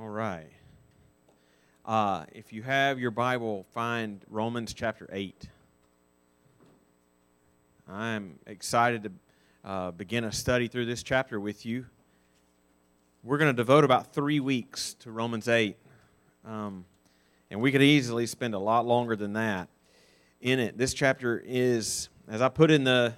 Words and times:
All 0.00 0.08
right. 0.08 0.50
Uh, 1.86 2.24
if 2.32 2.52
you 2.52 2.64
have 2.64 2.98
your 2.98 3.12
Bible, 3.12 3.64
find 3.74 4.20
Romans 4.28 4.74
chapter 4.74 5.08
8. 5.12 5.48
I'm 7.88 8.40
excited 8.48 9.04
to 9.04 9.10
uh, 9.64 9.90
begin 9.92 10.24
a 10.24 10.32
study 10.32 10.66
through 10.66 10.86
this 10.86 11.04
chapter 11.04 11.38
with 11.38 11.64
you. 11.64 11.86
We're 13.22 13.38
going 13.38 13.52
to 13.52 13.56
devote 13.56 13.84
about 13.84 14.12
three 14.12 14.40
weeks 14.40 14.94
to 14.94 15.12
Romans 15.12 15.46
8. 15.46 15.76
Um, 16.44 16.86
and 17.52 17.60
we 17.60 17.70
could 17.70 17.82
easily 17.82 18.26
spend 18.26 18.54
a 18.54 18.58
lot 18.58 18.86
longer 18.86 19.14
than 19.14 19.34
that 19.34 19.68
in 20.40 20.58
it. 20.58 20.76
This 20.76 20.92
chapter 20.92 21.40
is, 21.46 22.08
as 22.26 22.42
I 22.42 22.48
put 22.48 22.72
in 22.72 22.82
the 22.82 23.14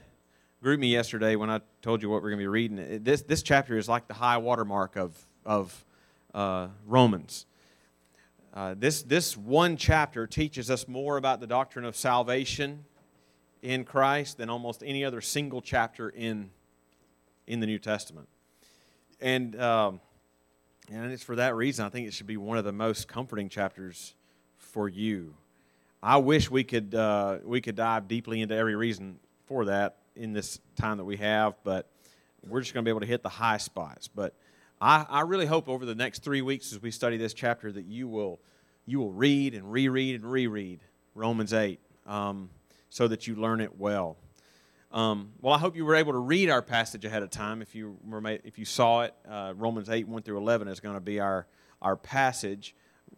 GroupMe 0.63 0.91
yesterday 0.91 1.37
when 1.37 1.49
I 1.49 1.61
told 1.81 2.03
you 2.03 2.11
what 2.11 2.23
we're 2.23 2.31
going 2.31 2.41
to 2.41 2.43
be 2.43 2.49
reading, 2.49 3.03
this, 3.03 3.23
this 3.23 3.43
chapter 3.43 3.79
is 3.79 3.89
like 3.89 4.09
the 4.09 4.15
high 4.15 4.37
watermark 4.37 4.97
of, 4.97 5.17
of 5.47 5.86
uh, 6.37 6.69
Romans. 6.87 7.47
Uh, 8.55 8.75
this, 8.79 9.03
this 9.03 9.37
one 9.37 9.77
chapter 9.77 10.27
teaches 10.27 10.71
us 10.71 10.87
more 10.87 11.17
about 11.17 11.41
the 11.41 11.47
doctrine 11.47 11.85
of 11.85 11.97
salvation 11.97 12.85
in 13.63 13.85
Christ 13.85 14.39
than 14.39 14.51
almost 14.51 14.83
any 14.85 15.05
other 15.05 15.21
single 15.21 15.61
chapter 15.61 16.11
in, 16.11 16.51
in 17.47 17.61
the 17.61 17.67
New 17.67 17.79
Testament. 17.79 18.29
And, 19.21 19.61
um, 19.61 20.01
and 20.93 21.11
it's 21.11 21.23
for 21.23 21.37
that 21.37 21.55
reason 21.55 21.85
I 21.85 21.89
think 21.89 22.07
it 22.07 22.13
should 22.13 22.27
be 22.27 22.37
one 22.37 22.59
of 22.59 22.65
the 22.65 22.73
most 22.73 23.09
comforting 23.09 23.49
chapters 23.49 24.15
for 24.59 24.89
you. 24.89 25.35
I 26.03 26.19
wish 26.19 26.51
we 26.51 26.65
could, 26.65 26.95
uh, 26.95 27.39
we 27.45 27.63
could 27.63 27.77
dive 27.77 28.09
deeply 28.09 28.43
into 28.43 28.55
every 28.55 28.77
reason 28.77 29.19
for 29.47 29.65
that 29.65 29.97
in 30.15 30.35
this 30.35 30.61
time 30.77 30.99
that 30.99 31.05
we 31.05 31.17
have, 31.17 31.55
but 31.65 31.91
we're 32.47 32.61
just 32.61 32.75
going 32.75 32.85
to 32.85 32.89
be 32.89 32.91
able 32.91 33.01
to 33.01 33.07
hit 33.07 33.23
the 33.23 33.29
high 33.29 33.57
spots. 33.57 34.07
But 34.09 34.35
I, 34.81 35.07
I 35.09 35.21
really 35.23 35.47
hope 35.47 35.69
over 35.69 35.87
the 35.87 35.95
next 35.95 36.23
three 36.23 36.43
weeks 36.43 36.73
as 36.73 36.83
we 36.83 36.91
study 36.91 37.17
this 37.17 37.33
chapter 37.33 37.73
that 37.73 37.87
you 37.87 38.09
will, 38.09 38.41
you 38.85 38.99
will 38.99 39.13
read 39.13 39.55
and 39.55 39.73
reread 39.73 40.17
and 40.17 40.31
reread 40.31 40.81
Romans 41.15 41.55
8 41.55 41.81
um, 42.07 42.51
so 42.91 43.09
that 43.09 43.27
you 43.27 43.37
learn 43.37 43.63
it 43.63 43.79
well. 43.79 44.19
Um, 44.93 45.33
well, 45.41 45.55
I 45.55 45.59
hope 45.59 45.77
you 45.77 45.85
were 45.85 45.95
able 45.95 46.13
to 46.13 46.19
read 46.19 46.51
our 46.51 46.61
passage 46.61 47.05
ahead 47.07 47.23
of 47.23 47.31
time. 47.31 47.63
If 47.63 47.75
you, 47.75 47.97
if 48.45 48.59
you 48.59 48.67
saw 48.67 49.03
it, 49.03 49.15
uh, 49.29 49.55
Romans 49.57 49.89
8, 49.89 50.07
1 50.09 50.23
through 50.23 50.39
11 50.39 50.69
is 50.69 50.81
going 50.81 50.95
to 50.95 51.01
be 51.01 51.21
our, 51.21 51.47
our 51.81 51.97
passage. 51.97 52.75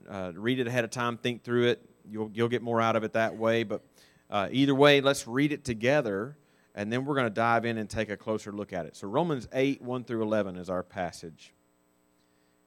Uh, 0.09 0.33
read 0.35 0.61
it 0.61 0.69
ahead 0.69 0.85
of 0.85 0.91
time, 0.91 1.17
think 1.17 1.43
through 1.43 1.67
it. 1.67 1.85
You'll, 2.09 2.31
you'll 2.33 2.49
get 2.49 2.63
more 2.63 2.81
out 2.81 2.95
of 2.95 3.03
it 3.03 3.15
that 3.15 3.37
way. 3.37 3.65
But 3.65 3.83
uh, 4.31 4.49
either 4.53 4.75
way, 4.77 5.01
let's 5.01 5.27
read 5.27 5.53
it 5.53 5.65
together 5.65 6.37
and 6.79 6.93
then 6.93 7.05
we're 7.05 7.17
going 7.17 7.27
to 7.27 7.31
dive 7.31 7.65
in 7.65 7.77
and 7.77 7.91
take 7.91 8.09
a 8.09 8.17
closer 8.17 8.53
look 8.53 8.73
at 8.73 8.87
it. 8.87 8.95
So, 8.95 9.09
Romans 9.09 9.49
8, 9.53 9.83
1 9.83 10.05
through 10.05 10.23
11 10.23 10.57
is 10.57 10.71
our 10.71 10.85
passage. 10.85 11.53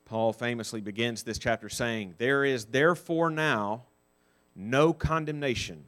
Paul 0.04 0.34
famously 0.34 0.81
begins 0.81 1.23
this 1.23 1.38
chapter 1.38 1.70
saying, 1.70 2.16
There 2.17 2.44
is 2.44 2.66
therefore 2.66 3.30
now 3.30 3.84
no 4.54 4.92
condemnation 4.92 5.86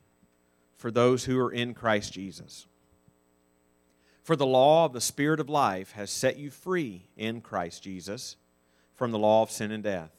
for 0.77 0.89
those 0.89 1.25
who 1.25 1.37
are 1.37 1.51
in 1.51 1.73
Christ 1.73 2.13
Jesus. 2.13 2.65
For 4.21 4.37
the 4.37 4.45
law 4.45 4.85
of 4.85 4.93
the 4.93 5.01
Spirit 5.01 5.41
of 5.41 5.49
life 5.49 5.91
has 5.91 6.09
set 6.09 6.37
you 6.37 6.49
free 6.49 7.09
in 7.17 7.41
Christ 7.41 7.83
Jesus 7.83 8.37
from 8.95 9.11
the 9.11 9.19
law 9.19 9.41
of 9.41 9.51
sin 9.51 9.69
and 9.69 9.83
death. 9.83 10.11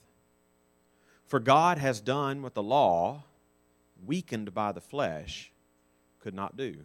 For 1.27 1.41
God 1.41 1.79
has 1.79 2.03
done 2.03 2.43
what 2.43 2.53
the 2.53 2.63
law, 2.63 3.25
weakened 4.05 4.53
by 4.53 4.73
the 4.73 4.83
flesh, 4.83 5.53
could 6.21 6.35
not 6.35 6.59
do 6.59 6.85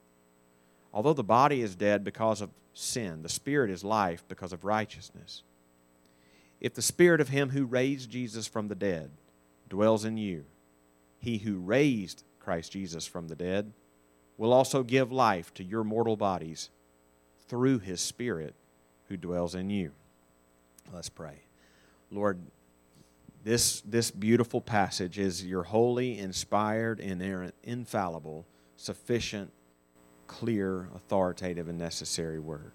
Although 0.93 1.13
the 1.13 1.23
body 1.23 1.61
is 1.61 1.75
dead 1.75 2.03
because 2.03 2.41
of 2.41 2.49
sin, 2.73 3.23
the 3.23 3.29
spirit 3.29 3.69
is 3.69 3.83
life 3.83 4.23
because 4.27 4.53
of 4.53 4.65
righteousness. 4.65 5.43
If 6.59 6.73
the 6.73 6.81
spirit 6.81 7.21
of 7.21 7.29
him 7.29 7.49
who 7.49 7.65
raised 7.65 8.09
Jesus 8.09 8.47
from 8.47 8.67
the 8.67 8.75
dead 8.75 9.09
dwells 9.69 10.05
in 10.05 10.17
you, 10.17 10.45
he 11.19 11.39
who 11.39 11.57
raised 11.57 12.23
Christ 12.39 12.71
Jesus 12.71 13.07
from 13.07 13.27
the 13.27 13.35
dead 13.35 13.71
will 14.37 14.53
also 14.53 14.83
give 14.83 15.11
life 15.11 15.53
to 15.55 15.63
your 15.63 15.83
mortal 15.83 16.17
bodies 16.17 16.69
through 17.47 17.79
his 17.79 18.01
spirit 18.01 18.55
who 19.07 19.17
dwells 19.17 19.55
in 19.55 19.69
you. 19.69 19.91
Let's 20.93 21.09
pray. 21.09 21.41
Lord, 22.11 22.39
this, 23.43 23.81
this 23.81 24.11
beautiful 24.11 24.61
passage 24.61 25.17
is 25.17 25.45
your 25.45 25.63
holy, 25.63 26.19
inspired, 26.19 26.99
inerrant, 26.99 27.55
infallible, 27.63 28.45
sufficient, 28.77 29.51
clear, 30.31 30.87
authoritative, 30.95 31.67
and 31.67 31.77
necessary 31.77 32.39
word. 32.39 32.71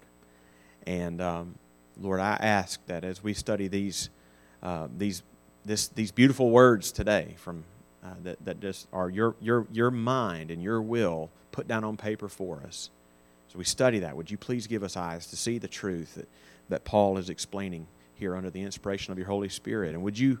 And 0.85 1.19
um, 1.19 1.55
Lord, 1.99 2.19
I 2.19 2.37
ask 2.39 2.79
that 2.85 3.03
as 3.03 3.23
we 3.23 3.33
study 3.33 3.67
these, 3.67 4.09
uh, 4.61 4.87
these, 4.95 5.23
this, 5.65 5.87
these 5.87 6.11
beautiful 6.11 6.51
words 6.51 6.91
today 6.91 7.33
from 7.37 7.63
uh, 8.03 8.09
that, 8.23 8.45
that 8.45 8.61
just 8.61 8.87
are 8.93 9.09
your, 9.09 9.35
your, 9.41 9.65
your 9.71 9.89
mind 9.89 10.51
and 10.51 10.61
your 10.61 10.81
will 10.81 11.31
put 11.51 11.67
down 11.67 11.83
on 11.83 11.97
paper 11.97 12.29
for 12.29 12.61
us. 12.65 12.91
As 13.49 13.55
we 13.55 13.63
study 13.63 13.99
that, 13.99 14.15
would 14.15 14.29
you 14.29 14.37
please 14.37 14.67
give 14.67 14.83
us 14.83 14.95
eyes 14.95 15.25
to 15.27 15.35
see 15.35 15.57
the 15.57 15.67
truth 15.67 16.13
that, 16.15 16.29
that 16.69 16.85
Paul 16.85 17.17
is 17.17 17.29
explaining 17.29 17.87
here 18.13 18.35
under 18.35 18.51
the 18.51 18.61
inspiration 18.61 19.11
of 19.11 19.17
your 19.17 19.27
Holy 19.27 19.49
Spirit? 19.49 19.95
And 19.95 20.03
would 20.03 20.19
you 20.19 20.39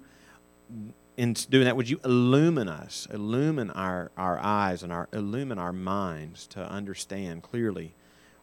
in 1.17 1.33
doing 1.33 1.65
that, 1.65 1.75
would 1.75 1.89
you 1.89 1.99
illumine 2.05 2.67
us, 2.69 3.07
illumine 3.11 3.71
our, 3.71 4.11
our 4.15 4.37
eyes 4.39 4.83
and 4.83 4.93
our, 4.93 5.09
illumine 5.11 5.57
our 5.57 5.73
minds 5.73 6.45
to 6.47 6.61
understand 6.71 7.41
clearly 7.41 7.93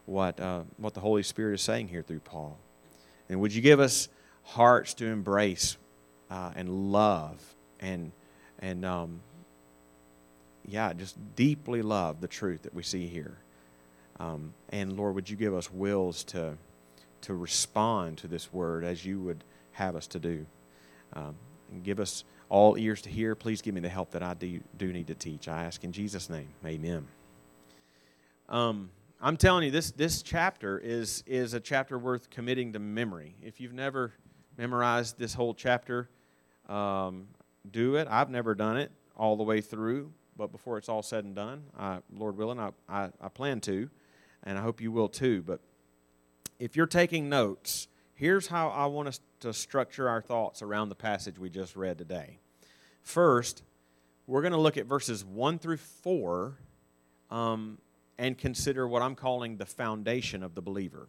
what, 0.05 0.39
uh, 0.41 0.63
what 0.77 0.93
the 0.93 0.99
Holy 0.99 1.23
Spirit 1.23 1.55
is 1.55 1.61
saying 1.61 1.87
here 1.87 2.01
through 2.01 2.19
Paul? 2.19 2.59
And 3.29 3.39
would 3.39 3.55
you 3.55 3.61
give 3.61 3.79
us 3.79 4.09
hearts 4.43 4.93
to 4.95 5.05
embrace 5.05 5.77
uh, 6.29 6.51
and 6.55 6.91
love 6.91 7.41
and, 7.79 8.11
and 8.59 8.83
um, 8.83 9.21
yeah, 10.65 10.91
just 10.91 11.15
deeply 11.35 11.81
love 11.81 12.19
the 12.19 12.27
truth 12.27 12.63
that 12.63 12.73
we 12.73 12.83
see 12.83 13.07
here? 13.07 13.37
Um, 14.19 14.53
and 14.69 14.97
Lord, 14.97 15.15
would 15.15 15.29
you 15.29 15.37
give 15.37 15.53
us 15.53 15.71
wills 15.71 16.25
to, 16.25 16.57
to 17.21 17.33
respond 17.33 18.17
to 18.17 18.27
this 18.27 18.51
word 18.51 18.83
as 18.83 19.05
you 19.05 19.21
would 19.21 19.45
have 19.71 19.95
us 19.95 20.07
to 20.07 20.19
do? 20.19 20.45
Um, 21.13 21.35
and 21.71 21.83
give 21.83 22.01
us 22.01 22.25
all 22.49 22.77
ears 22.77 23.01
to 23.03 23.09
hear. 23.09 23.35
Please 23.35 23.61
give 23.61 23.73
me 23.73 23.81
the 23.81 23.89
help 23.89 24.11
that 24.11 24.23
I 24.23 24.33
do, 24.33 24.59
do 24.77 24.91
need 24.91 25.07
to 25.07 25.15
teach. 25.15 25.47
I 25.47 25.63
ask 25.63 25.83
in 25.83 25.91
Jesus' 25.91 26.29
name. 26.29 26.49
Amen. 26.65 27.07
Um, 28.49 28.89
I'm 29.21 29.37
telling 29.37 29.63
you, 29.63 29.71
this, 29.71 29.91
this 29.91 30.21
chapter 30.21 30.77
is, 30.77 31.23
is 31.25 31.53
a 31.53 31.59
chapter 31.59 31.97
worth 31.97 32.29
committing 32.29 32.73
to 32.73 32.79
memory. 32.79 33.35
If 33.41 33.59
you've 33.59 33.73
never 33.73 34.13
memorized 34.57 35.17
this 35.17 35.33
whole 35.33 35.53
chapter, 35.53 36.09
um, 36.69 37.27
do 37.69 37.95
it. 37.95 38.07
I've 38.09 38.29
never 38.29 38.53
done 38.53 38.77
it 38.77 38.91
all 39.17 39.35
the 39.35 39.43
way 39.43 39.61
through, 39.61 40.11
but 40.37 40.51
before 40.51 40.77
it's 40.77 40.89
all 40.89 41.01
said 41.01 41.23
and 41.23 41.35
done, 41.35 41.63
I, 41.77 41.99
Lord 42.15 42.37
willing, 42.37 42.59
I, 42.59 42.71
I, 42.87 43.09
I 43.21 43.29
plan 43.29 43.61
to, 43.61 43.89
and 44.43 44.57
I 44.57 44.61
hope 44.61 44.81
you 44.81 44.91
will 44.91 45.09
too. 45.09 45.41
But 45.41 45.61
if 46.59 46.75
you're 46.75 46.85
taking 46.85 47.29
notes, 47.29 47.87
here's 48.13 48.47
how 48.47 48.69
I 48.69 48.85
want 48.85 49.07
us 49.07 49.19
to 49.45 49.53
structure 49.53 50.09
our 50.09 50.21
thoughts 50.21 50.61
around 50.61 50.89
the 50.89 50.95
passage 50.95 51.37
we 51.37 51.49
just 51.49 51.75
read 51.75 51.97
today. 51.97 52.39
First, 53.01 53.63
we're 54.27 54.41
going 54.41 54.53
to 54.53 54.59
look 54.59 54.77
at 54.77 54.87
verses 54.87 55.23
1 55.23 55.59
through 55.59 55.77
4 55.77 56.57
um, 57.29 57.77
and 58.17 58.37
consider 58.37 58.87
what 58.87 59.01
I'm 59.01 59.13
calling 59.13 59.57
the 59.57 59.65
foundation 59.65 60.41
of 60.41 60.55
the 60.55 60.61
believer. 60.61 61.07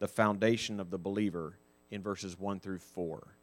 The 0.00 0.08
foundation 0.08 0.80
of 0.80 0.90
the 0.90 0.98
believer 0.98 1.56
in 1.92 2.02
verses 2.02 2.38
1 2.38 2.58
through 2.58 2.78
4. 2.78 3.36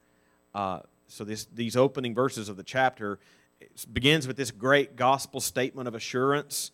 Uh, 0.54 0.80
so 1.08 1.24
this, 1.24 1.46
these 1.46 1.78
opening 1.78 2.14
verses 2.14 2.50
of 2.50 2.58
the 2.58 2.64
chapter 2.64 3.20
begins 3.92 4.28
with 4.28 4.36
this 4.36 4.52
great 4.52 4.98
gospel 4.98 5.40
statement 5.40 5.88
of 5.88 5.96
assurance. 5.96 6.72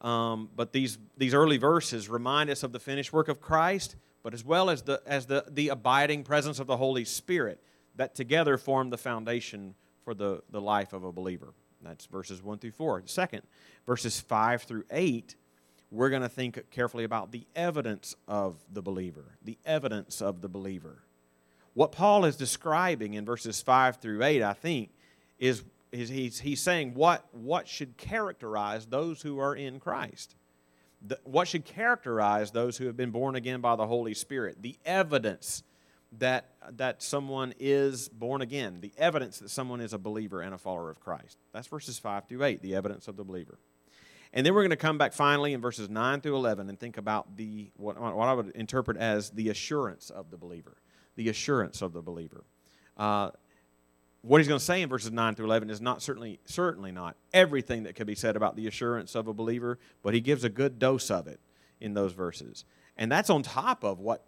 Um, 0.00 0.48
but 0.56 0.72
these, 0.72 0.98
these 1.18 1.34
early 1.34 1.58
verses 1.58 2.08
remind 2.08 2.48
us 2.48 2.62
of 2.62 2.72
the 2.72 2.80
finished 2.80 3.12
work 3.12 3.28
of 3.28 3.40
Christ, 3.40 3.96
but 4.22 4.34
as 4.34 4.44
well 4.44 4.70
as, 4.70 4.82
the, 4.82 5.00
as 5.06 5.26
the, 5.26 5.44
the 5.48 5.68
abiding 5.68 6.24
presence 6.24 6.58
of 6.58 6.66
the 6.66 6.76
Holy 6.76 7.04
Spirit 7.04 7.62
that 7.96 8.14
together 8.14 8.56
form 8.56 8.90
the 8.90 8.98
foundation 8.98 9.74
for 10.04 10.14
the, 10.14 10.42
the 10.50 10.60
life 10.60 10.92
of 10.92 11.04
a 11.04 11.12
believer. 11.12 11.52
That's 11.82 12.06
verses 12.06 12.42
1 12.42 12.58
through 12.58 12.72
4. 12.72 13.02
Second, 13.06 13.42
verses 13.86 14.20
5 14.20 14.62
through 14.62 14.84
8, 14.90 15.36
we're 15.90 16.10
going 16.10 16.22
to 16.22 16.28
think 16.28 16.70
carefully 16.70 17.04
about 17.04 17.32
the 17.32 17.46
evidence 17.54 18.16
of 18.26 18.56
the 18.72 18.82
believer. 18.82 19.38
The 19.42 19.58
evidence 19.64 20.20
of 20.20 20.40
the 20.40 20.48
believer. 20.48 21.02
What 21.74 21.92
Paul 21.92 22.24
is 22.24 22.36
describing 22.36 23.14
in 23.14 23.24
verses 23.24 23.62
5 23.62 23.96
through 23.96 24.22
8, 24.22 24.42
I 24.42 24.52
think, 24.52 24.90
is, 25.38 25.62
is 25.92 26.08
he's, 26.08 26.40
he's 26.40 26.60
saying 26.60 26.94
what, 26.94 27.26
what 27.32 27.68
should 27.68 27.96
characterize 27.96 28.86
those 28.86 29.22
who 29.22 29.38
are 29.38 29.54
in 29.54 29.78
Christ. 29.78 30.34
The, 31.00 31.18
what 31.24 31.48
should 31.48 31.64
characterize 31.64 32.50
those 32.50 32.76
who 32.76 32.86
have 32.86 32.96
been 32.96 33.10
born 33.10 33.36
again 33.36 33.60
by 33.60 33.76
the 33.76 33.86
Holy 33.86 34.14
Spirit. 34.14 34.62
The 34.62 34.76
evidence 34.84 35.62
that, 36.18 36.50
that 36.76 37.02
someone 37.02 37.54
is 37.58 38.08
born 38.08 38.42
again, 38.42 38.80
the 38.80 38.92
evidence 38.96 39.38
that 39.38 39.50
someone 39.50 39.80
is 39.80 39.92
a 39.92 39.98
believer 39.98 40.40
and 40.40 40.54
a 40.54 40.58
follower 40.58 40.90
of 40.90 41.00
Christ. 41.00 41.38
That's 41.52 41.66
verses 41.66 41.98
5 41.98 42.28
through 42.28 42.44
8, 42.44 42.62
the 42.62 42.74
evidence 42.74 43.08
of 43.08 43.16
the 43.16 43.24
believer. 43.24 43.58
And 44.32 44.44
then 44.44 44.54
we're 44.54 44.62
going 44.62 44.70
to 44.70 44.76
come 44.76 44.98
back 44.98 45.12
finally 45.12 45.52
in 45.52 45.60
verses 45.60 45.88
9 45.88 46.20
through 46.20 46.36
11 46.36 46.68
and 46.68 46.78
think 46.78 46.98
about 46.98 47.36
the, 47.36 47.70
what, 47.76 47.98
what 48.00 48.28
I 48.28 48.32
would 48.34 48.50
interpret 48.50 48.96
as 48.96 49.30
the 49.30 49.48
assurance 49.48 50.10
of 50.10 50.30
the 50.30 50.36
believer. 50.36 50.76
The 51.16 51.28
assurance 51.28 51.82
of 51.82 51.92
the 51.92 52.02
believer. 52.02 52.44
Uh, 52.96 53.30
what 54.22 54.38
he's 54.38 54.48
going 54.48 54.58
to 54.58 54.64
say 54.64 54.82
in 54.82 54.88
verses 54.88 55.12
9 55.12 55.34
through 55.34 55.46
11 55.46 55.70
is 55.70 55.80
not 55.80 56.02
certainly, 56.02 56.40
certainly 56.44 56.90
not 56.90 57.16
everything 57.32 57.84
that 57.84 57.94
could 57.94 58.06
be 58.06 58.14
said 58.14 58.36
about 58.36 58.56
the 58.56 58.66
assurance 58.66 59.14
of 59.14 59.28
a 59.28 59.32
believer, 59.32 59.78
but 60.02 60.12
he 60.12 60.20
gives 60.20 60.44
a 60.44 60.48
good 60.48 60.78
dose 60.78 61.10
of 61.10 61.26
it 61.28 61.40
in 61.80 61.94
those 61.94 62.12
verses. 62.12 62.64
And 62.96 63.10
that's 63.10 63.30
on 63.30 63.42
top 63.42 63.84
of 63.84 64.00
what 64.00 64.24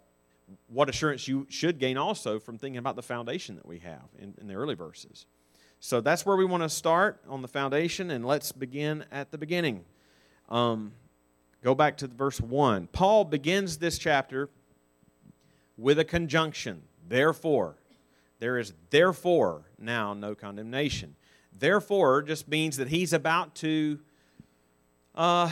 what 0.67 0.89
assurance 0.89 1.29
you 1.29 1.47
should 1.49 1.79
gain 1.79 1.97
also 1.97 2.39
from 2.39 2.57
thinking 2.57 2.77
about 2.77 2.97
the 2.97 3.01
foundation 3.01 3.55
that 3.55 3.65
we 3.65 3.79
have 3.79 4.03
in, 4.19 4.33
in 4.39 4.47
the 4.47 4.53
early 4.53 4.75
verses. 4.75 5.25
So 5.79 6.01
that's 6.01 6.25
where 6.25 6.35
we 6.35 6.45
want 6.45 6.63
to 6.63 6.69
start 6.69 7.21
on 7.27 7.41
the 7.41 7.47
foundation, 7.47 8.11
and 8.11 8.25
let's 8.25 8.51
begin 8.51 9.05
at 9.11 9.31
the 9.31 9.37
beginning. 9.37 9.83
Um, 10.49 10.91
go 11.63 11.73
back 11.73 11.97
to 11.97 12.07
verse 12.07 12.39
1. 12.39 12.87
Paul 12.87 13.25
begins 13.25 13.77
this 13.77 13.97
chapter 13.97 14.49
with 15.77 15.97
a 15.97 16.05
conjunction. 16.05 16.83
Therefore, 17.07 17.77
there 18.39 18.59
is 18.59 18.73
therefore 18.89 19.70
now 19.81 20.13
no 20.13 20.35
condemnation. 20.35 21.15
Therefore 21.57 22.21
just 22.21 22.47
means 22.47 22.77
that 22.77 22.87
he's 22.87 23.13
about 23.13 23.55
to 23.55 23.99
uh, 25.15 25.51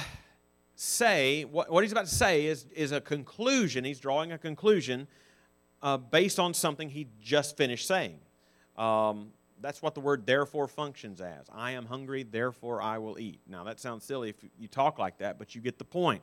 say, 0.76 1.44
what, 1.44 1.70
what 1.72 1.84
he's 1.84 1.92
about 1.92 2.06
to 2.06 2.16
say 2.16 2.46
is, 2.46 2.66
is 2.74 2.92
a 2.92 3.02
conclusion. 3.02 3.84
He's 3.84 4.00
drawing 4.00 4.32
a 4.32 4.38
conclusion 4.38 5.08
uh, 5.82 5.98
based 5.98 6.40
on 6.40 6.54
something 6.54 6.90
he 6.90 7.08
just 7.22 7.58
finished 7.58 7.86
saying. 7.88 8.20
Um, 8.78 9.32
that's 9.62 9.82
what 9.82 9.94
the 9.94 10.00
word 10.00 10.26
therefore 10.26 10.68
functions 10.68 11.20
as. 11.20 11.46
I 11.54 11.72
am 11.72 11.86
hungry, 11.86 12.24
therefore 12.24 12.82
I 12.82 12.98
will 12.98 13.20
eat. 13.20 13.42
Now, 13.48 13.66
that 13.66 13.80
sounds 13.80 14.06
silly 14.06 14.30
if 14.30 14.36
you 14.58 14.68
talk 14.70 14.98
like 14.98 15.18
that, 15.18 15.38
but 15.38 15.54
you 15.54 15.62
get 15.62 15.78
the 15.78 15.86
point. 15.86 16.22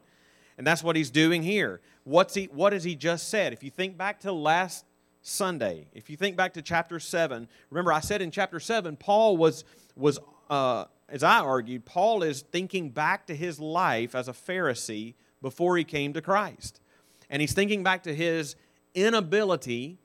And 0.57 0.67
that's 0.67 0.83
what 0.83 0.97
he's 0.97 1.11
doing 1.11 1.43
here. 1.43 1.83
What's 2.05 2.33
he, 2.35 2.45
what 2.47 2.73
has 2.73 2.83
he 2.83 2.95
just 2.95 3.29
said? 3.29 3.53
If 3.53 3.63
you 3.63 3.71
think 3.71 3.99
back 3.99 4.21
to 4.21 4.33
last 4.33 4.87
Sunday, 5.27 5.89
if 5.93 6.09
you 6.09 6.17
think 6.17 6.37
back 6.37 6.55
to 6.55 6.63
chapter 6.63 7.01
7, 7.01 7.49
remember 7.71 7.93
I 7.93 7.99
said 7.99 8.23
in 8.23 8.31
chapter 8.31 8.61
7, 8.61 8.97
Paul 8.97 9.37
was, 9.37 9.65
was 9.97 10.21
uh, 10.49 10.85
as 11.09 11.25
I 11.25 11.41
argued, 11.41 11.85
Paul 11.85 12.23
is 12.23 12.43
thinking 12.43 12.91
back 12.91 13.27
to 13.27 13.35
his 13.35 13.59
life 13.59 14.15
as 14.15 14.29
a 14.29 14.33
Pharisee 14.33 15.15
before 15.43 15.77
he 15.77 15.83
came 15.83 16.13
to 16.13 16.23
Christ. 16.23 16.81
And 17.29 17.41
he's 17.41 17.55
thinking 17.55 17.83
back 17.83 18.05
to 18.05 18.15
his 18.15 18.55
inability 18.95 19.99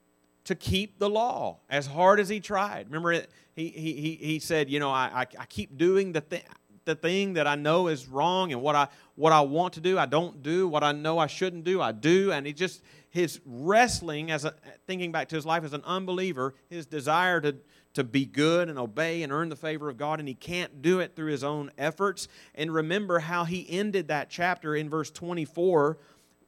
to 0.46 0.56
keep 0.56 0.98
the 0.98 1.08
law 1.08 1.60
as 1.70 1.86
hard 1.86 2.20
as 2.20 2.28
he 2.28 2.40
tried. 2.40 2.88
Remember, 2.88 3.24
he, 3.56 3.68
he, 3.68 4.18
he 4.20 4.40
said, 4.40 4.72
You 4.72 4.80
know, 4.80 4.90
I, 4.90 5.28
I, 5.38 5.46
keep 5.46 5.78
doing 5.78 6.14
the, 6.14 6.22
th- 6.22 6.46
the 6.86 6.96
thing 6.96 7.34
that 7.34 7.46
I 7.46 7.54
know 7.54 7.90
is 7.90 8.08
wrong, 8.08 8.52
and 8.52 8.62
what 8.64 8.76
I, 8.76 8.88
what 9.14 9.34
I 9.34 9.42
want 9.42 9.74
to 9.74 9.82
do, 9.82 10.00
I 10.00 10.08
don't 10.08 10.42
do. 10.42 10.68
What 10.68 10.84
I 10.84 10.94
know 10.94 11.20
I 11.20 11.28
shouldn't 11.28 11.64
do, 11.64 11.80
I 11.80 11.92
do. 11.92 12.32
And 12.32 12.48
he 12.48 12.54
just, 12.54 12.82
his 13.12 13.42
wrestling, 13.46 14.32
as 14.32 14.46
a, 14.46 14.56
thinking 14.88 15.12
back 15.12 15.28
to 15.30 15.36
his 15.36 15.46
life 15.46 15.64
as 15.64 15.74
an 15.74 15.84
unbeliever, 15.86 16.56
his 16.70 16.86
desire 16.86 17.42
to, 17.42 17.58
to 17.94 18.04
be 18.06 18.26
good 18.26 18.70
and 18.70 18.80
obey 18.80 19.22
and 19.22 19.34
earn 19.34 19.50
the 19.50 19.56
favor 19.56 19.90
of 19.90 19.98
God, 19.98 20.20
and 20.20 20.28
he 20.28 20.34
can't 20.34 20.82
do 20.82 21.00
it 21.02 21.16
through 21.16 21.30
his 21.32 21.44
own 21.44 21.72
efforts. 21.78 22.30
And 22.56 22.74
remember 22.74 23.20
how 23.20 23.44
he 23.44 23.70
ended 23.70 24.08
that 24.08 24.30
chapter 24.30 24.76
in 24.76 24.90
verse 24.90 25.12
24 25.12 25.98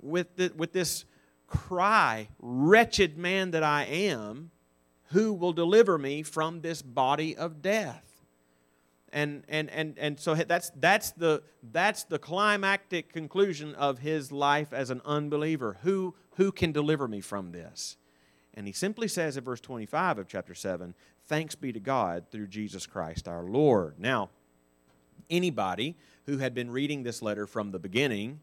with, 0.02 0.36
the, 0.38 0.54
with 0.56 0.72
this 0.72 1.04
cry 1.48 2.30
Wretched 2.40 3.18
man 3.18 3.52
that 3.52 3.64
I 3.64 3.84
am, 3.84 4.52
who 5.12 5.34
will 5.34 5.54
deliver 5.54 5.98
me 5.98 6.24
from 6.24 6.62
this 6.62 6.82
body 6.82 7.36
of 7.36 7.62
death? 7.62 8.13
And, 9.14 9.44
and, 9.48 9.70
and, 9.70 9.96
and 10.00 10.20
so 10.20 10.34
that's, 10.34 10.72
that's, 10.76 11.12
the, 11.12 11.44
that's 11.72 12.04
the 12.04 12.18
climactic 12.18 13.14
conclusion 13.14 13.76
of 13.76 14.00
his 14.00 14.32
life 14.32 14.74
as 14.74 14.90
an 14.90 15.02
unbeliever. 15.06 15.78
Who, 15.84 16.16
who 16.38 16.52
can 16.52 16.72
deliver 16.72 17.08
me 17.08 17.22
from 17.22 17.52
this? 17.52 17.96
And 18.56 18.66
he 18.66 18.74
simply 18.74 19.08
says 19.08 19.38
in 19.38 19.44
verse 19.44 19.62
25 19.62 20.18
of 20.18 20.28
chapter 20.28 20.56
7 20.56 20.96
Thanks 21.26 21.54
be 21.54 21.72
to 21.72 21.80
God 21.80 22.26
through 22.32 22.48
Jesus 22.48 22.88
Christ 22.88 23.28
our 23.28 23.44
Lord. 23.44 24.00
Now, 24.00 24.30
anybody 25.30 25.96
who 26.26 26.40
had 26.40 26.56
been 26.56 26.72
reading 26.72 27.04
this 27.04 27.22
letter 27.22 27.46
from 27.46 27.72
the 27.72 27.80
beginning 27.80 28.40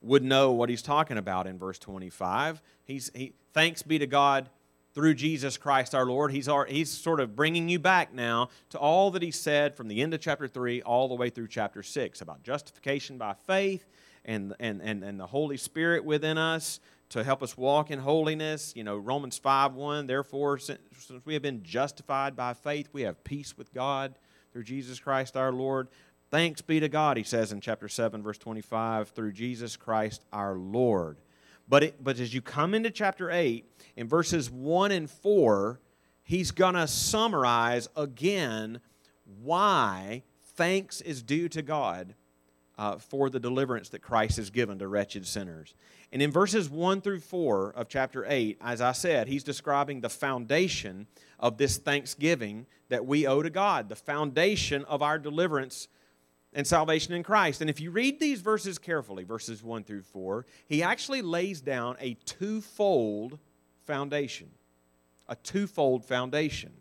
would 0.00 0.22
know 0.22 0.52
what 0.52 0.68
he's 0.68 0.80
talking 0.80 1.18
about 1.18 1.46
in 1.48 1.58
verse 1.58 1.78
25. 1.78 2.62
He's, 2.84 3.10
he, 3.14 3.34
thanks 3.52 3.82
be 3.82 3.98
to 3.98 4.06
God 4.06 4.48
through 4.94 5.14
Jesus 5.14 5.56
Christ 5.56 5.94
our 5.94 6.06
Lord. 6.06 6.32
He's, 6.32 6.48
our, 6.48 6.64
he's 6.66 6.90
sort 6.90 7.20
of 7.20 7.34
bringing 7.34 7.68
you 7.68 7.78
back 7.78 8.14
now 8.14 8.48
to 8.70 8.78
all 8.78 9.10
that 9.10 9.22
he 9.22 9.30
said 9.30 9.76
from 9.76 9.88
the 9.88 10.00
end 10.00 10.14
of 10.14 10.20
chapter 10.20 10.46
3 10.46 10.82
all 10.82 11.08
the 11.08 11.14
way 11.14 11.30
through 11.30 11.48
chapter 11.48 11.82
6 11.82 12.20
about 12.20 12.42
justification 12.42 13.18
by 13.18 13.34
faith 13.34 13.84
and, 14.24 14.54
and, 14.60 14.80
and, 14.80 15.02
and 15.02 15.18
the 15.18 15.26
Holy 15.26 15.56
Spirit 15.56 16.04
within 16.04 16.38
us 16.38 16.80
to 17.10 17.24
help 17.24 17.42
us 17.42 17.56
walk 17.56 17.90
in 17.90 17.98
holiness. 17.98 18.72
You 18.76 18.84
know, 18.84 18.96
Romans 18.96 19.36
5 19.36 19.74
1, 19.74 20.06
therefore, 20.06 20.58
since, 20.58 20.80
since 20.98 21.26
we 21.26 21.34
have 21.34 21.42
been 21.42 21.62
justified 21.62 22.36
by 22.36 22.54
faith, 22.54 22.88
we 22.92 23.02
have 23.02 23.22
peace 23.24 23.58
with 23.58 23.74
God 23.74 24.14
through 24.52 24.64
Jesus 24.64 25.00
Christ 25.00 25.36
our 25.36 25.52
Lord. 25.52 25.88
Thanks 26.30 26.62
be 26.62 26.80
to 26.80 26.88
God, 26.88 27.16
he 27.16 27.22
says 27.22 27.52
in 27.52 27.60
chapter 27.60 27.88
7, 27.88 28.22
verse 28.22 28.38
25, 28.38 29.10
through 29.10 29.32
Jesus 29.32 29.76
Christ 29.76 30.24
our 30.32 30.54
Lord. 30.54 31.18
But, 31.68 31.84
it, 31.84 32.04
but 32.04 32.18
as 32.18 32.34
you 32.34 32.42
come 32.42 32.74
into 32.74 32.90
chapter 32.90 33.30
8, 33.30 33.64
in 33.96 34.08
verses 34.08 34.50
1 34.50 34.90
and 34.92 35.10
4, 35.10 35.80
he's 36.22 36.50
going 36.50 36.74
to 36.74 36.86
summarize 36.86 37.88
again 37.96 38.80
why 39.42 40.22
thanks 40.56 41.00
is 41.00 41.22
due 41.22 41.48
to 41.48 41.62
God 41.62 42.14
uh, 42.76 42.96
for 42.98 43.30
the 43.30 43.40
deliverance 43.40 43.88
that 43.90 44.02
Christ 44.02 44.36
has 44.36 44.50
given 44.50 44.78
to 44.80 44.88
wretched 44.88 45.26
sinners. 45.26 45.74
And 46.12 46.20
in 46.20 46.30
verses 46.30 46.68
1 46.68 47.00
through 47.00 47.20
4 47.20 47.72
of 47.74 47.88
chapter 47.88 48.24
8, 48.26 48.58
as 48.60 48.80
I 48.80 48.92
said, 48.92 49.28
he's 49.28 49.44
describing 49.44 50.00
the 50.00 50.08
foundation 50.08 51.06
of 51.38 51.56
this 51.56 51.76
thanksgiving 51.76 52.66
that 52.88 53.06
we 53.06 53.26
owe 53.26 53.42
to 53.42 53.50
God, 53.50 53.88
the 53.88 53.96
foundation 53.96 54.84
of 54.84 55.02
our 55.02 55.18
deliverance 55.18 55.88
and 56.54 56.66
salvation 56.66 57.12
in 57.12 57.22
Christ. 57.22 57.60
And 57.60 57.68
if 57.68 57.80
you 57.80 57.90
read 57.90 58.20
these 58.20 58.40
verses 58.40 58.78
carefully, 58.78 59.24
verses 59.24 59.62
1 59.62 59.84
through 59.84 60.02
4, 60.02 60.46
he 60.68 60.82
actually 60.82 61.20
lays 61.20 61.60
down 61.60 61.96
a 62.00 62.14
twofold 62.24 63.38
foundation. 63.86 64.50
A 65.28 65.34
twofold 65.36 66.04
foundation. 66.04 66.72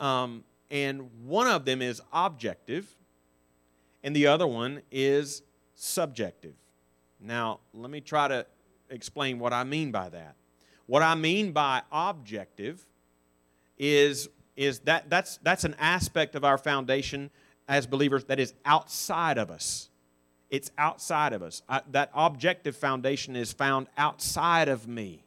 Um, 0.00 0.44
and 0.70 1.08
one 1.24 1.46
of 1.46 1.64
them 1.64 1.80
is 1.80 2.02
objective, 2.12 2.88
and 4.02 4.16
the 4.16 4.26
other 4.26 4.46
one 4.46 4.82
is 4.90 5.42
subjective. 5.74 6.54
Now, 7.20 7.60
let 7.72 7.90
me 7.90 8.00
try 8.00 8.28
to 8.28 8.46
explain 8.90 9.38
what 9.38 9.52
I 9.52 9.64
mean 9.64 9.92
by 9.92 10.08
that. 10.08 10.34
What 10.86 11.02
I 11.02 11.14
mean 11.14 11.52
by 11.52 11.82
objective 11.92 12.84
is, 13.78 14.28
is 14.56 14.80
that 14.80 15.08
that's, 15.08 15.38
that's 15.42 15.64
an 15.64 15.76
aspect 15.78 16.34
of 16.34 16.44
our 16.44 16.58
foundation 16.58 17.30
as 17.68 17.86
believers 17.86 18.24
that 18.24 18.38
is 18.38 18.54
outside 18.64 19.38
of 19.38 19.50
us. 19.50 19.88
It's 20.50 20.70
outside 20.78 21.32
of 21.32 21.42
us. 21.42 21.62
I, 21.68 21.82
that 21.90 22.10
objective 22.14 22.76
foundation 22.76 23.34
is 23.34 23.52
found 23.52 23.88
outside 23.98 24.68
of 24.68 24.86
me. 24.86 25.24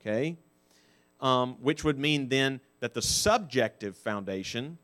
Okay? 0.00 0.36
Um, 1.20 1.56
which 1.60 1.82
would 1.82 1.98
mean 1.98 2.28
then 2.28 2.60
that 2.80 2.94
the 2.94 3.02
subjective 3.02 3.96
foundation 3.96 4.78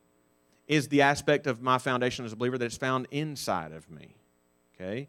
is 0.66 0.88
the 0.88 1.02
aspect 1.02 1.46
of 1.46 1.62
my 1.62 1.78
foundation 1.78 2.24
as 2.24 2.32
a 2.32 2.36
believer 2.36 2.58
that's 2.58 2.76
found 2.76 3.06
inside 3.10 3.72
of 3.72 3.88
me. 3.90 4.14
Okay? 4.74 5.08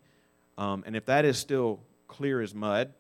Um, 0.58 0.84
and 0.86 0.96
if 0.96 1.06
that 1.06 1.26
is 1.26 1.38
still 1.38 1.80
clear 2.08 2.42
as 2.42 2.54
mud, 2.54 2.92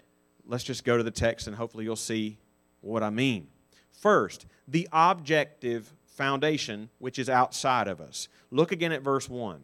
let's 0.47 0.63
just 0.63 0.83
go 0.83 0.97
to 0.97 1.03
the 1.03 1.11
text 1.11 1.47
and 1.47 1.55
hopefully 1.55 1.83
you'll 1.83 1.95
see 1.95 2.37
what 2.81 3.03
I 3.03 3.09
mean. 3.09 3.47
First, 3.91 4.45
the 4.67 4.87
objective 4.91 5.93
foundation, 6.21 6.87
which 6.99 7.17
is 7.17 7.29
outside 7.29 7.87
of 7.87 7.99
us. 7.99 8.27
Look 8.51 8.71
again 8.71 8.91
at 8.91 9.01
verse 9.01 9.27
1. 9.27 9.63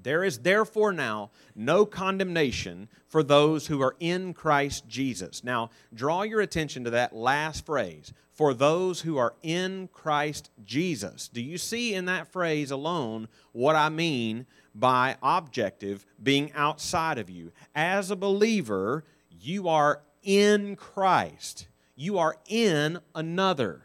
There 0.00 0.22
is 0.22 0.38
therefore 0.38 0.92
now 0.92 1.32
no 1.56 1.84
condemnation 1.84 2.88
for 3.08 3.24
those 3.24 3.66
who 3.66 3.82
are 3.82 3.96
in 3.98 4.32
Christ 4.32 4.86
Jesus. 4.86 5.42
Now, 5.42 5.70
draw 5.92 6.22
your 6.22 6.40
attention 6.40 6.84
to 6.84 6.90
that 6.90 7.16
last 7.16 7.66
phrase 7.66 8.12
for 8.30 8.54
those 8.54 9.00
who 9.00 9.16
are 9.16 9.34
in 9.42 9.88
Christ 9.92 10.50
Jesus. 10.64 11.26
Do 11.26 11.42
you 11.42 11.58
see 11.58 11.94
in 11.94 12.04
that 12.04 12.30
phrase 12.30 12.70
alone 12.70 13.26
what 13.50 13.74
I 13.74 13.88
mean 13.88 14.46
by 14.72 15.16
objective 15.20 16.06
being 16.22 16.52
outside 16.52 17.18
of 17.18 17.28
you? 17.28 17.50
As 17.74 18.12
a 18.12 18.16
believer, 18.16 19.02
you 19.40 19.66
are 19.66 20.02
in 20.22 20.76
Christ, 20.76 21.66
you 21.96 22.18
are 22.18 22.36
in 22.46 23.00
another, 23.16 23.82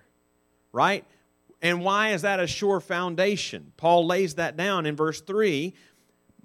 right? 0.71 1.05
And 1.61 1.83
why 1.83 2.09
is 2.09 2.23
that 2.23 2.39
a 2.39 2.47
sure 2.47 2.79
foundation? 2.79 3.73
Paul 3.77 4.05
lays 4.05 4.35
that 4.35 4.57
down 4.57 4.85
in 4.85 4.95
verse 4.95 5.21
3 5.21 5.73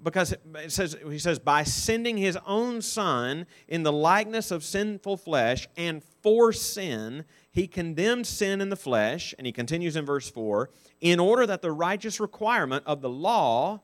because 0.03 0.31
it 0.31 0.71
says 0.71 0.95
he 1.09 1.17
says 1.17 1.39
by 1.39 1.63
sending 1.63 2.17
his 2.17 2.37
own 2.45 2.83
son 2.83 3.47
in 3.67 3.81
the 3.81 3.91
likeness 3.91 4.51
of 4.51 4.63
sinful 4.63 5.17
flesh 5.17 5.67
and 5.75 6.03
for 6.21 6.53
sin 6.53 7.25
he 7.51 7.67
condemned 7.67 8.27
sin 8.27 8.61
in 8.61 8.69
the 8.69 8.75
flesh 8.75 9.33
and 9.39 9.47
he 9.47 9.51
continues 9.51 9.95
in 9.95 10.05
verse 10.05 10.29
4 10.29 10.69
in 11.01 11.19
order 11.19 11.47
that 11.47 11.63
the 11.63 11.71
righteous 11.71 12.19
requirement 12.19 12.83
of 12.85 13.01
the 13.01 13.09
law 13.09 13.81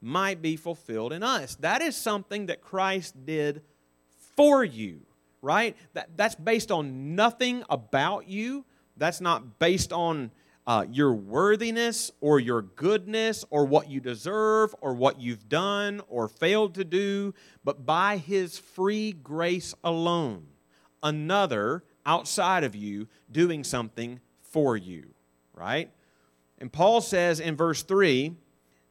might 0.00 0.42
be 0.42 0.56
fulfilled 0.56 1.12
in 1.12 1.22
us. 1.22 1.54
That 1.56 1.80
is 1.80 1.94
something 1.96 2.46
that 2.46 2.60
Christ 2.60 3.24
did 3.24 3.62
for 4.36 4.64
you 4.64 5.02
right? 5.42 5.76
That, 5.92 6.16
that's 6.16 6.36
based 6.36 6.70
on 6.70 7.14
nothing 7.14 7.64
about 7.68 8.28
you. 8.28 8.64
That's 8.96 9.20
not 9.20 9.58
based 9.58 9.92
on 9.92 10.30
uh, 10.66 10.86
your 10.90 11.12
worthiness 11.12 12.10
or 12.20 12.38
your 12.38 12.62
goodness 12.62 13.44
or 13.50 13.64
what 13.64 13.90
you 13.90 14.00
deserve 14.00 14.74
or 14.80 14.94
what 14.94 15.20
you've 15.20 15.48
done 15.48 16.00
or 16.08 16.28
failed 16.28 16.74
to 16.74 16.84
do, 16.84 17.34
but 17.64 17.84
by 17.84 18.16
His 18.16 18.58
free 18.58 19.12
grace 19.12 19.74
alone. 19.82 20.46
Another 21.02 21.82
outside 22.06 22.64
of 22.64 22.76
you 22.76 23.08
doing 23.30 23.64
something 23.64 24.20
for 24.42 24.76
you, 24.76 25.14
right? 25.54 25.90
And 26.58 26.72
Paul 26.72 27.00
says 27.00 27.40
in 27.40 27.56
verse 27.56 27.82
3 27.82 28.36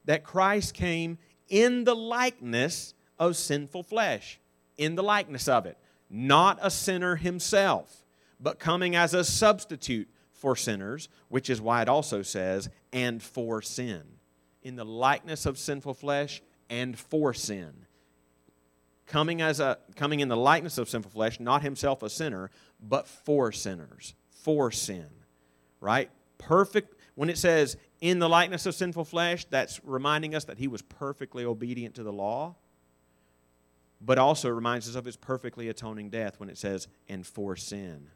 that 0.06 0.24
Christ 0.24 0.74
came 0.74 1.18
in 1.48 1.86
the 1.86 1.96
likeness 1.96 2.94
of 3.18 3.38
sinful 3.38 3.84
flesh, 3.84 4.40
in 4.78 4.96
the 4.96 5.04
likeness 5.04 5.48
of 5.48 5.66
it, 5.66 5.78
not 6.10 6.60
a 6.62 6.70
sinner 6.70 7.16
himself, 7.16 8.04
but 8.40 8.60
coming 8.60 8.96
as 8.96 9.14
a 9.14 9.24
substitute 9.24 10.10
for 10.42 10.56
sinners, 10.56 11.08
which 11.30 11.50
is 11.50 11.62
why 11.62 11.82
it 11.82 11.88
also 11.88 12.22
says, 12.24 12.70
and 12.92 13.22
for 13.22 13.62
sin. 13.62 14.02
In 14.64 14.76
the 14.76 14.84
likeness 14.84 15.46
of 15.46 15.58
sinful 15.58 15.94
flesh 15.94 16.42
and 16.70 16.98
for 16.98 17.34
sin. 17.34 17.86
Coming, 19.06 19.42
as 19.42 19.60
a, 19.60 19.78
coming 19.96 20.20
in 20.20 20.30
the 20.30 20.38
likeness 20.38 20.78
of 20.78 20.90
sinful 20.90 21.12
flesh, 21.12 21.40
not 21.40 21.62
himself 21.62 22.02
a 22.02 22.10
sinner, 22.10 22.50
but 22.82 23.08
for 23.08 23.52
sinners, 23.52 24.16
for 24.30 24.72
sin. 24.72 25.10
Right? 25.80 26.10
Perfect. 26.38 26.96
When 27.16 27.30
it 27.30 27.38
says 27.38 27.78
in 28.00 28.20
the 28.20 28.30
likeness 28.30 28.66
of 28.66 28.74
sinful 28.74 29.06
flesh, 29.06 29.46
that's 29.46 29.80
reminding 29.84 30.34
us 30.34 30.46
that 30.46 30.58
he 30.58 30.68
was 30.68 30.82
perfectly 30.82 31.46
obedient 31.46 31.96
to 31.96 32.04
the 32.04 32.14
law 32.14 32.56
but 34.04 34.18
also 34.18 34.50
reminds 34.50 34.90
us 34.90 34.96
of 34.96 35.06
his 35.06 35.16
perfectly 35.16 35.70
atoning 35.70 36.10
death 36.10 36.40
when 36.40 36.50
it 36.50 36.58
says, 36.58 36.88
and 37.08 37.26
for 37.26 37.56
sin. 37.56 38.10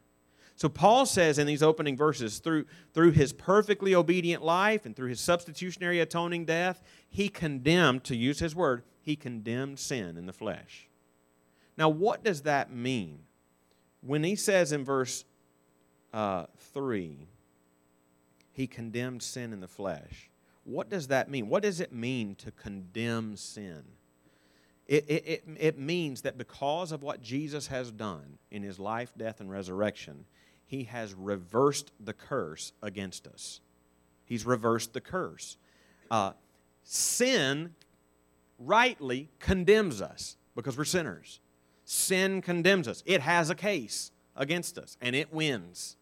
So 0.55 0.69
Paul 0.69 1.05
says 1.05 1.37
in 1.37 1.47
these 1.47 1.61
opening 1.61 1.97
verses, 1.97 2.39
through, 2.39 2.65
through 2.93 3.11
his 3.11 3.33
perfectly 3.33 3.93
obedient 3.93 4.43
life 4.43 4.85
and 4.85 4.95
through 4.95 5.09
his 5.09 5.19
substitutionary 5.19 5.99
atoning 5.99 6.45
death, 6.45 6.81
he 7.09 7.27
condemned, 7.27 8.05
to 8.05 8.15
use 8.15 8.39
his 8.39 8.55
word, 8.55 8.83
he 9.01 9.17
condemned 9.17 9.79
sin 9.79 10.17
in 10.17 10.25
the 10.25 10.33
flesh. 10.33 10.87
Now, 11.77 11.89
what 11.89 12.23
does 12.23 12.43
that 12.43 12.71
mean? 12.71 13.19
When 14.01 14.23
he 14.23 14.35
says 14.35 14.71
in 14.71 14.85
verse 14.85 15.25
uh, 16.13 16.45
3, 16.73 17.27
he 18.53 18.67
condemned 18.67 19.23
sin 19.23 19.51
in 19.51 19.59
the 19.59 19.67
flesh, 19.67 20.29
what 20.63 20.89
does 20.89 21.07
that 21.07 21.29
mean? 21.29 21.49
What 21.49 21.63
does 21.63 21.81
it 21.81 21.91
mean 21.91 22.35
to 22.35 22.51
condemn 22.51 23.35
sin? 23.35 23.83
It, 24.87 25.05
it, 25.07 25.27
it, 25.27 25.43
it 25.59 25.79
means 25.79 26.21
that 26.21 26.37
because 26.37 26.91
of 26.91 27.03
what 27.03 27.21
Jesus 27.21 27.67
has 27.67 27.91
done 27.91 28.37
in 28.51 28.63
his 28.63 28.79
life, 28.79 29.11
death, 29.17 29.41
and 29.41 29.51
resurrection, 29.51 30.25
he 30.65 30.85
has 30.85 31.13
reversed 31.13 31.91
the 31.99 32.13
curse 32.13 32.73
against 32.81 33.27
us. 33.27 33.61
He's 34.25 34.45
reversed 34.45 34.93
the 34.93 35.01
curse. 35.01 35.57
Uh, 36.09 36.33
sin 36.83 37.75
rightly 38.57 39.29
condemns 39.39 40.01
us 40.01 40.37
because 40.55 40.77
we're 40.77 40.85
sinners. 40.85 41.39
Sin 41.83 42.41
condemns 42.41 42.87
us. 42.87 43.03
It 43.05 43.21
has 43.21 43.49
a 43.49 43.55
case 43.55 44.11
against 44.35 44.77
us, 44.77 44.97
and 45.01 45.15
it 45.15 45.31
wins 45.31 45.97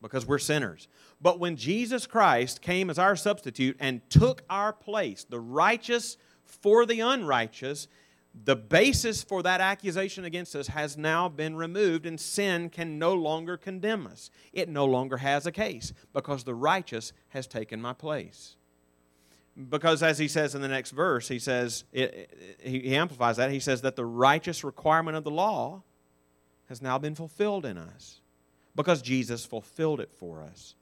because 0.00 0.26
we're 0.26 0.38
sinners. 0.38 0.88
But 1.20 1.38
when 1.38 1.56
Jesus 1.56 2.06
Christ 2.06 2.60
came 2.60 2.90
as 2.90 2.98
our 2.98 3.14
substitute 3.14 3.76
and 3.78 4.00
took 4.10 4.42
our 4.50 4.72
place, 4.72 5.24
the 5.24 5.38
righteous 5.38 6.16
for 6.44 6.84
the 6.84 7.00
unrighteous, 7.00 7.86
the 8.34 8.56
basis 8.56 9.22
for 9.22 9.42
that 9.42 9.60
accusation 9.60 10.24
against 10.24 10.56
us 10.56 10.68
has 10.68 10.96
now 10.96 11.28
been 11.28 11.54
removed, 11.54 12.06
and 12.06 12.18
sin 12.18 12.70
can 12.70 12.98
no 12.98 13.12
longer 13.12 13.56
condemn 13.56 14.06
us. 14.06 14.30
It 14.52 14.68
no 14.68 14.86
longer 14.86 15.18
has 15.18 15.46
a 15.46 15.52
case 15.52 15.92
because 16.12 16.44
the 16.44 16.54
righteous 16.54 17.12
has 17.30 17.46
taken 17.46 17.80
my 17.80 17.92
place. 17.92 18.56
Because, 19.68 20.02
as 20.02 20.18
he 20.18 20.28
says 20.28 20.54
in 20.54 20.62
the 20.62 20.68
next 20.68 20.92
verse, 20.92 21.28
he 21.28 21.38
says, 21.38 21.84
it, 21.92 22.58
it, 22.62 22.66
he 22.66 22.96
amplifies 22.96 23.36
that. 23.36 23.50
He 23.50 23.60
says 23.60 23.82
that 23.82 23.96
the 23.96 24.06
righteous 24.06 24.64
requirement 24.64 25.16
of 25.16 25.24
the 25.24 25.30
law 25.30 25.82
has 26.70 26.80
now 26.80 26.96
been 26.96 27.14
fulfilled 27.14 27.66
in 27.66 27.76
us 27.76 28.22
because 28.74 29.02
Jesus 29.02 29.44
fulfilled 29.44 30.00
it 30.00 30.10
for 30.10 30.42
us 30.42 30.74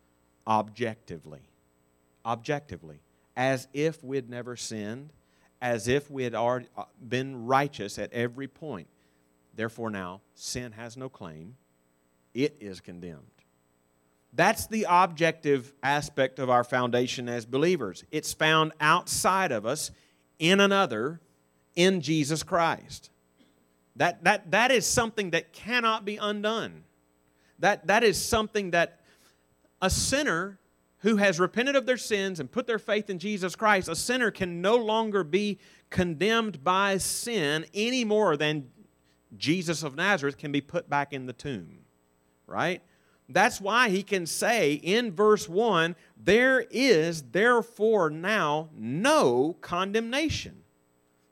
objectively. 0.46 1.48
Objectively. 2.24 3.00
As 3.36 3.66
if 3.72 4.04
we'd 4.04 4.30
never 4.30 4.54
sinned 4.54 5.10
as 5.60 5.88
if 5.88 6.10
we 6.10 6.24
had 6.24 6.34
already 6.34 6.68
uh, 6.76 6.84
been 7.06 7.46
righteous 7.46 7.98
at 7.98 8.12
every 8.12 8.48
point. 8.48 8.88
Therefore, 9.54 9.90
now 9.90 10.20
sin 10.34 10.72
has 10.72 10.96
no 10.96 11.08
claim, 11.08 11.56
it 12.34 12.56
is 12.60 12.80
condemned. 12.80 13.24
That's 14.32 14.66
the 14.68 14.86
objective 14.88 15.72
aspect 15.82 16.38
of 16.38 16.48
our 16.48 16.62
foundation 16.62 17.28
as 17.28 17.44
believers. 17.44 18.04
It's 18.12 18.32
found 18.32 18.72
outside 18.80 19.50
of 19.50 19.66
us, 19.66 19.90
in 20.38 20.60
another, 20.60 21.20
in 21.74 22.00
Jesus 22.00 22.42
Christ. 22.42 23.10
That, 23.96 24.22
that, 24.24 24.52
that 24.52 24.70
is 24.70 24.86
something 24.86 25.30
that 25.30 25.52
cannot 25.52 26.04
be 26.04 26.16
undone. 26.16 26.84
That, 27.58 27.88
that 27.88 28.04
is 28.04 28.24
something 28.24 28.70
that 28.70 29.00
a 29.82 29.90
sinner 29.90 30.59
who 31.00 31.16
has 31.16 31.40
repented 31.40 31.76
of 31.76 31.86
their 31.86 31.96
sins 31.96 32.40
and 32.40 32.50
put 32.50 32.66
their 32.66 32.78
faith 32.78 33.10
in 33.10 33.18
Jesus 33.18 33.56
Christ, 33.56 33.88
a 33.88 33.96
sinner 33.96 34.30
can 34.30 34.60
no 34.60 34.76
longer 34.76 35.24
be 35.24 35.58
condemned 35.88 36.62
by 36.62 36.98
sin 36.98 37.64
any 37.74 38.04
more 38.04 38.36
than 38.36 38.70
Jesus 39.36 39.82
of 39.82 39.96
Nazareth 39.96 40.36
can 40.36 40.52
be 40.52 40.60
put 40.60 40.90
back 40.90 41.12
in 41.12 41.26
the 41.26 41.32
tomb. 41.32 41.80
Right? 42.46 42.82
That's 43.28 43.60
why 43.60 43.90
he 43.90 44.02
can 44.02 44.26
say 44.26 44.74
in 44.74 45.12
verse 45.12 45.48
1 45.48 45.94
there 46.16 46.66
is 46.70 47.22
therefore 47.30 48.10
now 48.10 48.70
no 48.74 49.56
condemnation 49.60 50.64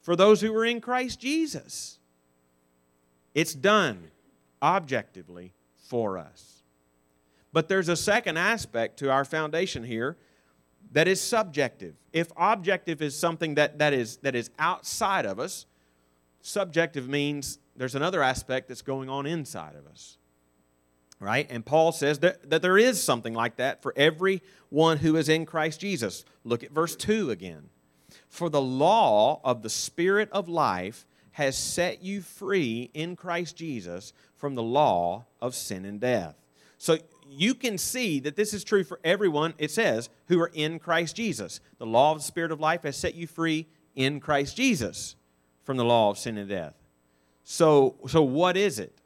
for 0.01 0.15
those 0.15 0.41
who 0.41 0.55
are 0.57 0.65
in 0.65 0.81
Christ 0.81 1.21
Jesus. 1.21 1.99
It's 3.35 3.53
done 3.53 4.11
objectively 4.63 5.53
for 5.77 6.17
us. 6.19 6.58
But 7.53 7.69
there's 7.69 7.89
a 7.89 7.97
second 7.97 8.37
aspect 8.37 8.99
to 8.99 9.11
our 9.11 9.25
foundation 9.25 9.85
here 9.85 10.17
that 10.93 11.09
is 11.09 11.21
subjective. 11.21 11.95
If 12.13 12.29
objective 12.37 13.03
is 13.03 13.17
something 13.17 13.55
that, 13.55 13.79
that, 13.79 13.93
is, 13.93 14.19
that 14.19 14.35
is 14.35 14.51
outside 14.59 15.27
of 15.27 15.39
us, 15.39 15.67
subjective 16.41 17.09
means 17.09 17.59
there's 17.77 17.95
another 17.95 18.23
aspect 18.23 18.69
that's 18.69 18.83
going 18.83 19.09
on 19.09 19.27
inside 19.27 19.75
of 19.77 19.87
us. 19.87 20.19
Right? 21.21 21.47
And 21.51 21.67
Paul 21.67 21.93
says 21.93 22.21
that, 22.21 22.49
that 22.51 22.63
there 22.63 22.79
is 22.79 23.03
something 23.03 23.35
like 23.35 23.57
that 23.57 23.83
for 23.83 23.93
everyone 23.97 24.99
who 24.99 25.17
is 25.17 25.29
in 25.29 25.47
Christ 25.47 25.81
Jesus. 25.81 26.25
Look 26.45 26.63
at 26.63 26.71
verse 26.71 26.95
2 26.95 27.31
again. 27.31 27.71
For 28.29 28.49
the 28.49 28.61
law 28.61 29.41
of 29.43 29.63
the 29.63 29.71
Spirit 29.71 30.29
of 30.33 30.49
life 30.49 31.07
has 31.33 31.57
set 31.57 32.03
you 32.03 32.21
free 32.21 32.91
in 32.95 33.17
Christ 33.17 33.57
Jesus 33.57 34.13
from 34.37 34.55
the 34.55 34.63
law 34.63 35.27
of 35.41 35.55
sin 35.55 35.85
and 35.85 36.01
death. 36.01 36.37
So 36.79 36.99
you 37.29 37.55
can 37.55 37.77
see 37.77 38.21
that 38.21 38.37
this 38.37 38.55
is 38.55 38.65
true 38.65 38.85
for 38.85 39.01
everyone, 39.05 39.55
it 39.59 39.71
says, 39.71 40.09
who 40.29 40.41
are 40.41 40.51
in 40.55 40.79
Christ 40.79 41.17
Jesus. 41.17 41.61
The 41.79 41.87
law 41.87 42.13
of 42.13 42.19
the 42.19 42.25
Spirit 42.25 42.53
of 42.53 42.61
life 42.61 42.83
has 42.85 42.97
set 42.97 43.15
you 43.15 43.27
free 43.27 43.67
in 43.95 44.21
Christ 44.21 44.57
Jesus 44.57 45.17
from 45.65 45.77
the 45.77 45.85
law 45.85 46.11
of 46.11 46.19
sin 46.19 46.39
and 46.39 46.49
death. 46.49 46.75
So, 47.45 47.97
so 48.07 48.23
what 48.23 48.57
is 48.57 48.79
it? 48.79 48.99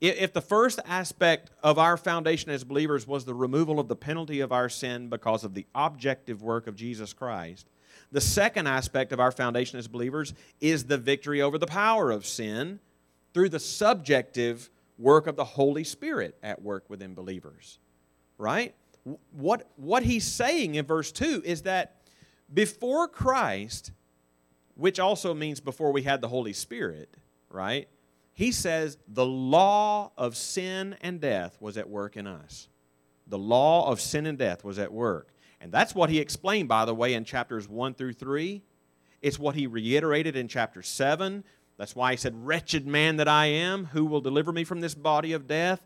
if 0.00 0.32
the 0.32 0.40
first 0.40 0.78
aspect 0.86 1.50
of 1.62 1.78
our 1.78 1.96
foundation 1.96 2.50
as 2.52 2.62
believers 2.62 3.06
was 3.06 3.24
the 3.24 3.34
removal 3.34 3.80
of 3.80 3.88
the 3.88 3.96
penalty 3.96 4.40
of 4.40 4.52
our 4.52 4.68
sin 4.68 5.08
because 5.08 5.42
of 5.42 5.54
the 5.54 5.66
objective 5.74 6.40
work 6.40 6.68
of 6.68 6.76
Jesus 6.76 7.12
Christ, 7.12 7.66
the 8.12 8.20
second 8.20 8.66
aspect 8.68 9.12
of 9.12 9.20
our 9.20 9.32
foundation 9.32 9.78
as 9.78 9.88
believers 9.88 10.34
is 10.60 10.84
the 10.84 10.98
victory 10.98 11.42
over 11.42 11.58
the 11.58 11.66
power 11.66 12.10
of 12.10 12.24
sin 12.24 12.78
through 13.34 13.48
the 13.48 13.58
subjective 13.58 14.70
work 14.98 15.26
of 15.26 15.36
the 15.36 15.44
Holy 15.44 15.84
Spirit 15.84 16.36
at 16.42 16.60
work 16.60 16.88
within 16.88 17.14
believers. 17.14 17.78
Right? 18.36 18.74
What, 19.32 19.70
what 19.76 20.02
he's 20.02 20.26
saying 20.26 20.74
in 20.74 20.84
verse 20.84 21.12
2 21.12 21.42
is 21.44 21.62
that 21.62 21.96
before 22.52 23.08
Christ, 23.08 23.92
which 24.74 24.98
also 25.00 25.34
means 25.34 25.60
before 25.60 25.92
we 25.92 26.02
had 26.02 26.20
the 26.20 26.28
Holy 26.28 26.52
Spirit, 26.52 27.08
right? 27.50 27.88
He 28.32 28.52
says 28.52 28.98
the 29.08 29.26
law 29.26 30.12
of 30.16 30.36
sin 30.36 30.96
and 31.00 31.20
death 31.20 31.56
was 31.60 31.76
at 31.76 31.88
work 31.88 32.16
in 32.16 32.26
us. 32.26 32.68
The 33.26 33.38
law 33.38 33.90
of 33.90 34.00
sin 34.00 34.26
and 34.26 34.38
death 34.38 34.64
was 34.64 34.78
at 34.78 34.92
work. 34.92 35.32
And 35.60 35.72
that's 35.72 35.94
what 35.94 36.10
he 36.10 36.18
explained, 36.18 36.68
by 36.68 36.84
the 36.84 36.94
way, 36.94 37.14
in 37.14 37.24
chapters 37.24 37.68
1 37.68 37.94
through 37.94 38.12
3. 38.12 38.62
It's 39.20 39.38
what 39.38 39.56
he 39.56 39.66
reiterated 39.66 40.36
in 40.36 40.46
chapter 40.46 40.82
7. 40.82 41.42
That's 41.78 41.96
why 41.96 42.10
he 42.10 42.16
said, 42.16 42.46
Wretched 42.46 42.86
man 42.86 43.16
that 43.16 43.28
I 43.28 43.46
am, 43.46 43.86
who 43.86 44.04
will 44.04 44.20
deliver 44.20 44.52
me 44.52 44.64
from 44.64 44.80
this 44.80 44.94
body 44.94 45.32
of 45.32 45.46
death? 45.46 45.80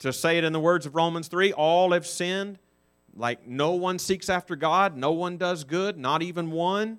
To 0.00 0.12
say 0.12 0.36
it 0.36 0.44
in 0.44 0.52
the 0.52 0.60
words 0.60 0.84
of 0.84 0.94
Romans 0.94 1.28
3, 1.28 1.52
all 1.52 1.92
have 1.92 2.06
sinned. 2.06 2.58
Like 3.14 3.46
no 3.46 3.72
one 3.72 3.98
seeks 3.98 4.28
after 4.28 4.56
God, 4.56 4.96
no 4.96 5.12
one 5.12 5.36
does 5.36 5.64
good, 5.64 5.96
not 5.96 6.22
even 6.22 6.50
one. 6.50 6.98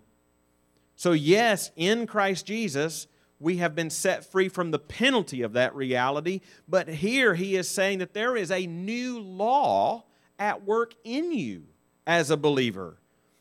So, 0.96 1.12
yes, 1.14 1.72
in 1.76 2.06
Christ 2.06 2.46
Jesus, 2.46 3.08
we 3.40 3.58
have 3.58 3.76
been 3.76 3.90
set 3.90 4.24
free 4.24 4.50
from 4.50 4.72
the 4.72 4.80
penalty 4.80 5.42
of 5.42 5.54
that 5.54 5.76
reality. 5.76 6.42
But 6.68 6.88
here 6.88 7.34
he 7.34 7.56
is 7.56 7.68
saying 7.68 8.00
that 8.00 8.14
there 8.14 8.38
is 8.38 8.52
a 8.52 8.68
new 8.68 9.20
law 9.20 10.06
at 10.38 10.64
work 10.64 10.94
in 11.04 11.32
you 11.32 11.64
as 12.06 12.30
a 12.30 12.38
believer 12.38 12.98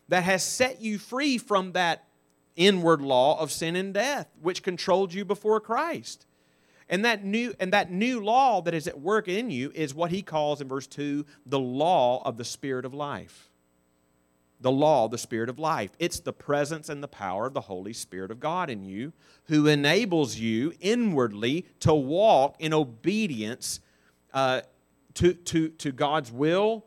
that 0.09 0.25
has 0.25 0.43
set 0.43 0.81
you 0.81 0.99
free 0.99 1.39
from 1.39 1.73
that 1.73 2.05
inward 2.57 3.01
law 3.01 3.39
of 3.41 3.53
sin 3.53 3.77
and 3.77 3.95
death, 3.95 4.29
which 4.41 4.63
controlled 4.63 5.13
you 5.15 5.25
before 5.25 5.61
Christ. 5.61 6.27
And 6.89 7.05
that 7.05 7.25
new 7.25 7.55
and 7.61 7.73
that 7.73 7.91
new 7.91 8.21
law 8.21 8.61
that 8.63 8.75
is 8.75 8.89
at 8.89 9.01
work 9.01 9.29
in 9.29 9.51
you 9.51 9.71
is 9.75 9.95
what 9.95 10.11
he 10.11 10.23
calls 10.23 10.61
in 10.61 10.69
verse 10.69 10.89
2 10.89 11.25
the 11.47 11.59
law 11.59 12.21
of 12.25 12.37
the 12.37 12.45
spirit 12.45 12.85
of 12.85 12.93
life 12.93 13.51
the 14.61 14.71
law, 14.71 15.09
the 15.09 15.19
Spirit 15.19 15.49
of 15.49 15.59
life. 15.59 15.91
It's 15.99 16.21
the 16.21 16.33
presence 16.33 16.89
and 16.89 17.03
the 17.03 17.09
power 17.09 17.47
of 17.47 17.55
the 17.55 17.63
Holy 17.63 17.93
Spirit 17.93 18.31
of 18.31 18.41
God 18.41 18.69
in 18.69 18.85
you 18.85 19.13
who 19.45 19.67
enables 19.67 20.37
you 20.37 20.75
inwardly 20.81 21.67
to 21.81 21.95
walk 21.95 22.57
in 22.59 22.75
obedience 22.75 23.81
uh, 24.35 24.61
to, 25.15 25.33
to, 25.33 25.71
to 25.71 25.93
God's 25.93 26.31
will 26.31 26.85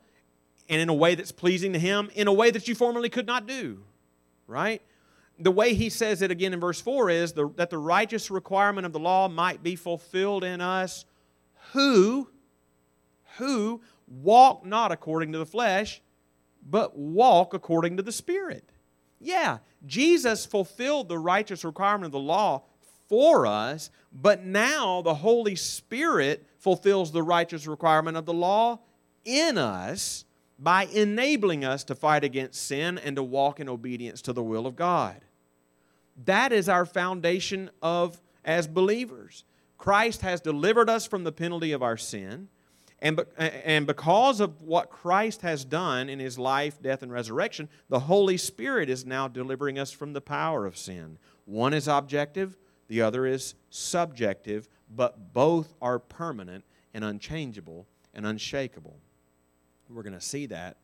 and 0.69 0.79
in 0.79 0.87
a 0.87 0.93
way 0.93 1.15
that's 1.15 1.31
pleasing 1.31 1.73
to 1.73 1.79
Him, 1.79 2.09
in 2.13 2.27
a 2.27 2.33
way 2.33 2.51
that 2.51 2.67
you 2.67 2.75
formerly 2.75 3.09
could 3.09 3.27
not 3.27 3.47
do. 3.47 3.83
Right? 4.47 4.81
The 5.39 5.51
way 5.51 5.73
he 5.73 5.89
says 5.89 6.21
it 6.21 6.31
again 6.31 6.53
in 6.53 6.59
verse 6.59 6.79
4 6.79 7.09
is 7.09 7.33
the, 7.33 7.49
that 7.55 7.69
the 7.69 7.77
righteous 7.77 8.29
requirement 8.29 8.85
of 8.85 8.93
the 8.93 8.99
law 8.99 9.27
might 9.27 9.63
be 9.63 9.75
fulfilled 9.75 10.43
in 10.43 10.61
us 10.61 11.05
who, 11.71 12.29
who 13.37 13.81
walk 14.07 14.65
not 14.65 14.91
according 14.91 15.31
to 15.31 15.39
the 15.39 15.45
flesh, 15.45 16.01
but 16.69 16.97
walk 16.97 17.53
according 17.53 17.97
to 17.97 18.03
the 18.03 18.11
Spirit. 18.11 18.71
Yeah, 19.19 19.59
Jesus 19.85 20.45
fulfilled 20.45 21.09
the 21.09 21.17
righteous 21.17 21.63
requirement 21.63 22.05
of 22.05 22.11
the 22.11 22.19
law 22.19 22.63
for 23.07 23.45
us, 23.45 23.89
but 24.11 24.43
now 24.43 25.01
the 25.01 25.15
Holy 25.15 25.55
Spirit 25.55 26.45
fulfills 26.59 27.11
the 27.11 27.23
righteous 27.23 27.67
requirement 27.67 28.17
of 28.17 28.25
the 28.25 28.33
law 28.33 28.79
in 29.25 29.57
us 29.57 30.25
by 30.63 30.85
enabling 30.85 31.65
us 31.65 31.83
to 31.83 31.93
fight 31.93 32.23
against 32.23 32.65
sin 32.65 32.97
and 32.97 33.17
to 33.17 33.23
walk 33.23 33.59
in 33.59 33.67
obedience 33.67 34.21
to 34.21 34.31
the 34.31 34.41
will 34.41 34.65
of 34.65 34.77
God. 34.77 35.25
That 36.25 36.53
is 36.53 36.69
our 36.69 36.85
foundation 36.85 37.69
of 37.81 38.21
as 38.45 38.65
believers. 38.65 39.43
Christ 39.77 40.21
has 40.21 40.39
delivered 40.39 40.89
us 40.89 41.05
from 41.05 41.25
the 41.25 41.33
penalty 41.33 41.73
of 41.73 41.83
our 41.83 41.97
sin. 41.97 42.47
And, 42.99 43.19
and 43.37 43.85
because 43.85 44.39
of 44.39 44.61
what 44.61 44.89
Christ 44.89 45.41
has 45.41 45.65
done 45.65 46.07
in 46.07 46.19
his 46.19 46.39
life, 46.39 46.81
death, 46.81 47.03
and 47.03 47.11
resurrection, 47.11 47.67
the 47.89 47.99
Holy 47.99 48.37
Spirit 48.37 48.89
is 48.89 49.05
now 49.05 49.27
delivering 49.27 49.77
us 49.77 49.91
from 49.91 50.13
the 50.13 50.21
power 50.21 50.65
of 50.65 50.77
sin. 50.77 51.17
One 51.43 51.73
is 51.73 51.89
objective, 51.89 52.57
the 52.87 53.01
other 53.01 53.25
is 53.25 53.55
subjective, 53.69 54.69
but 54.89 55.33
both 55.33 55.73
are 55.81 55.99
permanent 55.99 56.63
and 56.93 57.03
unchangeable 57.03 57.85
and 58.13 58.25
unshakable. 58.25 59.01
We're 59.93 60.03
going 60.03 60.13
to 60.13 60.21
see 60.21 60.47
that 60.47 60.77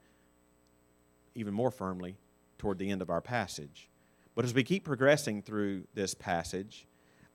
even 1.36 1.54
more 1.54 1.72
firmly 1.72 2.16
toward 2.58 2.78
the 2.78 2.90
end 2.90 3.02
of 3.02 3.10
our 3.10 3.22
passage. 3.22 3.90
But 4.36 4.46
as 4.46 4.54
we 4.54 4.64
keep 4.64 4.84
progressing 4.84 5.42
through 5.42 5.86
this 5.94 6.14
passage, 6.14 6.86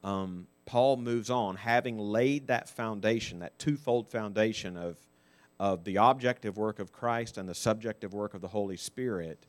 um, 0.03 0.47
Paul 0.67 0.97
moves 0.97 1.31
on, 1.31 1.57
having 1.57 1.99
laid 1.99 2.47
that 2.47 2.69
foundation, 2.69 3.41
that 3.41 3.59
twofold 3.59 4.09
foundation 4.09 4.77
of, 4.77 4.97
of 5.59 5.85
the 5.85 5.97
objective 5.97 6.57
work 6.57 6.79
of 6.79 6.93
Christ 6.93 7.39
and 7.39 7.49
the 7.49 7.55
subjective 7.55 8.15
work 8.15 8.35
of 8.35 8.41
the 8.41 8.49
Holy 8.49 8.77
Spirit. 8.77 9.47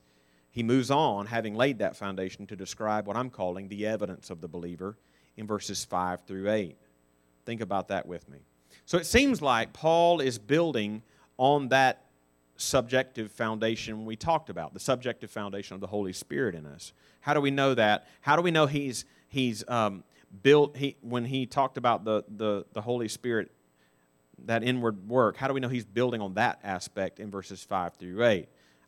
He 0.49 0.63
moves 0.63 0.89
on, 0.89 1.27
having 1.27 1.55
laid 1.55 1.79
that 1.79 1.95
foundation, 1.95 2.47
to 2.47 2.55
describe 2.55 3.07
what 3.07 3.17
I'm 3.17 3.29
calling 3.29 3.67
the 3.67 3.85
evidence 3.85 4.29
of 4.29 4.41
the 4.41 4.47
believer 4.47 4.97
in 5.38 5.45
verses 5.45 5.83
5 5.85 6.21
through 6.25 6.49
8. 6.49 6.77
Think 7.45 7.61
about 7.61 7.89
that 7.89 8.07
with 8.07 8.27
me. 8.29 8.39
So 8.85 8.97
it 8.97 9.05
seems 9.05 9.41
like 9.41 9.73
Paul 9.73 10.19
is 10.19 10.39
building 10.39 11.03
on 11.38 11.69
that 11.69 12.04
subjective 12.57 13.31
foundation 13.31 14.05
we 14.05 14.15
talked 14.15 14.49
about, 14.49 14.73
the 14.73 14.79
subjective 14.79 15.29
foundation 15.29 15.75
of 15.75 15.81
the 15.81 15.87
Holy 15.87 16.13
Spirit 16.13 16.55
in 16.55 16.65
us. 16.65 16.93
How 17.21 17.33
do 17.33 17.41
we 17.41 17.51
know 17.51 17.73
that? 17.73 18.07
How 18.21 18.35
do 18.35 18.41
we 18.41 18.51
know 18.51 18.65
he's, 18.65 19.05
he's 19.27 19.67
um, 19.67 20.03
built 20.43 20.77
he 20.77 20.95
when 21.01 21.25
he 21.25 21.45
talked 21.45 21.77
about 21.77 22.05
the, 22.05 22.23
the, 22.27 22.65
the 22.73 22.81
Holy 22.81 23.07
Spirit, 23.07 23.51
that 24.45 24.63
inward 24.63 25.07
work, 25.07 25.37
how 25.37 25.47
do 25.47 25.53
we 25.53 25.59
know 25.59 25.69
he's 25.69 25.85
building 25.85 26.21
on 26.21 26.33
that 26.35 26.59
aspect 26.63 27.19
in 27.19 27.31
verses 27.31 27.63
5 27.63 27.95
through 27.95 28.23
8? 28.23 28.47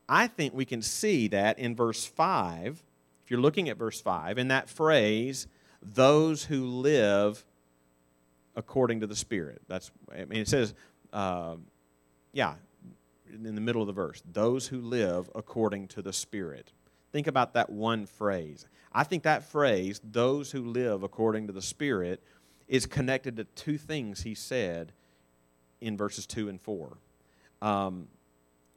I 0.10 0.28
think 0.28 0.54
we 0.54 0.66
can 0.66 0.82
see 0.82 1.28
that 1.30 1.60
in 1.60 1.76
verse 1.76 2.06
5, 2.06 2.84
if 3.24 3.32
you're 3.32 3.40
looking 3.40 3.70
at 3.70 3.78
verse 3.78 4.00
5, 4.00 4.38
in 4.38 4.50
that 4.50 4.70
phrase, 4.70 5.48
those 5.82 6.46
who 6.46 6.66
live 6.66 7.46
according 8.56 9.02
to 9.02 9.08
the 9.08 9.16
Spirit. 9.16 9.62
That's, 9.68 9.92
I 10.12 10.26
mean, 10.26 10.40
it 10.40 10.48
says, 10.48 10.74
uh, 11.14 11.56
yeah, 12.34 12.56
in 13.34 13.56
the 13.56 13.62
middle 13.62 13.82
of 13.82 13.88
the 13.88 13.94
verse, 13.94 14.22
those 14.32 14.68
who 14.68 14.82
live 14.82 15.30
according 15.36 15.88
to 15.90 16.02
the 16.02 16.14
Spirit. 16.14 16.72
Think 17.12 17.28
about 17.28 17.54
that 17.54 17.70
one 17.70 18.06
phrase. 18.06 18.66
I 18.92 19.04
think 19.04 19.24
that 19.24 19.44
phrase, 19.44 20.02
those 20.04 20.52
who 20.52 20.64
live 20.64 21.04
according 21.04 21.48
to 21.48 21.54
the 21.54 21.62
Spirit, 21.62 22.24
is 22.68 22.86
connected 22.86 23.38
to 23.38 23.44
two 23.44 23.78
things 23.78 24.22
he 24.22 24.36
said 24.36 24.92
in 25.82 25.98
verses 25.98 26.26
2 26.26 26.50
and 26.50 26.60
4. 26.60 26.98
Um, 27.62 28.08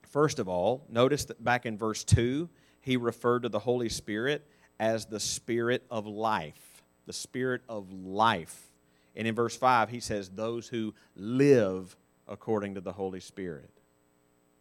first 0.03 0.39
of 0.39 0.49
all, 0.49 0.85
notice 0.89 1.25
that 1.27 1.43
back 1.43 1.67
in 1.67 1.77
verse 1.77 2.05
2, 2.05 2.49
he 2.81 2.97
referred 2.97 3.43
to 3.43 3.49
the 3.49 3.59
Holy 3.59 3.89
Spirit 3.89 4.47
as 4.79 5.07
the 5.07 5.21
Spirit 5.21 5.85
of 5.91 6.07
life. 6.07 6.83
The 7.07 7.13
Spirit 7.13 7.63
of 7.69 7.93
life. 7.93 8.71
And 9.17 9.27
in 9.27 9.35
verse 9.35 9.57
5, 9.57 9.91
he 9.91 10.01
says, 10.01 10.29
those 10.31 10.69
who 10.69 10.95
live 11.17 11.97
according 12.29 12.77
to 12.77 12.81
the 12.81 12.93
Holy 12.93 13.21
Spirit. 13.21 13.80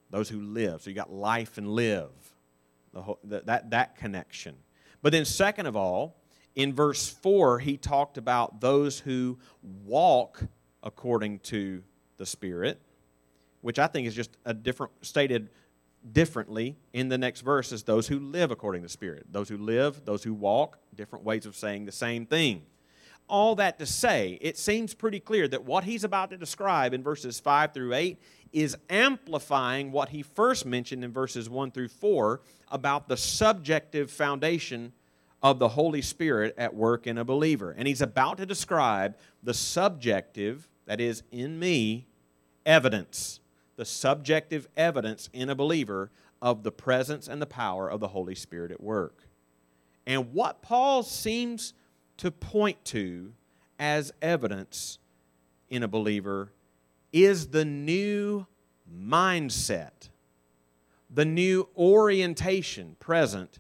Those 0.09 0.29
who 0.29 0.41
live. 0.41 0.81
So 0.81 0.89
you 0.89 0.95
got 0.95 1.11
life 1.11 1.57
and 1.57 1.67
live. 1.67 2.09
Whole, 2.95 3.19
that, 3.25 3.69
that 3.69 3.95
connection. 3.95 4.55
But 5.01 5.11
then, 5.11 5.25
second 5.25 5.67
of 5.67 5.75
all, 5.75 6.17
in 6.55 6.73
verse 6.73 7.07
4, 7.07 7.59
he 7.59 7.77
talked 7.77 8.17
about 8.17 8.59
those 8.59 8.99
who 8.99 9.37
walk 9.61 10.41
according 10.83 11.39
to 11.39 11.83
the 12.17 12.25
Spirit, 12.25 12.81
which 13.61 13.79
I 13.79 13.87
think 13.87 14.07
is 14.07 14.15
just 14.15 14.35
a 14.45 14.53
different, 14.53 14.91
stated 15.01 15.49
differently 16.11 16.77
in 16.93 17.09
the 17.09 17.17
next 17.17 17.41
verse 17.41 17.71
as 17.71 17.83
those 17.83 18.07
who 18.07 18.19
live 18.19 18.51
according 18.51 18.81
to 18.81 18.87
the 18.87 18.91
Spirit. 18.91 19.27
Those 19.31 19.49
who 19.49 19.57
live, 19.57 20.03
those 20.05 20.23
who 20.23 20.33
walk, 20.33 20.79
different 20.95 21.25
ways 21.25 21.45
of 21.45 21.55
saying 21.55 21.85
the 21.85 21.91
same 21.91 22.25
thing. 22.25 22.63
All 23.29 23.55
that 23.55 23.77
to 23.79 23.85
say, 23.85 24.39
it 24.41 24.57
seems 24.57 24.93
pretty 24.93 25.19
clear 25.19 25.47
that 25.47 25.63
what 25.63 25.83
he's 25.83 26.03
about 26.03 26.31
to 26.31 26.37
describe 26.37 26.93
in 26.93 27.03
verses 27.03 27.39
5 27.39 27.73
through 27.73 27.93
8 27.93 28.19
is 28.51 28.75
amplifying 28.89 29.91
what 29.91 30.09
he 30.09 30.23
first 30.23 30.65
mentioned 30.65 31.03
in 31.03 31.13
verses 31.13 31.49
1 31.49 31.71
through 31.71 31.89
4 31.89 32.41
about 32.71 33.07
the 33.07 33.15
subjective 33.17 34.09
foundation 34.09 34.91
of 35.41 35.59
the 35.59 35.69
Holy 35.69 36.01
Spirit 36.01 36.55
at 36.57 36.73
work 36.73 37.07
in 37.07 37.17
a 37.17 37.23
believer. 37.23 37.73
And 37.77 37.87
he's 37.87 38.01
about 38.01 38.37
to 38.37 38.45
describe 38.45 39.15
the 39.43 39.53
subjective, 39.53 40.67
that 40.85 40.99
is, 40.99 41.23
in 41.31 41.59
me, 41.59 42.07
evidence, 42.65 43.39
the 43.75 43.85
subjective 43.85 44.67
evidence 44.75 45.29
in 45.31 45.49
a 45.49 45.55
believer 45.55 46.11
of 46.41 46.63
the 46.63 46.71
presence 46.71 47.27
and 47.27 47.41
the 47.41 47.45
power 47.45 47.89
of 47.89 47.99
the 47.99 48.09
Holy 48.09 48.35
Spirit 48.35 48.71
at 48.71 48.81
work. 48.81 49.23
And 50.05 50.33
what 50.33 50.61
Paul 50.61 51.03
seems 51.03 51.73
to 52.19 52.32
point 52.32 52.84
to 52.84 53.32
as 53.79 54.12
evidence 54.21 54.99
in 55.69 55.84
a 55.84 55.88
believer 55.88 56.51
is 57.13 57.47
the 57.47 57.63
new 57.63 58.45
mindset, 58.93 60.10
the 61.10 61.23
new 61.23 61.69
orientation 61.77 62.97
present 62.99 63.60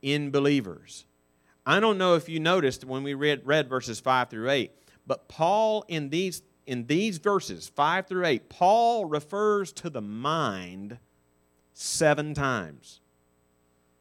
in 0.00 0.30
believers. 0.30 1.04
I 1.66 1.80
don't 1.80 1.98
know 1.98 2.14
if 2.14 2.30
you 2.30 2.40
noticed 2.40 2.82
when 2.82 3.02
we 3.02 3.12
read, 3.12 3.42
read 3.44 3.68
verses 3.68 4.00
5 4.00 4.30
through 4.30 4.50
8, 4.50 4.72
but 5.06 5.28
Paul 5.28 5.84
in 5.86 6.08
these, 6.08 6.42
in 6.66 6.86
these 6.86 7.18
verses, 7.18 7.68
5 7.68 8.06
through 8.06 8.24
8, 8.24 8.48
Paul 8.48 9.04
refers 9.04 9.70
to 9.74 9.90
the 9.90 10.00
mind 10.00 10.98
seven 11.74 12.32
times. 12.32 13.00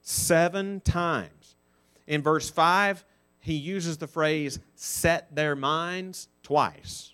Seven 0.02 0.80
times. 0.80 1.56
In 2.08 2.22
verse 2.22 2.50
5, 2.50 3.04
he 3.40 3.54
uses 3.54 3.98
the 3.98 4.08
phrase 4.08 4.60
set 4.76 5.34
their 5.36 5.56
minds 5.56 6.28
twice. 6.44 7.14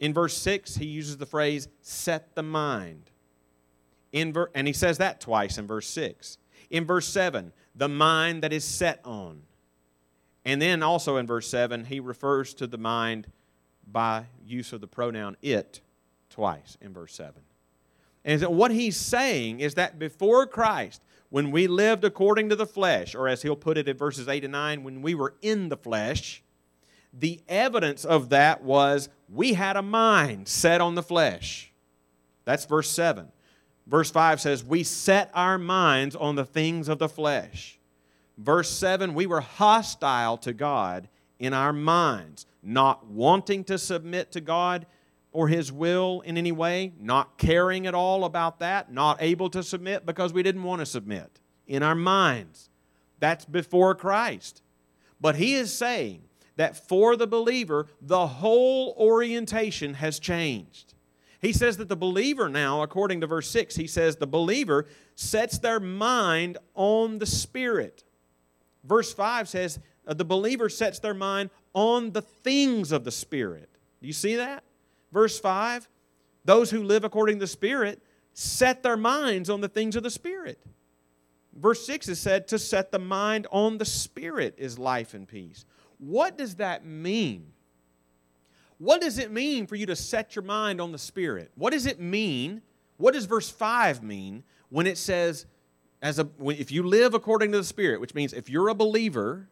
In 0.00 0.12
verse 0.12 0.36
6, 0.36 0.76
he 0.76 0.86
uses 0.86 1.18
the 1.18 1.26
phrase 1.26 1.68
set 1.80 2.34
the 2.34 2.42
mind. 2.42 3.10
In 4.10 4.32
ver- 4.32 4.50
and 4.54 4.66
he 4.66 4.72
says 4.72 4.98
that 4.98 5.20
twice 5.20 5.58
in 5.58 5.66
verse 5.66 5.86
6. 5.88 6.38
In 6.70 6.84
verse 6.84 7.06
7, 7.06 7.52
the 7.74 7.88
mind 7.88 8.42
that 8.42 8.52
is 8.52 8.64
set 8.64 9.00
on. 9.04 9.42
And 10.44 10.60
then 10.60 10.82
also 10.82 11.18
in 11.18 11.26
verse 11.26 11.48
7, 11.48 11.84
he 11.84 12.00
refers 12.00 12.52
to 12.54 12.66
the 12.66 12.78
mind 12.78 13.28
by 13.86 14.26
use 14.44 14.72
of 14.72 14.80
the 14.80 14.86
pronoun 14.86 15.36
it 15.42 15.80
twice 16.30 16.76
in 16.80 16.92
verse 16.92 17.14
7. 17.14 17.34
And 18.24 18.42
what 18.42 18.70
he's 18.70 18.96
saying 18.96 19.60
is 19.60 19.74
that 19.74 19.98
before 19.98 20.46
Christ, 20.46 21.02
when 21.32 21.50
we 21.50 21.66
lived 21.66 22.04
according 22.04 22.50
to 22.50 22.56
the 22.56 22.66
flesh, 22.66 23.14
or 23.14 23.26
as 23.26 23.40
he'll 23.40 23.56
put 23.56 23.78
it 23.78 23.88
in 23.88 23.96
verses 23.96 24.28
8 24.28 24.44
and 24.44 24.52
9, 24.52 24.84
when 24.84 25.00
we 25.00 25.14
were 25.14 25.34
in 25.40 25.70
the 25.70 25.78
flesh, 25.78 26.42
the 27.10 27.40
evidence 27.48 28.04
of 28.04 28.28
that 28.28 28.62
was 28.62 29.08
we 29.30 29.54
had 29.54 29.78
a 29.78 29.82
mind 29.82 30.46
set 30.46 30.82
on 30.82 30.94
the 30.94 31.02
flesh. 31.02 31.72
That's 32.44 32.66
verse 32.66 32.90
7. 32.90 33.32
Verse 33.86 34.10
5 34.10 34.42
says, 34.42 34.62
We 34.62 34.82
set 34.82 35.30
our 35.32 35.56
minds 35.56 36.14
on 36.14 36.34
the 36.34 36.44
things 36.44 36.86
of 36.90 36.98
the 36.98 37.08
flesh. 37.08 37.78
Verse 38.36 38.68
7, 38.68 39.14
we 39.14 39.24
were 39.24 39.40
hostile 39.40 40.36
to 40.36 40.52
God 40.52 41.08
in 41.38 41.54
our 41.54 41.72
minds, 41.72 42.44
not 42.62 43.06
wanting 43.06 43.64
to 43.64 43.78
submit 43.78 44.32
to 44.32 44.42
God 44.42 44.84
or 45.32 45.48
His 45.48 45.72
will 45.72 46.20
in 46.20 46.38
any 46.38 46.52
way, 46.52 46.92
not 47.00 47.38
caring 47.38 47.86
at 47.86 47.94
all 47.94 48.24
about 48.24 48.60
that, 48.60 48.92
not 48.92 49.18
able 49.20 49.50
to 49.50 49.62
submit 49.62 50.06
because 50.06 50.32
we 50.32 50.42
didn't 50.42 50.62
want 50.62 50.80
to 50.80 50.86
submit 50.86 51.40
in 51.66 51.82
our 51.82 51.94
minds. 51.94 52.70
That's 53.18 53.44
before 53.44 53.94
Christ. 53.94 54.62
But 55.20 55.36
He 55.36 55.54
is 55.54 55.72
saying 55.72 56.22
that 56.56 56.76
for 56.76 57.16
the 57.16 57.26
believer, 57.26 57.86
the 58.00 58.26
whole 58.26 58.94
orientation 58.98 59.94
has 59.94 60.18
changed. 60.18 60.94
He 61.40 61.52
says 61.52 61.76
that 61.78 61.88
the 61.88 61.96
believer 61.96 62.48
now, 62.48 62.82
according 62.82 63.20
to 63.20 63.26
verse 63.26 63.50
6, 63.50 63.74
he 63.74 63.88
says 63.88 64.14
the 64.14 64.28
believer 64.28 64.86
sets 65.16 65.58
their 65.58 65.80
mind 65.80 66.56
on 66.74 67.18
the 67.18 67.26
Spirit. 67.26 68.04
Verse 68.84 69.12
5 69.12 69.48
says 69.48 69.80
uh, 70.06 70.14
the 70.14 70.24
believer 70.24 70.68
sets 70.68 71.00
their 71.00 71.14
mind 71.14 71.50
on 71.74 72.12
the 72.12 72.22
things 72.22 72.92
of 72.92 73.02
the 73.02 73.10
Spirit. 73.10 73.68
Do 74.00 74.06
you 74.06 74.12
see 74.12 74.36
that? 74.36 74.62
Verse 75.12 75.38
5 75.38 75.88
those 76.44 76.70
who 76.70 76.82
live 76.82 77.04
according 77.04 77.36
to 77.36 77.40
the 77.40 77.46
Spirit 77.46 78.02
set 78.32 78.82
their 78.82 78.96
minds 78.96 79.48
on 79.50 79.60
the 79.60 79.68
things 79.68 79.96
of 79.96 80.02
the 80.02 80.10
Spirit. 80.10 80.58
Verse 81.54 81.86
6 81.86 82.08
is 82.08 82.20
said 82.20 82.48
to 82.48 82.58
set 82.58 82.90
the 82.90 82.98
mind 82.98 83.46
on 83.50 83.78
the 83.78 83.84
Spirit 83.84 84.54
is 84.56 84.78
life 84.78 85.14
and 85.14 85.28
peace. 85.28 85.64
What 85.98 86.38
does 86.38 86.56
that 86.56 86.84
mean? 86.84 87.52
What 88.78 89.00
does 89.00 89.18
it 89.18 89.30
mean 89.30 89.66
for 89.66 89.76
you 89.76 89.86
to 89.86 89.94
set 89.94 90.34
your 90.34 90.42
mind 90.42 90.80
on 90.80 90.90
the 90.90 90.98
Spirit? 90.98 91.52
What 91.54 91.72
does 91.72 91.86
it 91.86 92.00
mean? 92.00 92.62
What 92.96 93.14
does 93.14 93.26
verse 93.26 93.50
5 93.50 94.02
mean 94.02 94.42
when 94.70 94.86
it 94.86 94.98
says, 94.98 95.46
as 96.00 96.18
a, 96.18 96.28
if 96.46 96.72
you 96.72 96.82
live 96.82 97.14
according 97.14 97.52
to 97.52 97.58
the 97.58 97.64
Spirit, 97.64 98.00
which 98.00 98.14
means 98.14 98.32
if 98.32 98.48
you're 98.48 98.68
a 98.68 98.74
believer, 98.74 99.48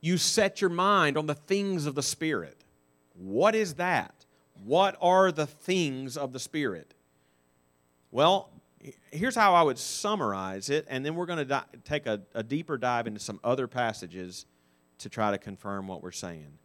you 0.00 0.16
set 0.16 0.60
your 0.60 0.70
mind 0.70 1.16
on 1.16 1.26
the 1.26 1.34
things 1.34 1.86
of 1.86 1.94
the 1.94 2.02
Spirit? 2.02 2.64
What 3.12 3.54
is 3.54 3.74
that? 3.74 4.23
What 4.64 4.96
are 5.00 5.30
the 5.30 5.46
things 5.46 6.16
of 6.16 6.32
the 6.32 6.38
Spirit? 6.38 6.94
Well, 8.10 8.50
here's 9.10 9.34
how 9.34 9.54
I 9.54 9.62
would 9.62 9.78
summarize 9.78 10.70
it, 10.70 10.86
and 10.88 11.04
then 11.04 11.14
we're 11.14 11.26
going 11.26 11.38
to 11.38 11.44
di- 11.44 11.64
take 11.84 12.06
a, 12.06 12.22
a 12.34 12.42
deeper 12.42 12.78
dive 12.78 13.06
into 13.06 13.20
some 13.20 13.40
other 13.44 13.66
passages 13.66 14.46
to 14.98 15.08
try 15.08 15.30
to 15.30 15.38
confirm 15.38 15.86
what 15.86 16.02
we're 16.02 16.12
saying. 16.12 16.58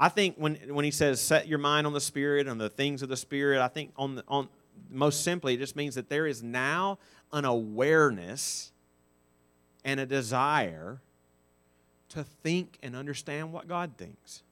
I 0.00 0.08
think 0.08 0.36
when, 0.36 0.54
when 0.68 0.84
he 0.84 0.90
says 0.90 1.20
set 1.20 1.46
your 1.46 1.58
mind 1.58 1.86
on 1.86 1.92
the 1.92 2.00
Spirit 2.00 2.46
and 2.48 2.60
the 2.60 2.70
things 2.70 3.02
of 3.02 3.08
the 3.08 3.16
Spirit, 3.16 3.60
I 3.60 3.68
think 3.68 3.92
on, 3.96 4.16
the, 4.16 4.24
on 4.28 4.48
most 4.90 5.22
simply, 5.22 5.54
it 5.54 5.58
just 5.58 5.76
means 5.76 5.94
that 5.96 6.08
there 6.08 6.26
is 6.26 6.42
now 6.42 6.98
an 7.32 7.44
awareness 7.44 8.72
and 9.84 10.00
a 10.00 10.06
desire 10.06 11.00
to 12.10 12.24
think 12.24 12.78
and 12.82 12.96
understand 12.96 13.52
what 13.52 13.68
God 13.68 13.92
thinks 13.98 14.42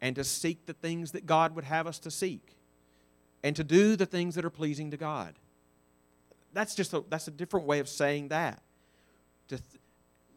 and 0.00 0.16
to 0.16 0.24
seek 0.24 0.66
the 0.66 0.72
things 0.72 1.12
that 1.12 1.26
God 1.26 1.54
would 1.54 1.64
have 1.64 1.86
us 1.86 1.98
to 2.00 2.10
seek 2.10 2.56
and 3.42 3.54
to 3.56 3.64
do 3.64 3.96
the 3.96 4.06
things 4.06 4.34
that 4.34 4.44
are 4.44 4.50
pleasing 4.50 4.90
to 4.90 4.96
God. 4.96 5.34
That's 6.52 6.74
just 6.74 6.92
a, 6.92 7.04
that's 7.08 7.28
a 7.28 7.30
different 7.30 7.66
way 7.66 7.78
of 7.78 7.88
saying 7.88 8.28
that. 8.28 8.62
To, 9.48 9.58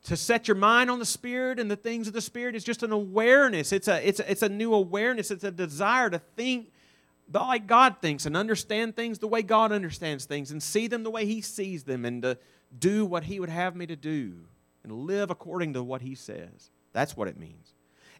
to 0.05 0.17
set 0.17 0.47
your 0.47 0.55
mind 0.55 0.89
on 0.91 0.99
the 0.99 1.05
Spirit 1.05 1.59
and 1.59 1.71
the 1.71 1.75
things 1.75 2.07
of 2.07 2.13
the 2.13 2.21
Spirit 2.21 2.55
is 2.55 2.63
just 2.63 2.83
an 2.83 2.91
awareness. 2.91 3.71
It's 3.71 3.87
a, 3.87 4.05
it's 4.07 4.19
a, 4.19 4.29
it's 4.29 4.41
a 4.41 4.49
new 4.49 4.73
awareness. 4.73 5.31
It's 5.31 5.43
a 5.43 5.51
desire 5.51 6.09
to 6.09 6.19
think 6.19 6.71
like 7.31 7.67
God 7.67 7.97
thinks 8.01 8.25
and 8.25 8.35
understand 8.35 8.95
things 8.95 9.19
the 9.19 9.27
way 9.27 9.41
God 9.41 9.71
understands 9.71 10.25
things 10.25 10.51
and 10.51 10.61
see 10.61 10.87
them 10.87 11.03
the 11.03 11.09
way 11.09 11.25
He 11.25 11.41
sees 11.41 11.83
them 11.83 12.05
and 12.05 12.21
to 12.21 12.37
do 12.77 13.05
what 13.05 13.23
He 13.23 13.39
would 13.39 13.49
have 13.49 13.75
me 13.75 13.85
to 13.87 13.95
do 13.95 14.45
and 14.83 14.91
live 14.91 15.31
according 15.31 15.73
to 15.73 15.83
what 15.83 16.01
He 16.01 16.15
says. 16.15 16.69
That's 16.91 17.15
what 17.15 17.27
it 17.27 17.37
means. 17.37 17.72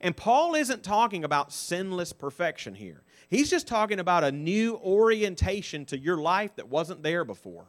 And 0.04 0.18
Paul 0.18 0.54
isn't 0.56 0.84
talking 0.84 1.24
about 1.24 1.54
sinless 1.54 2.12
perfection 2.12 2.76
here. 2.76 3.04
He's 3.30 3.50
just 3.50 3.68
talking 3.68 4.02
about 4.02 4.26
a 4.26 4.34
new 4.34 4.76
orientation 4.76 5.86
to 5.86 5.98
your 5.98 6.18
life 6.18 6.58
that 6.58 6.68
wasn't 6.68 7.04
there 7.04 7.24
before. 7.24 7.66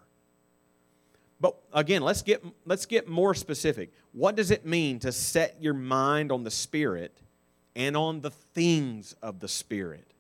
But 1.41 1.57
again, 1.73 2.03
let's 2.03 2.23
get, 2.23 2.45
let's 2.67 2.87
get 2.87 3.07
more 3.09 3.35
specific. 3.35 3.93
What 4.13 4.35
does 4.35 4.51
it 4.51 4.67
mean 4.67 4.99
to 5.01 5.13
set 5.13 5.63
your 5.63 5.75
mind 5.75 6.33
on 6.33 6.43
the 6.43 6.51
Spirit 6.51 7.17
and 7.77 7.97
on 7.97 8.21
the 8.21 8.31
things 8.31 9.15
of 9.23 9.39
the 9.39 9.49
Spirit? 9.49 10.13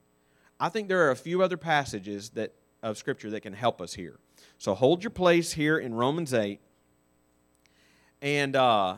I 0.60 0.68
think 0.68 0.86
there 0.86 1.08
are 1.08 1.10
a 1.10 1.16
few 1.16 1.42
other 1.42 1.56
passages 1.56 2.30
that, 2.30 2.52
of 2.80 2.96
Scripture 2.96 3.30
that 3.30 3.40
can 3.40 3.54
help 3.54 3.82
us 3.82 3.94
here. 3.94 4.20
So 4.58 4.74
hold 4.74 5.02
your 5.02 5.10
place 5.10 5.52
here 5.52 5.78
in 5.78 5.94
Romans 5.94 6.32
8. 6.32 6.60
And, 8.22 8.54
uh, 8.54 8.96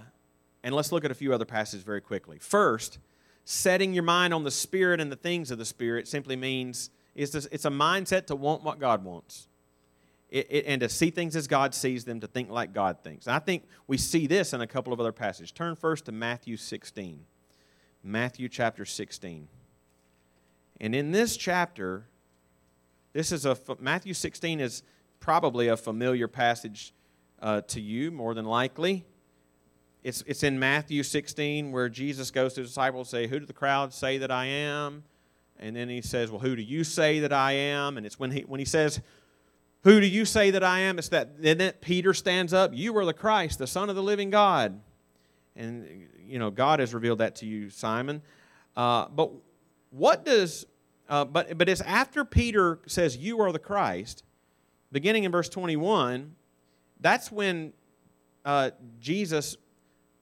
and 0.62 0.74
let's 0.74 0.92
look 0.92 1.06
at 1.06 1.10
a 1.10 1.14
few 1.14 1.32
other 1.32 1.46
passages 1.46 1.82
very 1.82 2.02
quickly. 2.02 2.38
First, 2.38 2.98
setting 3.46 3.94
your 3.94 4.02
mind 4.02 4.34
on 4.34 4.42
the 4.42 4.50
Spirit 4.50 5.00
and 5.00 5.10
the 5.10 5.16
things 5.16 5.50
of 5.52 5.56
the 5.56 5.64
Spirit 5.64 6.08
simply 6.08 6.34
means 6.36 6.90
it's 7.14 7.34
a, 7.34 7.42
it's 7.52 7.64
a 7.64 7.70
mindset 7.70 8.26
to 8.26 8.36
want 8.36 8.62
what 8.62 8.78
God 8.78 9.04
wants 9.04 9.46
it, 10.28 10.48
it, 10.50 10.64
and 10.66 10.80
to 10.80 10.88
see 10.88 11.10
things 11.10 11.36
as 11.36 11.46
God 11.46 11.72
sees 11.72 12.04
them, 12.04 12.20
to 12.20 12.26
think 12.26 12.50
like 12.50 12.72
God 12.72 12.98
thinks. 13.04 13.28
I 13.28 13.38
think 13.38 13.62
we 13.86 13.96
see 13.96 14.26
this 14.26 14.52
in 14.52 14.60
a 14.60 14.66
couple 14.66 14.92
of 14.92 15.00
other 15.00 15.12
passages. 15.12 15.52
Turn 15.52 15.76
first 15.76 16.06
to 16.06 16.12
Matthew 16.12 16.56
16. 16.56 17.24
Matthew 18.02 18.48
chapter 18.48 18.84
16. 18.84 19.46
And 20.80 20.94
in 20.94 21.12
this 21.12 21.36
chapter, 21.36 22.06
this 23.12 23.30
is 23.30 23.46
a 23.46 23.56
Matthew 23.78 24.12
16 24.12 24.60
is 24.60 24.82
probably 25.20 25.68
a 25.68 25.76
familiar 25.76 26.28
passage 26.28 26.92
uh, 27.40 27.60
to 27.62 27.80
you, 27.80 28.10
more 28.10 28.34
than 28.34 28.44
likely. 28.44 29.04
It's, 30.06 30.22
it's 30.24 30.44
in 30.44 30.56
Matthew 30.60 31.02
16 31.02 31.72
where 31.72 31.88
Jesus 31.88 32.30
goes 32.30 32.54
to 32.54 32.60
the 32.60 32.68
disciples 32.68 33.12
and 33.12 33.22
say, 33.22 33.26
Who 33.26 33.40
do 33.40 33.44
the 33.44 33.52
crowd 33.52 33.92
say 33.92 34.18
that 34.18 34.30
I 34.30 34.44
am? 34.44 35.02
And 35.58 35.74
then 35.74 35.88
he 35.88 36.00
says, 36.00 36.30
Well, 36.30 36.38
who 36.38 36.54
do 36.54 36.62
you 36.62 36.84
say 36.84 37.18
that 37.18 37.32
I 37.32 37.52
am? 37.52 37.96
And 37.96 38.06
it's 38.06 38.16
when 38.16 38.30
he, 38.30 38.42
when 38.42 38.60
he 38.60 38.64
says, 38.64 39.00
who 39.82 40.00
do 40.00 40.06
you 40.06 40.24
say 40.24 40.52
that 40.52 40.62
I 40.62 40.80
am? 40.80 40.98
It's 40.98 41.08
that 41.10 41.42
then 41.42 41.58
that 41.58 41.80
Peter 41.80 42.14
stands 42.14 42.52
up. 42.52 42.72
You 42.72 42.96
are 42.98 43.04
the 43.04 43.14
Christ, 43.14 43.58
the 43.58 43.66
Son 43.66 43.88
of 43.90 43.96
the 43.96 44.02
living 44.02 44.30
God. 44.30 44.80
And, 45.56 46.08
you 46.24 46.38
know, 46.38 46.50
God 46.50 46.78
has 46.78 46.94
revealed 46.94 47.18
that 47.18 47.36
to 47.36 47.46
you, 47.46 47.70
Simon. 47.70 48.22
Uh, 48.76 49.06
but 49.08 49.30
what 49.90 50.24
does, 50.24 50.66
uh, 51.08 51.24
but, 51.24 51.58
but 51.58 51.68
it's 51.68 51.80
after 51.80 52.24
Peter 52.24 52.78
says, 52.86 53.16
You 53.16 53.40
are 53.40 53.50
the 53.50 53.58
Christ, 53.58 54.22
beginning 54.92 55.24
in 55.24 55.32
verse 55.32 55.48
21, 55.48 56.34
that's 57.00 57.32
when 57.32 57.72
uh, 58.44 58.70
Jesus 59.00 59.56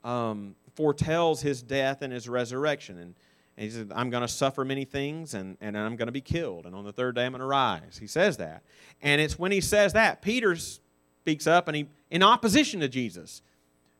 um, 0.05 0.55
foretells 0.75 1.41
his 1.41 1.63
death 1.63 2.03
and 2.03 2.13
his 2.13 2.29
resurrection. 2.29 2.99
And 2.99 3.15
and 3.57 3.65
he 3.65 3.71
said, 3.71 3.93
I'm 3.95 4.11
going 4.11 4.23
to 4.23 4.29
suffer 4.29 4.65
many 4.65 4.85
things 4.85 5.35
and, 5.35 5.57
and 5.61 5.79
I'm 5.79 5.97
going 5.97 6.07
to 6.07 6.13
be 6.13 6.21
killed. 6.21 6.67
And 6.67 6.75
on 6.75 6.85
the 6.85 6.93
third 6.93 7.15
day, 7.15 7.25
I'm 7.25 7.33
going 7.33 7.41
to 7.41 7.47
rise. 7.47 7.99
He 7.99 8.07
says 8.07 8.37
that. 8.39 8.63
And 9.01 9.21
it's 9.21 9.39
when 9.39 9.53
he 9.53 9.61
says 9.61 9.93
that, 9.93 10.23
Peter 10.23 10.57
speaks 10.57 11.47
up 11.47 11.69
and 11.69 11.77
he, 11.77 11.87
in 12.11 12.23
opposition 12.23 12.81
to 12.81 12.89
Jesus. 12.89 13.43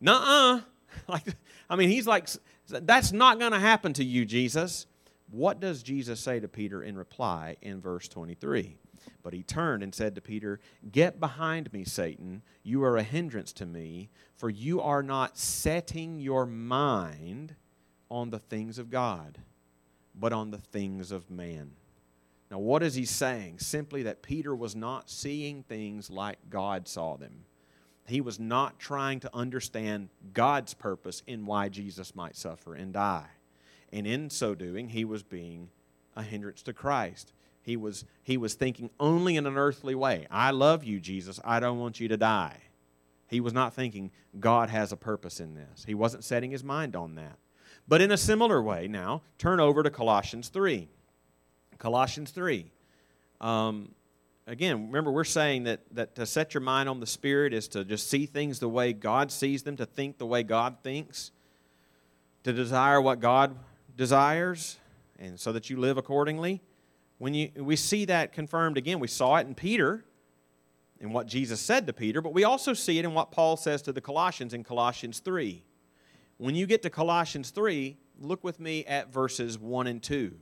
Nuh 0.01 0.13
uh. 0.13 0.61
Like, 1.09 1.25
I 1.69 1.75
mean, 1.75 1.89
he's 1.89 2.07
like, 2.07 2.29
that's 2.69 3.11
not 3.11 3.41
going 3.41 3.51
to 3.51 3.59
happen 3.59 3.93
to 3.95 4.05
you, 4.05 4.25
Jesus. 4.25 4.87
What 5.33 5.59
does 5.59 5.83
Jesus 5.83 6.21
say 6.21 6.39
to 6.39 6.47
Peter 6.47 6.85
in 6.85 6.97
reply 6.97 7.57
in 7.63 7.81
verse 7.81 8.07
23? 8.07 8.77
But 9.23 9.33
he 9.33 9.43
turned 9.43 9.83
and 9.83 9.95
said 9.95 10.15
to 10.15 10.21
Peter, 10.21 10.61
Get 10.91 11.21
behind 11.21 11.73
me, 11.73 11.85
Satan. 11.85 12.43
You 12.63 12.85
are 12.85 12.97
a 12.97 13.03
hindrance 13.03 13.53
to 13.55 13.67
me, 13.67 14.11
for 14.37 14.51
you 14.51 14.81
are 14.81 15.03
not 15.03 15.39
setting 15.39 16.21
your 16.21 16.47
mind 16.47 17.55
on 18.11 18.31
the 18.31 18.39
things 18.39 18.79
of 18.79 18.91
God, 18.91 19.39
but 20.15 20.33
on 20.33 20.51
the 20.51 20.59
things 20.59 21.11
of 21.11 21.31
man. 21.31 21.73
Now, 22.51 22.59
what 22.59 22.83
is 22.83 22.95
he 22.95 23.05
saying? 23.05 23.59
Simply 23.59 24.05
that 24.05 24.23
Peter 24.23 24.55
was 24.55 24.77
not 24.77 25.11
seeing 25.11 25.63
things 25.63 26.11
like 26.11 26.39
God 26.51 26.87
saw 26.87 27.17
them. 27.17 27.45
He 28.07 28.21
was 28.21 28.39
not 28.39 28.79
trying 28.79 29.21
to 29.21 29.31
understand 29.35 30.11
God's 30.33 30.75
purpose 30.75 31.23
in 31.27 31.47
why 31.47 31.69
Jesus 31.69 32.15
might 32.15 32.37
suffer 32.37 32.75
and 32.75 32.93
die. 32.93 33.27
And 33.93 34.07
in 34.07 34.29
so 34.31 34.55
doing, 34.55 34.89
he 34.89 35.05
was 35.05 35.23
being 35.23 35.71
a 36.17 36.23
hindrance 36.23 36.63
to 36.65 36.73
Christ. 36.73 37.33
He 37.65 37.79
was, 37.79 38.05
he 38.23 38.37
was 38.37 38.55
thinking 38.55 38.91
only 39.01 39.37
in 39.37 39.47
an 39.47 39.57
earthly 39.57 39.95
way. 39.95 40.27
I 40.31 40.51
love 40.51 40.85
you, 40.85 41.01
Jesus. 41.01 41.41
I 41.43 41.61
don't 41.61 41.79
want 41.79 41.99
you 41.99 42.09
to 42.09 42.17
die. 42.19 42.59
He 43.27 43.41
was 43.41 43.55
not 43.55 43.73
thinking 43.73 44.11
God 44.39 44.69
has 44.69 44.93
a 44.93 44.97
purpose 44.97 45.41
in 45.41 45.55
this. 45.55 45.85
He 45.87 45.95
wasn't 45.95 46.25
setting 46.25 46.51
his 46.51 46.63
mind 46.63 46.95
on 46.95 47.15
that. 47.15 47.39
But 47.89 48.03
in 48.03 48.11
a 48.11 48.19
similar 48.19 48.63
way, 48.63 48.87
now, 48.87 49.23
turn 49.39 49.61
over 49.61 49.83
to 49.83 49.91
Colossians 49.91 50.49
3. 50.49 50.89
Colossians 51.79 52.33
3. 52.33 52.71
Um, 53.41 53.93
again, 54.47 54.87
remember, 54.89 55.11
we're 55.11 55.25
saying 55.25 55.65
that, 55.65 55.81
that 55.93 56.15
to 56.17 56.27
set 56.27 56.53
your 56.53 56.61
mind 56.61 56.91
on 56.91 57.01
the 57.01 57.07
Spirit 57.07 57.55
is 57.55 57.67
to 57.69 57.83
just 57.83 58.11
see 58.11 58.27
things 58.27 58.59
the 58.59 58.69
way 58.69 58.93
God 58.93 59.33
sees 59.33 59.63
them, 59.63 59.77
to 59.77 59.87
think 59.87 60.19
the 60.19 60.27
way 60.27 60.43
God 60.43 60.77
thinks, 60.83 61.31
to 62.43 62.53
desire 62.53 63.01
what 63.01 63.21
God 63.21 63.57
desires, 63.97 64.77
and 65.19 65.41
so 65.41 65.51
that 65.53 65.71
you 65.71 65.79
live 65.79 65.97
accordingly. 65.97 66.61
When 67.19 67.35
you, 67.35 67.51
we 67.57 67.77
see 67.77 68.05
that 68.07 68.33
confirmed 68.33 68.77
again, 68.77 68.99
we 69.01 69.09
saw 69.09 69.37
it 69.37 69.47
in 69.47 69.55
Peter, 69.55 70.05
in 71.01 71.13
what 71.13 71.27
Jesus 71.27 71.61
said 71.61 71.87
to 71.87 71.93
Peter, 71.93 72.21
but 72.21 72.33
we 72.33 72.45
also 72.45 72.73
see 72.73 72.99
it 72.99 73.05
in 73.05 73.15
what 73.15 73.31
Paul 73.31 73.57
says 73.57 73.83
to 73.83 73.93
the 73.93 74.01
Colossians 74.01 74.55
in 74.55 74.65
Colossians 74.65 75.21
3. 75.21 75.63
When 76.39 76.55
you 76.55 76.67
get 76.67 76.83
to 76.83 76.91
Colossians 76.91 77.51
3, 77.51 77.97
look 78.21 78.43
with 78.43 78.59
me 78.59 78.85
at 78.87 79.13
verses 79.13 79.59
1 79.59 79.87
and 79.87 80.03
2. 80.03 80.35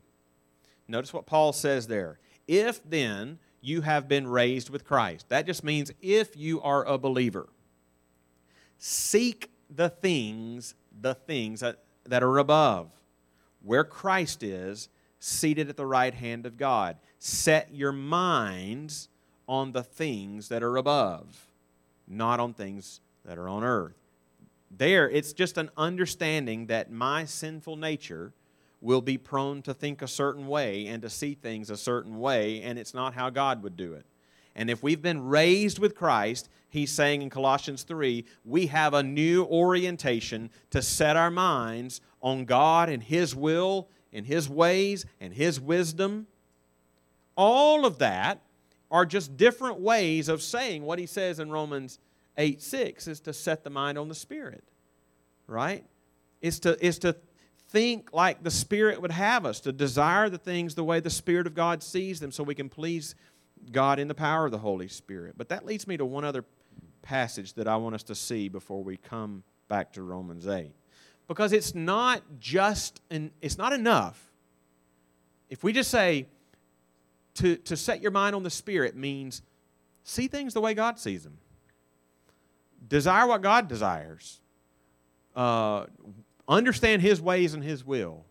Notice 0.88 1.12
what 1.12 1.26
Paul 1.26 1.52
says 1.52 1.86
there. 1.86 2.18
If 2.46 2.82
then 2.88 3.38
you 3.60 3.82
have 3.82 4.08
been 4.08 4.26
raised 4.26 4.70
with 4.70 4.84
Christ, 4.84 5.28
that 5.28 5.46
just 5.46 5.64
means 5.64 5.92
if 6.00 6.36
you 6.36 6.60
are 6.62 6.84
a 6.86 6.98
believer, 6.98 7.48
seek 8.78 9.50
the 9.70 9.88
things, 9.88 10.74
the 11.00 11.14
things 11.14 11.60
that, 11.60 11.84
that 12.04 12.22
are 12.22 12.38
above, 12.38 12.90
where 13.62 13.84
Christ 13.84 14.42
is, 14.42 14.88
seated 15.24 15.68
at 15.68 15.76
the 15.76 15.86
right 15.86 16.14
hand 16.14 16.46
of 16.46 16.56
God. 16.56 16.96
Set 17.20 17.72
your 17.72 17.92
minds 17.92 19.08
on 19.46 19.70
the 19.70 19.82
things 19.82 20.48
that 20.48 20.64
are 20.64 20.76
above, 20.76 21.46
not 22.08 22.40
on 22.40 22.52
things 22.52 23.00
that 23.24 23.38
are 23.38 23.48
on 23.48 23.62
earth. 23.62 23.94
There, 24.68 25.08
it's 25.08 25.32
just 25.32 25.58
an 25.58 25.70
understanding 25.76 26.66
that 26.66 26.90
my 26.90 27.24
sinful 27.24 27.76
nature 27.76 28.32
will 28.80 29.00
be 29.00 29.16
prone 29.16 29.62
to 29.62 29.72
think 29.72 30.02
a 30.02 30.08
certain 30.08 30.48
way 30.48 30.88
and 30.88 31.00
to 31.02 31.10
see 31.10 31.34
things 31.34 31.70
a 31.70 31.76
certain 31.76 32.18
way, 32.18 32.60
and 32.60 32.76
it's 32.76 32.92
not 32.92 33.14
how 33.14 33.30
God 33.30 33.62
would 33.62 33.76
do 33.76 33.92
it. 33.92 34.04
And 34.56 34.68
if 34.68 34.82
we've 34.82 35.00
been 35.00 35.28
raised 35.28 35.78
with 35.78 35.94
Christ, 35.94 36.48
he's 36.68 36.90
saying 36.90 37.22
in 37.22 37.30
Colossians 37.30 37.84
3, 37.84 38.24
we 38.44 38.66
have 38.66 38.92
a 38.92 39.04
new 39.04 39.44
orientation 39.44 40.50
to 40.70 40.82
set 40.82 41.16
our 41.16 41.30
minds 41.30 42.00
on 42.20 42.44
God 42.44 42.88
and 42.88 43.04
His 43.04 43.36
will 43.36 43.88
in 44.12 44.24
His 44.24 44.48
ways 44.48 45.06
and 45.20 45.32
His 45.32 45.60
wisdom. 45.60 46.26
All 47.36 47.86
of 47.86 47.98
that 47.98 48.40
are 48.90 49.06
just 49.06 49.36
different 49.36 49.80
ways 49.80 50.28
of 50.28 50.42
saying 50.42 50.82
what 50.82 50.98
He 50.98 51.06
says 51.06 51.38
in 51.38 51.50
Romans 51.50 51.98
8 52.36 52.62
6 52.62 53.08
is 53.08 53.20
to 53.20 53.32
set 53.32 53.64
the 53.64 53.70
mind 53.70 53.98
on 53.98 54.08
the 54.08 54.14
Spirit, 54.14 54.64
right? 55.46 55.84
Is 56.40 56.60
to, 56.60 56.84
is 56.84 56.98
to 57.00 57.16
think 57.70 58.10
like 58.12 58.42
the 58.42 58.50
Spirit 58.50 59.00
would 59.00 59.10
have 59.10 59.46
us, 59.46 59.60
to 59.60 59.72
desire 59.72 60.28
the 60.28 60.38
things 60.38 60.74
the 60.74 60.84
way 60.84 61.00
the 61.00 61.10
Spirit 61.10 61.46
of 61.46 61.54
God 61.54 61.82
sees 61.82 62.20
them 62.20 62.30
so 62.30 62.42
we 62.42 62.54
can 62.54 62.68
please 62.68 63.14
God 63.70 63.98
in 63.98 64.08
the 64.08 64.14
power 64.14 64.46
of 64.46 64.52
the 64.52 64.58
Holy 64.58 64.88
Spirit. 64.88 65.34
But 65.36 65.48
that 65.50 65.64
leads 65.64 65.86
me 65.86 65.96
to 65.96 66.04
one 66.04 66.24
other 66.24 66.44
passage 67.00 67.54
that 67.54 67.68
I 67.68 67.76
want 67.76 67.94
us 67.94 68.02
to 68.04 68.14
see 68.14 68.48
before 68.48 68.82
we 68.82 68.96
come 68.96 69.42
back 69.68 69.92
to 69.94 70.02
Romans 70.02 70.46
8 70.46 70.72
because 71.32 71.54
it's 71.54 71.74
not 71.74 72.22
just 72.38 73.00
an, 73.10 73.30
it's 73.40 73.56
not 73.56 73.72
enough. 73.72 74.30
If 75.48 75.64
we 75.64 75.72
just 75.72 75.90
say 75.90 76.26
to, 77.36 77.56
to 77.56 77.74
set 77.74 78.02
your 78.02 78.10
mind 78.10 78.36
on 78.36 78.42
the 78.42 78.50
spirit 78.50 78.94
means 78.94 79.40
see 80.04 80.28
things 80.28 80.52
the 80.52 80.60
way 80.60 80.74
god 80.74 80.98
sees 80.98 81.22
them 81.22 81.38
desire 82.86 83.26
what 83.26 83.40
god 83.40 83.66
desires. 83.66 84.40
Uh, 85.34 85.86
understand 86.46 87.00
his 87.00 87.18
ways 87.18 87.54
and 87.54 87.64
his 87.64 87.82
will. 87.82 88.26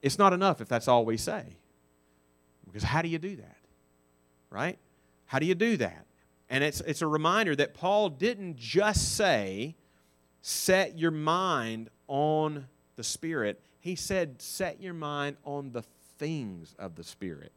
It's 0.00 0.18
not 0.18 0.32
enough 0.32 0.62
if 0.62 0.68
that's 0.68 0.88
all 0.88 1.04
we 1.04 1.18
say. 1.18 1.58
Because 2.64 2.84
how 2.84 3.02
do 3.02 3.08
you 3.08 3.18
do 3.18 3.36
that? 3.36 3.58
Right? 4.48 4.78
How 5.26 5.38
do 5.38 5.44
you 5.44 5.54
do 5.54 5.76
that? 5.76 6.06
And 6.48 6.64
it's, 6.64 6.80
it's 6.80 7.02
a 7.02 7.06
reminder 7.06 7.54
that 7.56 7.74
paul 7.74 8.08
didn't 8.08 8.56
just 8.56 9.14
say 9.14 9.76
set 10.40 10.98
your 10.98 11.10
mind 11.10 11.90
on 12.08 12.66
the 12.96 13.04
Spirit. 13.04 13.60
He 13.80 13.94
said, 13.94 14.42
set 14.42 14.80
your 14.80 14.94
mind 14.94 15.36
on 15.44 15.70
the 15.72 15.82
things 16.18 16.74
of 16.78 16.96
the 16.96 17.04
Spirit. 17.04 17.52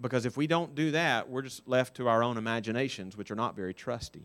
Because 0.00 0.24
if 0.24 0.36
we 0.36 0.46
don't 0.46 0.74
do 0.74 0.92
that, 0.92 1.28
we're 1.28 1.42
just 1.42 1.66
left 1.68 1.96
to 1.96 2.08
our 2.08 2.22
own 2.22 2.36
imaginations, 2.36 3.16
which 3.16 3.30
are 3.30 3.36
not 3.36 3.56
very 3.56 3.74
trusty. 3.74 4.22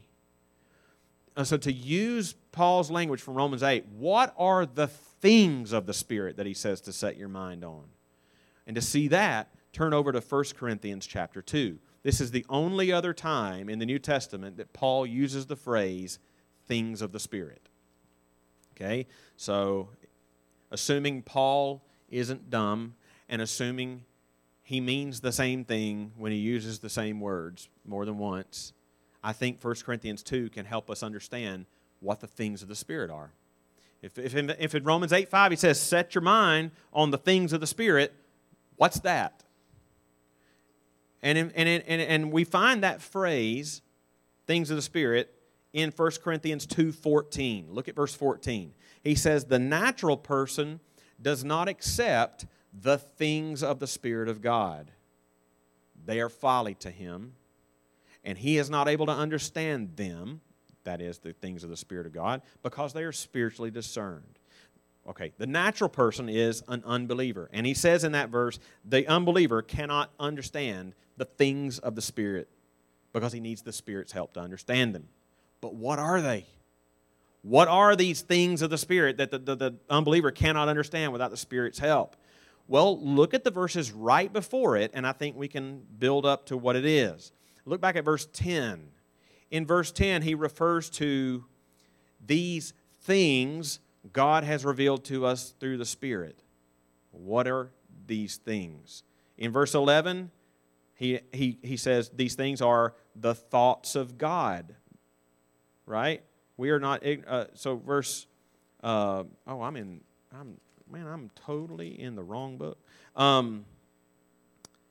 And 1.36 1.46
so, 1.46 1.58
to 1.58 1.72
use 1.72 2.34
Paul's 2.52 2.90
language 2.90 3.22
from 3.22 3.34
Romans 3.34 3.62
8, 3.62 3.86
what 3.98 4.34
are 4.38 4.66
the 4.66 4.88
things 4.88 5.74
of 5.74 5.86
the 5.86 5.94
Spirit 5.94 6.38
that 6.38 6.46
he 6.46 6.54
says 6.54 6.80
to 6.82 6.94
set 6.94 7.18
your 7.18 7.28
mind 7.28 7.66
on? 7.66 7.84
And 8.66 8.76
to 8.76 8.82
see 8.82 9.10
that, 9.10 9.50
turn 9.74 9.94
over 9.94 10.14
to 10.14 10.22
1 10.22 10.44
Corinthians 10.56 11.06
chapter 11.06 11.42
2. 11.42 11.78
This 12.04 12.22
is 12.22 12.32
the 12.32 12.46
only 12.48 12.92
other 12.92 13.14
time 13.14 13.68
in 13.68 13.80
the 13.80 13.86
New 13.86 14.00
Testament 14.00 14.58
that 14.58 14.72
Paul 14.72 15.06
uses 15.06 15.48
the 15.48 15.56
phrase 15.56 16.20
things 16.68 17.02
of 17.02 17.12
the 17.12 17.20
Spirit. 17.20 17.65
Okay? 18.76 19.08
So, 19.38 19.90
assuming 20.72 21.22
Paul 21.22 21.84
isn't 22.10 22.50
dumb 22.50 22.96
and 23.30 23.42
assuming 23.42 24.04
he 24.64 24.82
means 24.82 25.22
the 25.22 25.32
same 25.32 25.64
thing 25.64 26.12
when 26.18 26.32
he 26.32 26.38
uses 26.38 26.80
the 26.80 26.90
same 26.90 27.20
words 27.20 27.70
more 27.86 28.06
than 28.06 28.18
once, 28.18 28.74
I 29.24 29.34
think 29.34 29.64
1 29.64 29.76
Corinthians 29.86 30.24
2 30.24 30.50
can 30.50 30.66
help 30.66 30.90
us 30.90 31.04
understand 31.04 31.66
what 32.00 32.20
the 32.20 32.28
things 32.28 32.62
of 32.62 32.68
the 32.68 32.76
Spirit 32.76 33.10
are. 33.10 33.32
If, 34.02 34.20
if, 34.20 34.36
in, 34.36 34.54
if 34.60 34.76
in 34.76 34.84
Romans 34.84 35.14
8 35.14 35.30
5 35.30 35.52
he 35.52 35.56
says, 35.56 35.80
Set 35.80 36.14
your 36.14 36.22
mind 36.22 36.72
on 36.94 37.12
the 37.12 37.18
things 37.18 37.54
of 37.54 37.60
the 37.60 37.68
Spirit, 37.68 38.14
what's 38.76 39.00
that? 39.00 39.44
And, 41.24 41.38
in, 41.38 41.52
and, 41.52 41.84
and, 41.88 42.02
and 42.02 42.32
we 42.32 42.44
find 42.44 42.84
that 42.84 43.02
phrase, 43.02 43.82
things 44.46 44.70
of 44.70 44.76
the 44.76 44.84
Spirit, 44.84 45.34
in 45.76 45.92
1 45.92 46.22
Corinthians 46.24 46.66
2:14. 46.66 47.68
Look 47.70 47.90
at 47.90 47.96
verse 47.96 48.16
14. 48.16 48.74
He 49.04 49.14
says 49.14 49.46
the 49.46 49.60
natural 49.60 50.16
person 50.16 50.80
does 51.22 51.44
not 51.44 51.68
accept 51.68 52.46
the 52.74 52.98
things 52.98 53.62
of 53.62 53.80
the 53.80 53.88
spirit 53.88 54.30
of 54.30 54.42
God. 54.42 54.92
They 56.06 56.22
are 56.22 56.30
folly 56.30 56.76
to 56.76 56.90
him, 56.90 57.34
and 58.24 58.38
he 58.38 58.58
is 58.58 58.70
not 58.70 58.88
able 58.88 59.06
to 59.08 59.12
understand 59.12 59.98
them, 59.98 60.40
that 60.86 61.02
is 61.02 61.20
the 61.20 61.34
things 61.34 61.64
of 61.64 61.70
the 61.70 61.78
spirit 61.78 62.06
of 62.06 62.14
God, 62.14 62.42
because 62.64 62.94
they 62.94 63.04
are 63.04 63.12
spiritually 63.12 63.72
discerned. 63.72 64.40
Okay, 65.08 65.34
the 65.38 65.46
natural 65.46 65.90
person 65.90 66.30
is 66.30 66.64
an 66.70 66.84
unbeliever. 66.86 67.50
And 67.52 67.66
he 67.66 67.74
says 67.74 68.04
in 68.04 68.14
that 68.14 68.30
verse, 68.30 68.60
the 68.84 69.06
unbeliever 69.08 69.62
cannot 69.62 70.12
understand 70.20 70.96
the 71.18 71.26
things 71.26 71.80
of 71.80 71.96
the 71.96 72.02
Spirit 72.02 72.50
because 73.14 73.32
he 73.32 73.40
needs 73.40 73.62
the 73.62 73.72
Spirit's 73.72 74.14
help 74.14 74.34
to 74.34 74.40
understand 74.40 74.96
them. 74.96 75.08
But 75.66 75.74
what 75.74 75.98
are 75.98 76.22
they? 76.22 76.46
What 77.42 77.68
are 77.68 77.96
these 77.96 78.22
things 78.22 78.62
of 78.62 78.70
the 78.70 78.78
Spirit 78.78 79.18
that 79.18 79.32
the, 79.32 79.40
the, 79.40 79.56
the, 79.56 79.76
unbeliever 79.90 80.30
cannot 80.30 80.68
understand 80.68 81.12
without 81.12 81.32
the 81.32 81.38
Spirit's 81.38 81.80
help? 81.80 82.16
Well, 82.68 83.04
look 83.04 83.34
at 83.34 83.44
the 83.44 83.50
verses 83.50 83.92
right 83.92 84.32
before 84.32 84.78
it, 84.78 84.92
and 84.94 85.08
I 85.08 85.12
think 85.12 85.36
we 85.36 85.48
can 85.48 85.82
build 85.98 86.24
up 86.24 86.46
to 86.48 86.56
what 86.56 86.76
it 86.76 86.86
is. 86.86 87.32
Look 87.66 87.82
back 87.82 87.96
at 87.96 88.06
verse 88.06 88.28
10. 88.32 88.90
In 89.50 89.66
verse 89.66 89.92
10, 89.92 90.22
he 90.22 90.36
refers 90.36 90.88
to 90.92 91.46
these 92.24 92.76
things 93.02 93.80
God 94.14 94.44
has 94.44 94.66
revealed 94.66 95.04
to 95.06 95.26
us 95.26 95.56
through 95.60 95.78
the 95.78 95.86
Spirit. 95.86 96.44
What 97.10 97.48
are 97.48 97.72
these 98.06 98.38
things? 98.38 99.02
In 99.36 99.52
verse 99.52 99.74
11, 99.74 100.30
he, 100.94 101.22
he, 101.34 101.58
he 101.64 101.76
says 101.76 102.12
these 102.14 102.36
things 102.36 102.62
are 102.62 102.94
the 103.16 103.34
thoughts 103.34 103.96
of 103.96 104.20
God 104.20 104.76
right? 105.86 106.24
We 106.58 106.70
are 106.70 106.80
not, 106.80 107.04
uh, 107.28 107.46
so 107.54 107.76
verse, 107.76 108.28
uh, 108.84 109.24
oh, 109.48 109.62
I'm 109.62 109.76
in, 109.76 110.02
I'm 110.34 110.58
Man, 110.90 111.08
I'm 111.08 111.32
totally 111.36 112.00
in 112.00 112.16
the 112.16 112.24
wrong 112.24 112.58
book. 112.58 112.78
Um, 113.16 113.66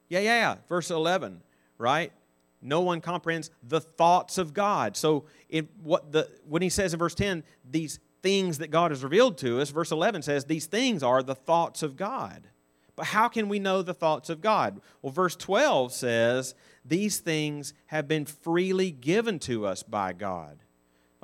yeah, 0.09 0.21
yeah, 0.21 0.39
yeah. 0.39 0.57
Verse 0.69 0.91
11, 0.91 1.41
right? 1.79 2.13
No 2.61 2.81
one 2.81 3.01
comprehends 3.01 3.51
the 3.63 3.81
thoughts 3.81 4.39
of 4.39 4.55
God. 4.55 4.97
So, 4.97 5.27
in 5.49 5.69
what 5.83 6.11
the 6.11 6.29
when 6.49 6.63
he 6.63 6.69
says 6.69 6.95
in 6.95 6.99
verse 6.99 7.15
10, 7.15 7.45
these 7.69 8.01
things 8.23 8.59
that 8.59 8.71
God 8.71 8.91
has 8.91 9.05
revealed 9.05 9.39
to 9.39 9.61
us, 9.61 9.71
verse 9.71 9.93
11 9.93 10.23
says, 10.23 10.47
these 10.47 10.67
things 10.67 11.03
are 11.03 11.23
the 11.23 11.35
thoughts 11.35 11.83
of 11.83 11.97
God. 11.97 12.49
But 12.97 13.07
how 13.07 13.29
can 13.29 13.49
we 13.49 13.59
know 13.59 13.83
the 13.83 13.93
thoughts 13.93 14.31
of 14.31 14.41
God? 14.41 14.81
Well, 15.03 15.13
verse 15.13 15.37
12 15.37 15.93
says, 15.93 16.55
these 16.85 17.19
things 17.19 17.75
have 17.87 18.09
been 18.09 18.25
freely 18.25 18.91
given 18.91 19.39
to 19.41 19.67
us 19.67 19.83
by 19.83 20.15
God. 20.15 20.61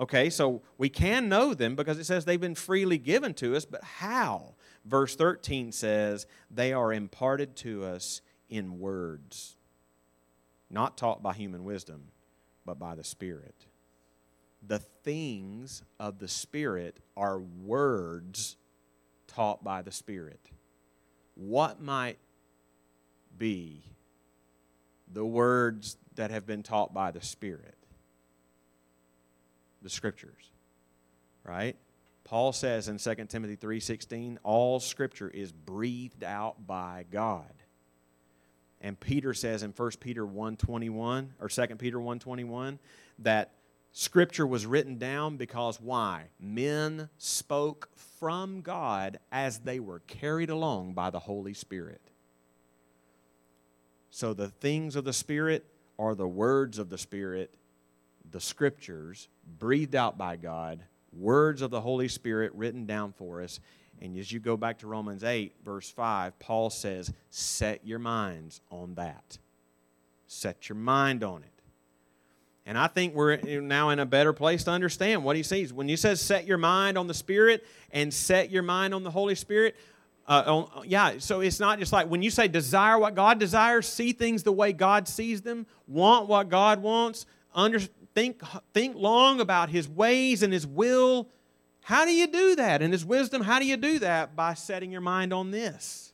Okay, 0.00 0.30
so 0.30 0.62
we 0.78 0.88
can 0.88 1.28
know 1.28 1.52
them 1.54 1.76
because 1.76 1.98
it 1.98 2.04
says 2.04 2.24
they've 2.24 2.40
been 2.40 2.54
freely 2.54 2.98
given 2.98 3.34
to 3.34 3.54
us, 3.54 3.66
but 3.66 3.84
how? 3.84 4.54
Verse 4.84 5.14
13 5.14 5.72
says, 5.72 6.26
they 6.50 6.72
are 6.72 6.92
imparted 6.92 7.54
to 7.56 7.84
us 7.84 8.22
in 8.48 8.80
words, 8.80 9.56
not 10.70 10.96
taught 10.96 11.22
by 11.22 11.34
human 11.34 11.64
wisdom, 11.64 12.04
but 12.64 12.78
by 12.78 12.94
the 12.94 13.04
Spirit 13.04 13.66
the 14.66 14.78
things 14.78 15.82
of 15.98 16.18
the 16.18 16.28
Spirit 16.28 16.98
are 17.16 17.38
words 17.38 18.56
taught 19.26 19.64
by 19.64 19.82
the 19.82 19.92
Spirit. 19.92 20.50
What 21.34 21.80
might 21.80 22.18
be 23.38 23.84
the 25.12 25.24
words 25.24 25.96
that 26.16 26.30
have 26.30 26.46
been 26.46 26.62
taught 26.62 26.92
by 26.92 27.10
the 27.10 27.22
Spirit? 27.22 27.76
The 29.82 29.90
Scriptures, 29.90 30.50
right? 31.44 31.76
Paul 32.24 32.52
says 32.52 32.88
in 32.88 32.98
2 32.98 33.28
Timothy 33.28 33.56
3:16, 33.56 34.38
all 34.42 34.78
scripture 34.78 35.28
is 35.28 35.50
breathed 35.52 36.22
out 36.22 36.66
by 36.66 37.06
God. 37.10 37.52
And 38.80 38.98
Peter 38.98 39.34
says 39.34 39.62
in 39.62 39.72
1 39.72 40.00
Peter 40.00 40.24
1:21 40.24 41.34
or 41.40 41.48
2 41.48 41.78
Peter 41.78 41.98
1:21 41.98 42.78
that 43.18 43.52
Scripture 43.92 44.46
was 44.46 44.66
written 44.66 44.98
down 44.98 45.36
because 45.36 45.80
why? 45.80 46.30
Men 46.38 47.10
spoke 47.18 47.88
from 47.96 48.60
God 48.62 49.18
as 49.32 49.60
they 49.60 49.80
were 49.80 50.00
carried 50.00 50.50
along 50.50 50.94
by 50.94 51.10
the 51.10 51.18
Holy 51.18 51.54
Spirit. 51.54 52.00
So 54.10 54.32
the 54.32 54.48
things 54.48 54.94
of 54.94 55.04
the 55.04 55.12
Spirit 55.12 55.66
are 55.98 56.14
the 56.14 56.28
words 56.28 56.78
of 56.78 56.88
the 56.88 56.98
Spirit, 56.98 57.56
the 58.30 58.40
Scriptures 58.40 59.28
breathed 59.58 59.94
out 59.94 60.16
by 60.16 60.36
God, 60.36 60.82
words 61.12 61.62
of 61.62 61.70
the 61.70 61.80
Holy 61.80 62.08
Spirit 62.08 62.52
written 62.54 62.86
down 62.86 63.12
for 63.12 63.42
us. 63.42 63.60
And 64.00 64.16
as 64.16 64.32
you 64.32 64.40
go 64.40 64.56
back 64.56 64.78
to 64.78 64.86
Romans 64.86 65.24
8, 65.24 65.54
verse 65.64 65.90
5, 65.90 66.38
Paul 66.38 66.70
says, 66.70 67.12
Set 67.30 67.86
your 67.86 67.98
minds 67.98 68.60
on 68.70 68.94
that. 68.94 69.38
Set 70.26 70.68
your 70.68 70.76
mind 70.76 71.22
on 71.22 71.42
it. 71.42 71.60
And 72.66 72.78
I 72.78 72.86
think 72.86 73.14
we're 73.14 73.36
now 73.60 73.90
in 73.90 73.98
a 73.98 74.06
better 74.06 74.32
place 74.32 74.64
to 74.64 74.70
understand 74.70 75.24
what 75.24 75.34
he 75.34 75.42
sees. 75.42 75.72
When 75.72 75.88
he 75.88 75.96
says 75.96 76.20
set 76.20 76.46
your 76.46 76.58
mind 76.58 76.96
on 76.96 77.06
the 77.08 77.14
Spirit 77.14 77.66
and 77.90 78.14
set 78.14 78.50
your 78.50 78.62
mind 78.62 78.94
on 78.94 79.02
the 79.02 79.10
Holy 79.10 79.34
Spirit, 79.34 79.76
uh, 80.28 80.44
on, 80.46 80.84
yeah, 80.86 81.14
so 81.18 81.40
it's 81.40 81.58
not 81.58 81.80
just 81.80 81.92
like 81.92 82.08
when 82.08 82.22
you 82.22 82.30
say 82.30 82.46
desire 82.46 82.98
what 82.98 83.16
God 83.16 83.40
desires, 83.40 83.88
see 83.88 84.12
things 84.12 84.44
the 84.44 84.52
way 84.52 84.72
God 84.72 85.08
sees 85.08 85.40
them, 85.40 85.66
want 85.88 86.28
what 86.28 86.48
God 86.48 86.80
wants, 86.80 87.26
under, 87.54 87.80
think, 88.14 88.42
think 88.72 88.96
long 88.96 89.40
about 89.40 89.70
His 89.70 89.88
ways 89.88 90.42
and 90.42 90.52
His 90.52 90.66
will. 90.66 91.28
How 91.82 92.04
do 92.04 92.12
you 92.12 92.26
do 92.26 92.56
that? 92.56 92.82
And 92.82 92.92
His 92.92 93.04
wisdom, 93.04 93.42
how 93.42 93.58
do 93.58 93.66
you 93.66 93.76
do 93.76 93.98
that? 94.00 94.36
By 94.36 94.54
setting 94.54 94.90
your 94.90 95.00
mind 95.00 95.32
on 95.32 95.50
this, 95.50 96.12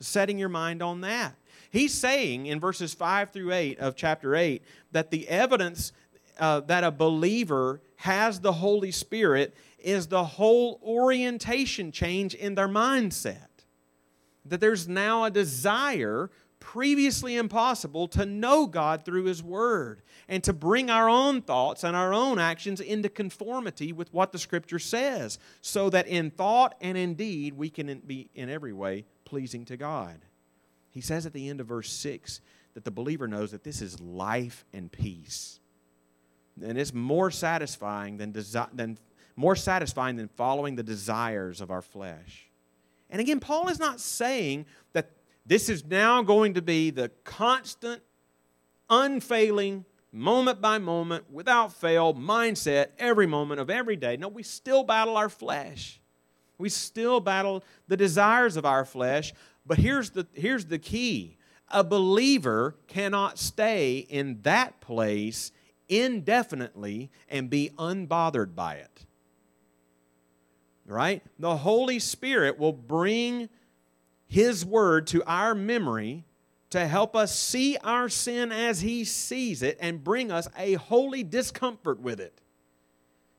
setting 0.00 0.38
your 0.38 0.48
mind 0.48 0.82
on 0.82 1.00
that. 1.02 1.34
He's 1.70 1.92
saying 1.92 2.46
in 2.46 2.60
verses 2.60 2.94
5 2.94 3.30
through 3.30 3.52
8 3.52 3.78
of 3.80 3.96
chapter 3.96 4.34
8 4.34 4.62
that 4.92 5.10
the 5.10 5.28
evidence 5.28 5.92
uh, 6.38 6.60
that 6.60 6.84
a 6.84 6.90
believer 6.90 7.80
has 7.96 8.40
the 8.40 8.52
Holy 8.52 8.90
Spirit 8.90 9.54
is 9.78 10.06
the 10.06 10.24
whole 10.24 10.80
orientation 10.82 11.92
change 11.92 12.34
in 12.34 12.54
their 12.54 12.68
mindset. 12.68 13.48
That 14.44 14.60
there's 14.60 14.88
now 14.88 15.24
a 15.24 15.30
desire 15.30 16.30
previously 16.66 17.36
impossible 17.36 18.08
to 18.08 18.26
know 18.26 18.66
God 18.66 19.04
through 19.04 19.26
His 19.26 19.40
Word 19.40 20.02
and 20.28 20.42
to 20.42 20.52
bring 20.52 20.90
our 20.90 21.08
own 21.08 21.40
thoughts 21.40 21.84
and 21.84 21.94
our 21.94 22.12
own 22.12 22.40
actions 22.40 22.80
into 22.80 23.08
conformity 23.08 23.92
with 23.92 24.12
what 24.12 24.32
the 24.32 24.38
Scripture 24.38 24.80
says, 24.80 25.38
so 25.60 25.88
that 25.90 26.08
in 26.08 26.28
thought 26.32 26.74
and 26.80 26.98
in 26.98 27.14
deed 27.14 27.54
we 27.54 27.70
can 27.70 28.02
be 28.04 28.30
in 28.34 28.50
every 28.50 28.72
way 28.72 29.04
pleasing 29.24 29.64
to 29.66 29.76
God. 29.76 30.24
He 30.90 31.00
says 31.00 31.24
at 31.24 31.32
the 31.32 31.48
end 31.48 31.60
of 31.60 31.68
verse 31.68 31.92
6 31.92 32.40
that 32.74 32.84
the 32.84 32.90
believer 32.90 33.28
knows 33.28 33.52
that 33.52 33.62
this 33.62 33.80
is 33.80 34.00
life 34.00 34.64
and 34.72 34.90
peace. 34.90 35.60
And 36.60 36.76
it's 36.76 36.92
more 36.92 37.30
satisfying 37.30 38.16
than, 38.16 38.32
desi- 38.32 38.74
than 38.74 38.98
more 39.36 39.54
satisfying 39.54 40.16
than 40.16 40.26
following 40.26 40.74
the 40.74 40.82
desires 40.82 41.60
of 41.60 41.70
our 41.70 41.82
flesh. 41.82 42.50
And 43.08 43.20
again, 43.20 43.38
Paul 43.38 43.68
is 43.68 43.78
not 43.78 44.00
saying 44.00 44.66
that 44.94 45.12
this 45.46 45.68
is 45.68 45.84
now 45.84 46.22
going 46.22 46.54
to 46.54 46.62
be 46.62 46.90
the 46.90 47.10
constant, 47.24 48.02
unfailing, 48.90 49.84
moment 50.10 50.60
by 50.60 50.78
moment, 50.78 51.30
without 51.30 51.72
fail 51.72 52.14
mindset 52.14 52.88
every 52.98 53.26
moment 53.26 53.60
of 53.60 53.70
every 53.70 53.96
day. 53.96 54.16
No, 54.16 54.28
we 54.28 54.42
still 54.42 54.82
battle 54.82 55.16
our 55.16 55.28
flesh. 55.28 56.00
We 56.58 56.68
still 56.68 57.20
battle 57.20 57.62
the 57.86 57.96
desires 57.96 58.56
of 58.56 58.64
our 58.64 58.84
flesh, 58.84 59.34
but 59.66 59.78
here's 59.78 60.10
the, 60.10 60.26
here's 60.32 60.66
the 60.66 60.78
key 60.78 61.36
a 61.68 61.82
believer 61.82 62.76
cannot 62.86 63.38
stay 63.38 63.98
in 64.08 64.40
that 64.42 64.80
place 64.80 65.50
indefinitely 65.88 67.10
and 67.28 67.50
be 67.50 67.70
unbothered 67.76 68.54
by 68.54 68.76
it. 68.76 69.04
Right? 70.86 71.22
The 71.40 71.56
Holy 71.56 71.98
Spirit 71.98 72.58
will 72.58 72.72
bring 72.72 73.48
His 74.26 74.64
Word 74.64 75.06
to 75.08 75.22
our 75.24 75.54
memory 75.54 76.24
to 76.70 76.86
help 76.86 77.14
us 77.14 77.38
see 77.38 77.76
our 77.84 78.08
sin 78.08 78.52
as 78.52 78.80
He 78.80 79.04
sees 79.04 79.62
it 79.62 79.78
and 79.80 80.02
bring 80.02 80.30
us 80.30 80.48
a 80.58 80.74
holy 80.74 81.22
discomfort 81.22 82.00
with 82.00 82.20
it 82.20 82.40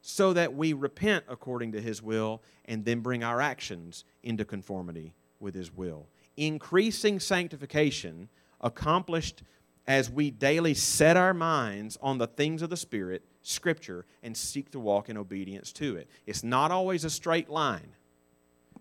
so 0.02 0.34
that 0.34 0.56
we 0.56 0.74
repent 0.74 1.26
according 1.28 1.74
to 1.74 1.82
His 1.82 2.02
will 2.02 2.42
and 2.66 2.86
then 2.86 3.02
bring 3.02 3.24
our 3.24 3.42
actions 3.42 4.06
into 4.24 4.46
conformity 4.46 5.14
with 5.40 5.54
His 5.54 5.74
will 5.74 6.08
increasing 6.38 7.20
sanctification 7.20 8.30
accomplished 8.62 9.44
as 9.88 10.10
we 10.10 10.30
daily 10.30 10.74
set 10.74 11.18
our 11.18 11.34
minds 11.34 11.98
on 12.02 12.18
the 12.18 12.28
things 12.28 12.62
of 12.62 12.70
the 12.70 12.78
Spirit, 12.78 13.24
Scripture, 13.42 14.06
and 14.22 14.36
seek 14.36 14.70
to 14.72 14.80
walk 14.80 15.10
in 15.10 15.18
obedience 15.18 15.72
to 15.72 15.96
it. 15.96 16.08
It's 16.26 16.44
not 16.44 16.72
always 16.72 17.04
a 17.04 17.10
straight 17.10 17.50
line. 17.50 17.90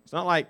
It's 0.03 0.13
not 0.13 0.25
like 0.25 0.47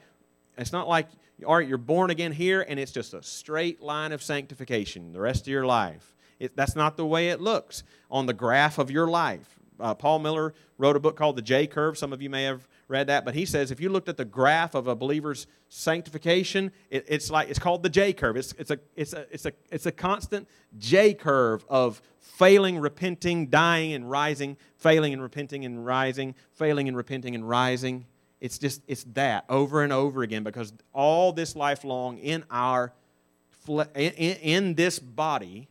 it's 0.58 0.74
not 0.74 0.88
like 0.88 1.08
all 1.46 1.58
right, 1.58 1.68
you're 1.68 1.78
born 1.78 2.10
again 2.10 2.32
here 2.32 2.66
and 2.68 2.80
it's 2.80 2.92
just 2.92 3.14
a 3.14 3.22
straight 3.22 3.82
line 3.82 4.12
of 4.12 4.24
sanctification 4.24 5.14
the 5.14 5.22
rest 5.22 5.42
of 5.42 5.48
your 5.48 5.66
life. 5.66 6.16
It, 6.40 6.56
that's 6.56 6.76
not 6.76 6.98
the 6.98 7.06
way 7.06 7.30
it 7.30 7.42
looks 7.42 7.84
on 8.12 8.26
the 8.26 8.34
graph 8.34 8.78
of 8.78 8.92
your 8.92 9.08
life. 9.08 9.58
Uh, 9.80 9.94
Paul 9.94 10.20
Miller 10.20 10.54
wrote 10.78 10.96
a 10.96 11.00
book 11.00 11.16
called 11.16 11.36
The 11.36 11.42
J 11.42 11.68
Curve. 11.68 11.98
Some 11.98 12.12
of 12.14 12.22
you 12.22 12.30
may 12.30 12.44
have 12.44 12.68
read 12.88 13.08
that, 13.08 13.26
but 13.26 13.36
he 13.36 13.46
says 13.46 13.70
if 13.70 13.80
you 13.80 13.90
looked 13.90 14.10
at 14.10 14.18
the 14.18 14.26
graph 14.26 14.74
of 14.74 14.88
a 14.88 14.96
believer's 14.96 15.46
sanctification, 15.70 16.72
it, 16.90 17.06
it's 17.08 17.30
like 17.30 17.50
it's 17.50 17.60
called 17.60 17.84
the 17.84 17.90
J 17.90 18.14
curve. 18.14 18.38
It's, 18.38 18.54
it's, 18.58 18.72
a, 18.72 18.80
it's, 18.96 19.14
a, 19.14 19.26
it's, 19.32 19.46
a, 19.46 19.52
it's 19.70 19.86
a 19.86 19.92
constant 19.92 20.48
J 20.78 21.14
curve 21.14 21.66
of 21.70 22.02
failing, 22.20 22.80
repenting, 22.80 23.48
dying, 23.48 23.94
and 23.94 24.10
rising, 24.10 24.58
failing 24.78 25.14
and 25.14 25.22
repenting 25.22 25.66
and 25.66 25.86
rising, 25.86 26.36
failing 26.54 26.88
and 26.88 26.98
repenting 26.98 27.36
and 27.36 27.48
rising. 27.48 28.06
It's 28.40 28.58
just 28.58 28.82
it's 28.88 29.04
that 29.14 29.46
over 29.50 29.84
and 29.84 29.92
over 29.92 30.22
again 30.22 30.44
because 30.44 30.74
all 30.94 31.34
this 31.34 31.56
lifelong 31.56 32.18
in 32.20 32.44
our 32.52 32.94
in, 33.68 34.12
in 34.14 34.74
this 34.76 35.00
body 35.00 35.68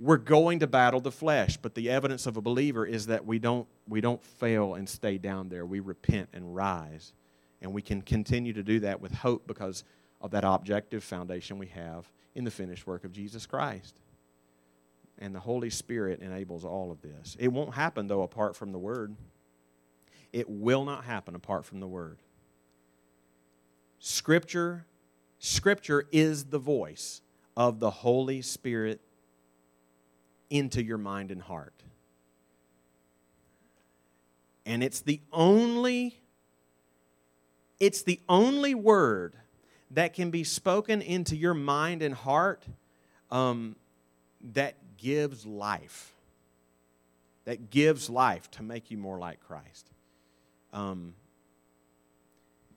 we're 0.00 0.16
going 0.16 0.60
to 0.60 0.66
battle 0.66 1.00
the 1.00 1.12
flesh. 1.12 1.58
But 1.58 1.74
the 1.74 1.90
evidence 1.90 2.26
of 2.26 2.38
a 2.38 2.40
believer 2.40 2.86
is 2.86 3.06
that 3.06 3.26
we 3.26 3.38
don't 3.38 3.68
we 3.86 4.00
don't 4.00 4.22
fail 4.22 4.74
and 4.74 4.88
stay 4.88 5.18
down 5.18 5.50
there. 5.50 5.66
We 5.66 5.80
repent 5.80 6.30
and 6.32 6.56
rise. 6.56 7.12
And 7.62 7.74
we 7.74 7.82
can 7.82 8.00
continue 8.00 8.54
to 8.54 8.62
do 8.62 8.80
that 8.80 9.02
with 9.02 9.12
hope 9.12 9.46
because 9.46 9.84
of 10.22 10.30
that 10.30 10.44
objective 10.44 11.04
foundation 11.04 11.58
we 11.58 11.66
have 11.66 12.10
in 12.34 12.44
the 12.44 12.50
finished 12.50 12.86
work 12.86 13.04
of 13.04 13.12
jesus 13.12 13.46
christ. 13.46 13.94
And 15.18 15.34
the 15.34 15.40
holy 15.40 15.68
spirit 15.68 16.20
enables 16.20 16.64
all 16.64 16.90
of 16.90 17.02
this. 17.02 17.36
It 17.38 17.48
won't 17.48 17.74
happen 17.74 18.06
though 18.06 18.22
apart 18.22 18.56
from 18.56 18.72
the 18.72 18.78
word 18.78 19.14
it 20.32 20.48
will 20.48 20.84
not 20.84 21.04
happen 21.04 21.34
apart 21.34 21.64
from 21.64 21.80
the 21.80 21.88
word 21.88 22.18
scripture 23.98 24.86
scripture 25.38 26.06
is 26.12 26.44
the 26.46 26.58
voice 26.58 27.22
of 27.56 27.80
the 27.80 27.90
holy 27.90 28.42
spirit 28.42 29.00
into 30.50 30.82
your 30.82 30.98
mind 30.98 31.30
and 31.30 31.42
heart. 31.42 31.84
And 34.66 34.82
it's 34.82 35.00
the 35.00 35.20
only 35.32 36.16
It's 37.78 38.02
the 38.02 38.20
only 38.28 38.74
word 38.74 39.34
that 39.92 40.12
can 40.12 40.30
be 40.30 40.44
spoken 40.44 41.00
into 41.00 41.34
your 41.34 41.54
mind 41.54 42.02
and 42.02 42.14
heart 42.14 42.66
um, 43.30 43.74
that 44.52 44.74
gives 44.98 45.46
life. 45.46 46.12
That 47.46 47.70
gives 47.70 48.10
life 48.10 48.50
to 48.52 48.62
make 48.62 48.90
you 48.90 48.98
more 48.98 49.18
like 49.18 49.40
Christ. 49.40 49.90
Um, 50.72 51.14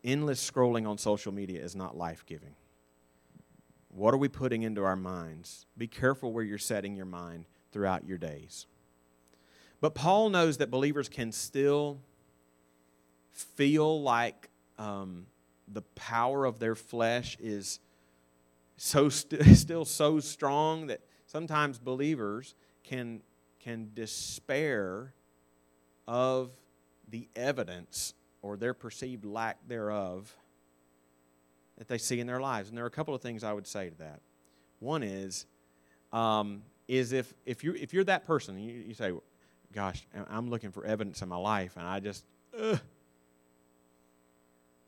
endless 0.03 0.49
scrolling 0.49 0.87
on 0.87 0.97
social 0.97 1.31
media 1.31 1.61
is 1.61 1.75
not 1.75 1.95
life 1.95 2.25
giving. 2.25 2.55
What 3.89 4.13
are 4.13 4.17
we 4.17 4.27
putting 4.27 4.63
into 4.63 4.83
our 4.83 4.95
minds? 4.95 5.65
Be 5.77 5.87
careful 5.87 6.33
where 6.33 6.43
you're 6.43 6.57
setting 6.57 6.95
your 6.95 7.05
mind 7.05 7.45
throughout 7.71 8.05
your 8.05 8.17
days. 8.17 8.65
But 9.81 9.93
Paul 9.93 10.29
knows 10.29 10.57
that 10.57 10.71
believers 10.71 11.09
can 11.09 11.31
still 11.31 11.99
feel 13.31 14.01
like 14.01 14.49
um, 14.79 15.27
the 15.67 15.81
power 15.81 16.45
of 16.45 16.59
their 16.59 16.75
flesh 16.75 17.37
is 17.39 17.79
so 18.77 19.09
st- 19.09 19.43
still 19.57 19.85
so 19.85 20.19
strong 20.19 20.87
that 20.87 21.01
sometimes 21.25 21.79
believers 21.79 22.55
can 22.83 23.21
can 23.59 23.91
despair 23.93 25.13
of 26.07 26.51
the 27.09 27.27
evidence 27.35 28.13
or 28.41 28.57
their 28.57 28.73
perceived 28.73 29.25
lack 29.25 29.57
thereof 29.67 30.35
that 31.77 31.87
they 31.87 31.97
see 31.97 32.19
in 32.19 32.27
their 32.27 32.39
lives. 32.39 32.69
And 32.69 32.77
there 32.77 32.85
are 32.85 32.87
a 32.87 32.91
couple 32.91 33.15
of 33.15 33.21
things 33.21 33.43
I 33.43 33.53
would 33.53 33.67
say 33.67 33.89
to 33.89 33.97
that. 33.97 34.19
One 34.79 35.01
is, 35.03 35.45
um, 36.11 36.63
is 36.87 37.13
if, 37.13 37.33
if, 37.45 37.63
you, 37.63 37.73
if 37.73 37.93
you're 37.93 38.03
that 38.03 38.25
person, 38.25 38.59
you, 38.59 38.73
you 38.87 38.93
say, 38.93 39.11
gosh, 39.73 40.05
I'm 40.29 40.49
looking 40.49 40.71
for 40.71 40.85
evidence 40.85 41.21
in 41.21 41.29
my 41.29 41.37
life, 41.37 41.77
and 41.77 41.87
I 41.87 41.99
just, 41.99 42.25
ugh, 42.59 42.79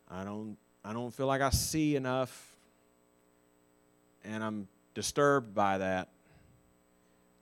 I 0.10 0.24
don't, 0.24 0.58
I 0.84 0.94
don't 0.94 1.14
feel 1.14 1.28
like 1.28 1.42
I 1.42 1.50
see 1.50 1.96
enough, 1.96 2.56
and 4.24 4.44
I'm 4.44 4.68
disturbed 4.94 5.56
by 5.56 5.80
that. 5.80 6.10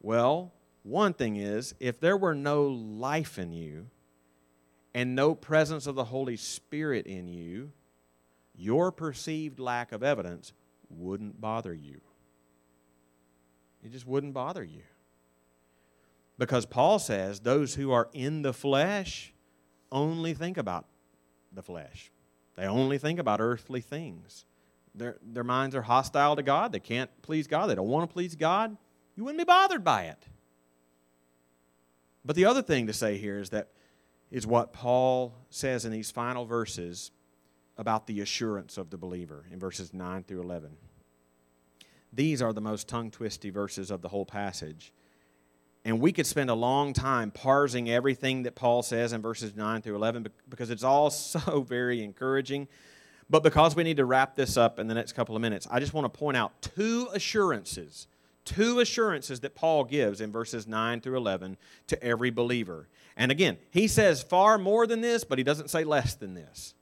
Well, 0.01 0.53
one 0.83 1.13
thing 1.13 1.35
is, 1.37 1.75
if 1.79 1.99
there 1.99 2.15
were 2.15 2.35
no 2.35 2.67
life 2.67 3.37
in 3.39 3.51
you 3.51 3.87
and 4.93 5.15
no 5.15 5.33
presence 5.33 5.87
of 5.87 5.95
the 5.95 6.05
Holy 6.05 6.37
Spirit 6.37 7.07
in 7.07 7.27
you, 7.27 7.71
your 8.55 8.91
perceived 8.91 9.59
lack 9.59 9.91
of 9.91 10.03
evidence 10.03 10.53
wouldn't 10.89 11.41
bother 11.41 11.73
you. 11.73 12.01
It 13.83 13.91
just 13.91 14.07
wouldn't 14.07 14.33
bother 14.33 14.63
you. 14.63 14.83
Because 16.37 16.65
Paul 16.65 16.99
says 16.99 17.39
those 17.39 17.75
who 17.75 17.91
are 17.91 18.09
in 18.13 18.41
the 18.41 18.53
flesh 18.53 19.33
only 19.91 20.33
think 20.33 20.57
about 20.57 20.85
the 21.51 21.61
flesh, 21.61 22.11
they 22.55 22.65
only 22.65 22.97
think 22.97 23.19
about 23.19 23.41
earthly 23.41 23.81
things. 23.81 24.45
Their, 24.95 25.17
their 25.23 25.43
minds 25.43 25.75
are 25.75 25.81
hostile 25.81 26.35
to 26.35 26.43
God. 26.43 26.71
They 26.71 26.79
can't 26.79 27.09
please 27.23 27.47
God. 27.47 27.67
They 27.67 27.75
don't 27.75 27.87
want 27.87 28.07
to 28.07 28.13
please 28.13 28.35
God. 28.35 28.77
You 29.15 29.23
wouldn't 29.23 29.39
be 29.39 29.45
bothered 29.45 29.83
by 29.83 30.03
it. 30.03 30.27
But 32.23 32.35
the 32.35 32.45
other 32.45 32.61
thing 32.61 32.87
to 32.87 32.93
say 32.93 33.17
here 33.17 33.39
is 33.39 33.49
that 33.49 33.69
is 34.33 34.47
what 34.47 34.73
Paul 34.73 35.35
says 35.51 35.85
in 35.85 35.91
these 35.91 36.09
final 36.09 36.43
verses 36.43 37.11
about 37.77 38.07
the 38.07 38.19
assurance 38.19 38.79
of 38.79 38.89
the 38.89 38.97
believer 38.97 39.45
in 39.51 39.59
verses 39.59 39.93
9 39.93 40.23
through 40.23 40.41
11. 40.41 40.71
These 42.11 42.41
are 42.41 42.51
the 42.51 42.59
most 42.59 42.87
tongue 42.87 43.11
twisty 43.11 43.51
verses 43.51 43.91
of 43.91 44.01
the 44.01 44.09
whole 44.09 44.25
passage. 44.25 44.91
And 45.85 45.99
we 45.99 46.11
could 46.11 46.25
spend 46.25 46.49
a 46.49 46.55
long 46.55 46.93
time 46.93 47.29
parsing 47.29 47.91
everything 47.91 48.43
that 48.43 48.55
Paul 48.55 48.81
says 48.81 49.13
in 49.13 49.21
verses 49.21 49.55
9 49.55 49.83
through 49.83 49.95
11 49.95 50.27
because 50.49 50.71
it's 50.71 50.83
all 50.83 51.09
so 51.11 51.61
very 51.61 52.03
encouraging. 52.03 52.67
But 53.29 53.43
because 53.43 53.75
we 53.75 53.83
need 53.83 53.97
to 53.97 54.05
wrap 54.05 54.35
this 54.35 54.57
up 54.57 54.79
in 54.79 54.87
the 54.87 54.95
next 54.95 55.13
couple 55.13 55.35
of 55.35 55.43
minutes, 55.43 55.67
I 55.69 55.79
just 55.79 55.93
want 55.93 56.11
to 56.11 56.19
point 56.19 56.37
out 56.37 56.59
two 56.61 57.07
assurances, 57.13 58.07
two 58.45 58.79
assurances 58.79 59.41
that 59.41 59.55
Paul 59.55 59.83
gives 59.83 60.21
in 60.21 60.31
verses 60.31 60.67
9 60.67 61.01
through 61.01 61.17
11 61.17 61.57
to 61.87 62.03
every 62.03 62.29
believer. 62.29 62.87
And 63.15 63.31
again, 63.31 63.57
he 63.71 63.87
says 63.87 64.21
far 64.23 64.57
more 64.57 64.87
than 64.87 65.01
this, 65.01 65.23
but 65.23 65.37
he 65.37 65.43
doesn't 65.43 65.69
say 65.69 65.83
less 65.83 66.15
than 66.15 66.33
this. 66.33 66.73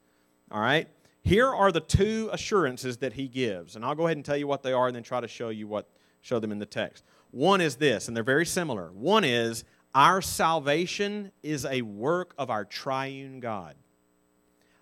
All 0.52 0.62
right? 0.62 0.88
Here 1.24 1.48
are 1.48 1.72
the 1.72 1.82
two 1.82 2.30
assurances 2.34 2.98
that 2.98 3.14
he 3.14 3.28
gives. 3.28 3.76
And 3.76 3.86
I'll 3.86 3.96
go 3.96 4.06
ahead 4.06 4.18
and 4.18 4.26
tell 4.26 4.38
you 4.38 4.48
what 4.48 4.64
they 4.64 4.74
are 4.74 4.88
and 4.88 4.96
then 4.96 5.04
try 5.04 5.22
to 5.22 5.28
show 5.28 5.50
you 5.50 5.68
what 5.68 5.88
show 6.22 6.40
them 6.40 6.52
in 6.52 6.60
the 6.60 6.66
text. 6.66 7.04
One 7.32 7.62
is 7.62 7.76
this, 7.76 8.08
and 8.08 8.16
they're 8.16 8.24
very 8.24 8.46
similar. 8.46 8.92
One 8.92 9.24
is 9.24 9.64
our 9.94 10.22
salvation 10.22 11.32
is 11.44 11.66
a 11.66 11.82
work 11.82 12.34
of 12.38 12.50
our 12.50 12.66
triune 12.66 13.40
God. 13.40 13.76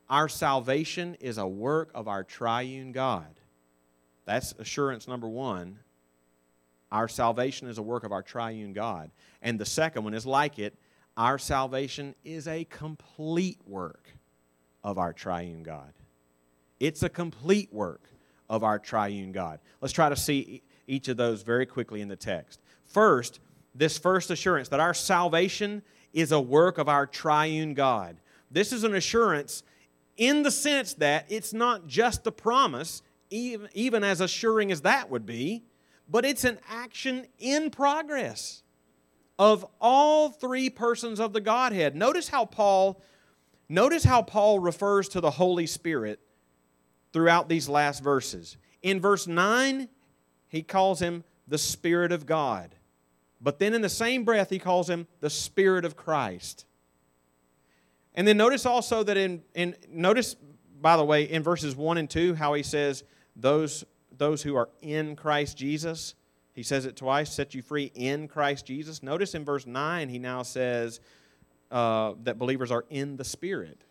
Our 0.09 0.27
salvation 0.27 1.15
is 1.19 1.37
a 1.37 1.47
work 1.47 1.91
of 1.93 2.07
our 2.07 2.23
triune 2.23 2.91
God. 2.91 3.39
That's 4.25 4.53
assurance 4.59 5.07
number 5.07 5.27
one. 5.27 5.79
Our 6.91 7.07
salvation 7.07 7.67
is 7.67 7.77
a 7.77 7.83
work 7.83 8.03
of 8.03 8.11
our 8.11 8.23
triune 8.23 8.73
God. 8.73 9.11
And 9.41 9.59
the 9.59 9.65
second 9.65 10.03
one 10.03 10.13
is 10.13 10.25
like 10.25 10.59
it 10.59 10.75
our 11.17 11.37
salvation 11.37 12.15
is 12.23 12.47
a 12.47 12.63
complete 12.65 13.59
work 13.65 14.07
of 14.85 14.97
our 14.97 15.11
triune 15.11 15.63
God. 15.63 15.91
It's 16.79 17.03
a 17.03 17.09
complete 17.09 17.73
work 17.73 18.03
of 18.49 18.63
our 18.63 18.79
triune 18.79 19.33
God. 19.33 19.59
Let's 19.81 19.93
try 19.93 20.07
to 20.07 20.15
see 20.15 20.61
each 20.87 21.09
of 21.09 21.17
those 21.17 21.41
very 21.41 21.65
quickly 21.65 21.99
in 21.99 22.07
the 22.07 22.15
text. 22.15 22.61
First, 22.85 23.41
this 23.75 23.97
first 23.97 24.31
assurance 24.31 24.69
that 24.69 24.79
our 24.79 24.93
salvation 24.93 25.83
is 26.13 26.31
a 26.31 26.39
work 26.39 26.77
of 26.77 26.87
our 26.87 27.05
triune 27.05 27.73
God. 27.73 28.17
This 28.49 28.71
is 28.71 28.83
an 28.83 28.95
assurance 28.95 29.63
in 30.17 30.43
the 30.43 30.51
sense 30.51 30.93
that 30.95 31.25
it's 31.29 31.53
not 31.53 31.85
just 31.85 32.25
a 32.27 32.31
promise, 32.31 33.01
even, 33.29 33.69
even 33.73 34.03
as 34.03 34.21
assuring 34.21 34.71
as 34.71 34.81
that 34.81 35.09
would 35.09 35.25
be, 35.25 35.63
but 36.09 36.25
it's 36.25 36.43
an 36.43 36.59
action 36.67 37.27
in 37.37 37.69
progress 37.69 38.63
of 39.37 39.65
all 39.79 40.29
three 40.29 40.69
persons 40.69 41.19
of 41.19 41.33
the 41.33 41.41
Godhead. 41.41 41.95
Notice 41.95 42.29
how 42.29 42.45
Paul 42.45 43.01
Notice 43.69 44.03
how 44.03 44.23
Paul 44.23 44.59
refers 44.59 45.07
to 45.09 45.21
the 45.21 45.29
Holy 45.29 45.67
Spirit 45.67 46.19
throughout 47.13 47.47
these 47.47 47.69
last 47.69 48.03
verses. 48.03 48.57
In 48.81 48.99
verse 48.99 49.27
9, 49.27 49.87
he 50.47 50.63
calls 50.63 50.99
him 50.99 51.23
the 51.47 51.59
Spirit 51.59 52.11
of 52.11 52.25
God. 52.25 52.73
But 53.39 53.59
then 53.59 53.75
in 53.75 53.81
the 53.81 53.89
same 53.89 54.23
breath, 54.23 54.49
he 54.49 54.57
calls 54.57 54.89
him 54.89 55.07
the 55.19 55.29
Spirit 55.29 55.85
of 55.85 55.95
Christ. 55.95 56.65
And 58.15 58.27
then 58.27 58.37
notice 58.37 58.65
also 58.65 59.03
that 59.03 59.17
in, 59.17 59.43
in 59.53 59.75
notice, 59.87 60.35
by 60.81 60.97
the 60.97 61.05
way, 61.05 61.23
in 61.23 61.43
verses 61.43 61.75
1 61.75 61.99
and 61.99 62.09
2, 62.09 62.33
how 62.33 62.55
he 62.55 62.63
says, 62.63 63.03
those, 63.35 63.85
those 64.19 64.43
who 64.43 64.55
are 64.55 64.69
in 64.81 65.15
Christ 65.15 65.57
Jesus. 65.57 66.13
He 66.53 66.61
says 66.61 66.85
it 66.85 66.95
twice, 66.95 67.31
set 67.31 67.55
you 67.55 67.61
free 67.61 67.91
in 67.95 68.27
Christ 68.27 68.65
Jesus. 68.65 69.01
Notice 69.01 69.33
in 69.33 69.43
verse 69.43 69.65
9, 69.65 70.09
he 70.09 70.19
now 70.19 70.43
says, 70.43 70.99
uh, 71.71 72.13
that 72.23 72.37
believers 72.37 72.71
are 72.71 72.85
in 72.89 73.17
the 73.17 73.23
Spirit. 73.23 73.83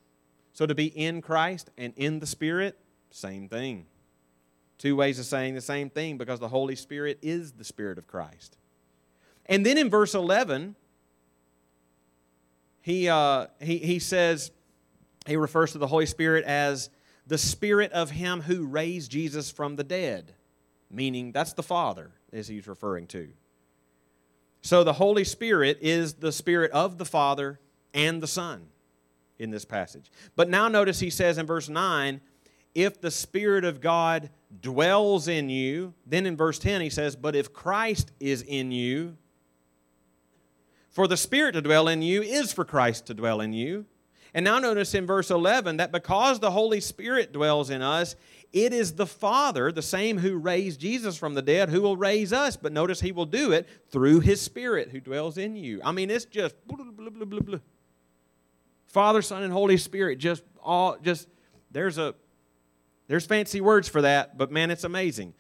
So 0.53 0.67
to 0.67 0.75
be 0.75 0.87
in 0.87 1.23
Christ 1.23 1.71
and 1.79 1.93
in 1.97 2.19
the 2.19 2.27
Spirit, 2.27 2.79
same 3.11 3.49
thing. 3.49 3.87
Two 4.77 4.97
ways 4.97 5.19
of 5.19 5.25
saying 5.25 5.55
the 5.55 5.61
same 5.61 5.91
thing 5.91 6.19
because 6.19 6.41
the 6.41 6.49
Holy 6.49 6.77
Spirit 6.77 7.19
is 7.23 7.53
the 7.53 7.65
Spirit 7.65 7.99
of 7.99 8.07
Christ. 8.07 8.57
And 9.47 9.65
then 9.65 9.79
in 9.79 9.89
verse 9.89 10.15
11, 10.15 10.77
he, 12.83 13.09
uh, 13.09 13.47
he, 13.61 13.79
he 13.79 13.99
says, 13.99 14.51
he 15.27 15.37
refers 15.37 15.73
to 15.73 15.79
the 15.79 15.87
Holy 15.87 16.07
Spirit 16.07 16.45
as 16.45 16.91
the 17.29 17.39
Spirit 17.39 17.93
of 17.93 18.11
Him 18.11 18.41
who 18.41 18.67
raised 18.67 19.13
Jesus 19.13 19.51
from 19.51 19.77
the 19.77 19.85
dead, 19.85 20.35
meaning 20.91 21.31
that's 21.31 21.53
the 21.53 21.63
Father, 21.63 22.11
as 22.33 22.49
he's 22.49 22.67
referring 22.67 23.07
to. 23.09 23.29
So 24.63 24.83
the 24.83 24.95
Holy 24.95 25.25
Spirit 25.25 25.79
is 25.81 26.15
the 26.15 26.33
Spirit 26.33 26.73
of 26.73 26.99
the 26.99 27.05
Father 27.05 27.61
and 27.95 28.23
the 28.23 28.27
Son 28.27 28.67
in 29.39 29.51
this 29.51 29.65
passage. 29.65 30.11
But 30.35 30.49
now 30.49 30.69
notice 30.69 31.01
he 31.01 31.11
says 31.11 31.39
in 31.39 31.47
verse 31.47 31.69
9, 31.69 32.21
if 32.75 33.01
the 33.01 33.11
Spirit 33.11 33.65
of 33.65 33.81
God 33.81 34.31
dwells 34.61 35.29
in 35.29 35.49
you, 35.49 35.95
then 36.07 36.27
in 36.27 36.37
verse 36.37 36.59
10 36.59 36.81
he 36.81 36.91
says, 36.91 37.15
but 37.15 37.37
if 37.37 37.53
Christ 37.53 38.11
is 38.21 38.43
in 38.43 38.73
you, 38.73 39.17
for 40.91 41.07
the 41.07 41.17
Spirit 41.17 41.53
to 41.53 41.63
dwell 41.63 41.87
in 41.87 42.03
you 42.03 42.23
is 42.23 42.53
for 42.53 42.65
Christ 42.65 43.07
to 43.07 43.15
dwell 43.15 43.41
in 43.41 43.53
you. 43.53 43.87
And 44.35 44.45
now 44.45 44.59
notice 44.59 44.95
in 44.95 45.07
verse 45.07 45.31
11 45.31 45.79
that 45.79 45.93
because 45.93 46.41
the 46.41 46.51
Holy 46.51 46.81
Spirit 46.81 47.33
dwells 47.33 47.71
in 47.71 47.83
us, 47.83 48.15
it 48.53 48.73
is 48.73 48.95
the 48.95 49.07
Father, 49.07 49.71
the 49.73 49.83
same 49.83 50.19
who 50.19 50.37
raised 50.37 50.81
Jesus 50.81 51.17
from 51.17 51.35
the 51.35 51.43
dead, 51.43 51.69
who 51.69 51.83
will 51.83 51.97
raise 51.97 52.33
us. 52.33 52.57
But 52.57 52.73
notice 52.73 53.01
he 53.01 53.13
will 53.13 53.27
do 53.27 53.53
it 53.53 53.69
through 53.91 54.21
his 54.21 54.41
Spirit 54.41 54.91
who 54.91 55.01
dwells 55.01 55.39
in 55.39 55.57
you. 55.57 55.81
I 55.85 55.93
mean, 55.93 56.11
it's 56.11 56.25
just 56.25 56.55
blah, 56.67 56.79
blah, 56.85 57.11
blah, 57.11 57.59
Father, 58.87 59.21
Son, 59.21 59.43
and 59.43 59.53
Holy 59.53 59.77
Spirit. 59.77 60.19
Just 60.19 60.43
all 60.63 60.97
just 61.03 61.29
there's 61.71 61.99
a 61.99 62.15
there's 63.07 63.27
fancy 63.27 63.61
words 63.61 63.89
for 63.89 64.03
that, 64.03 64.37
but 64.37 64.51
man, 64.51 64.71
it's 64.71 64.85
amazing. 64.85 65.35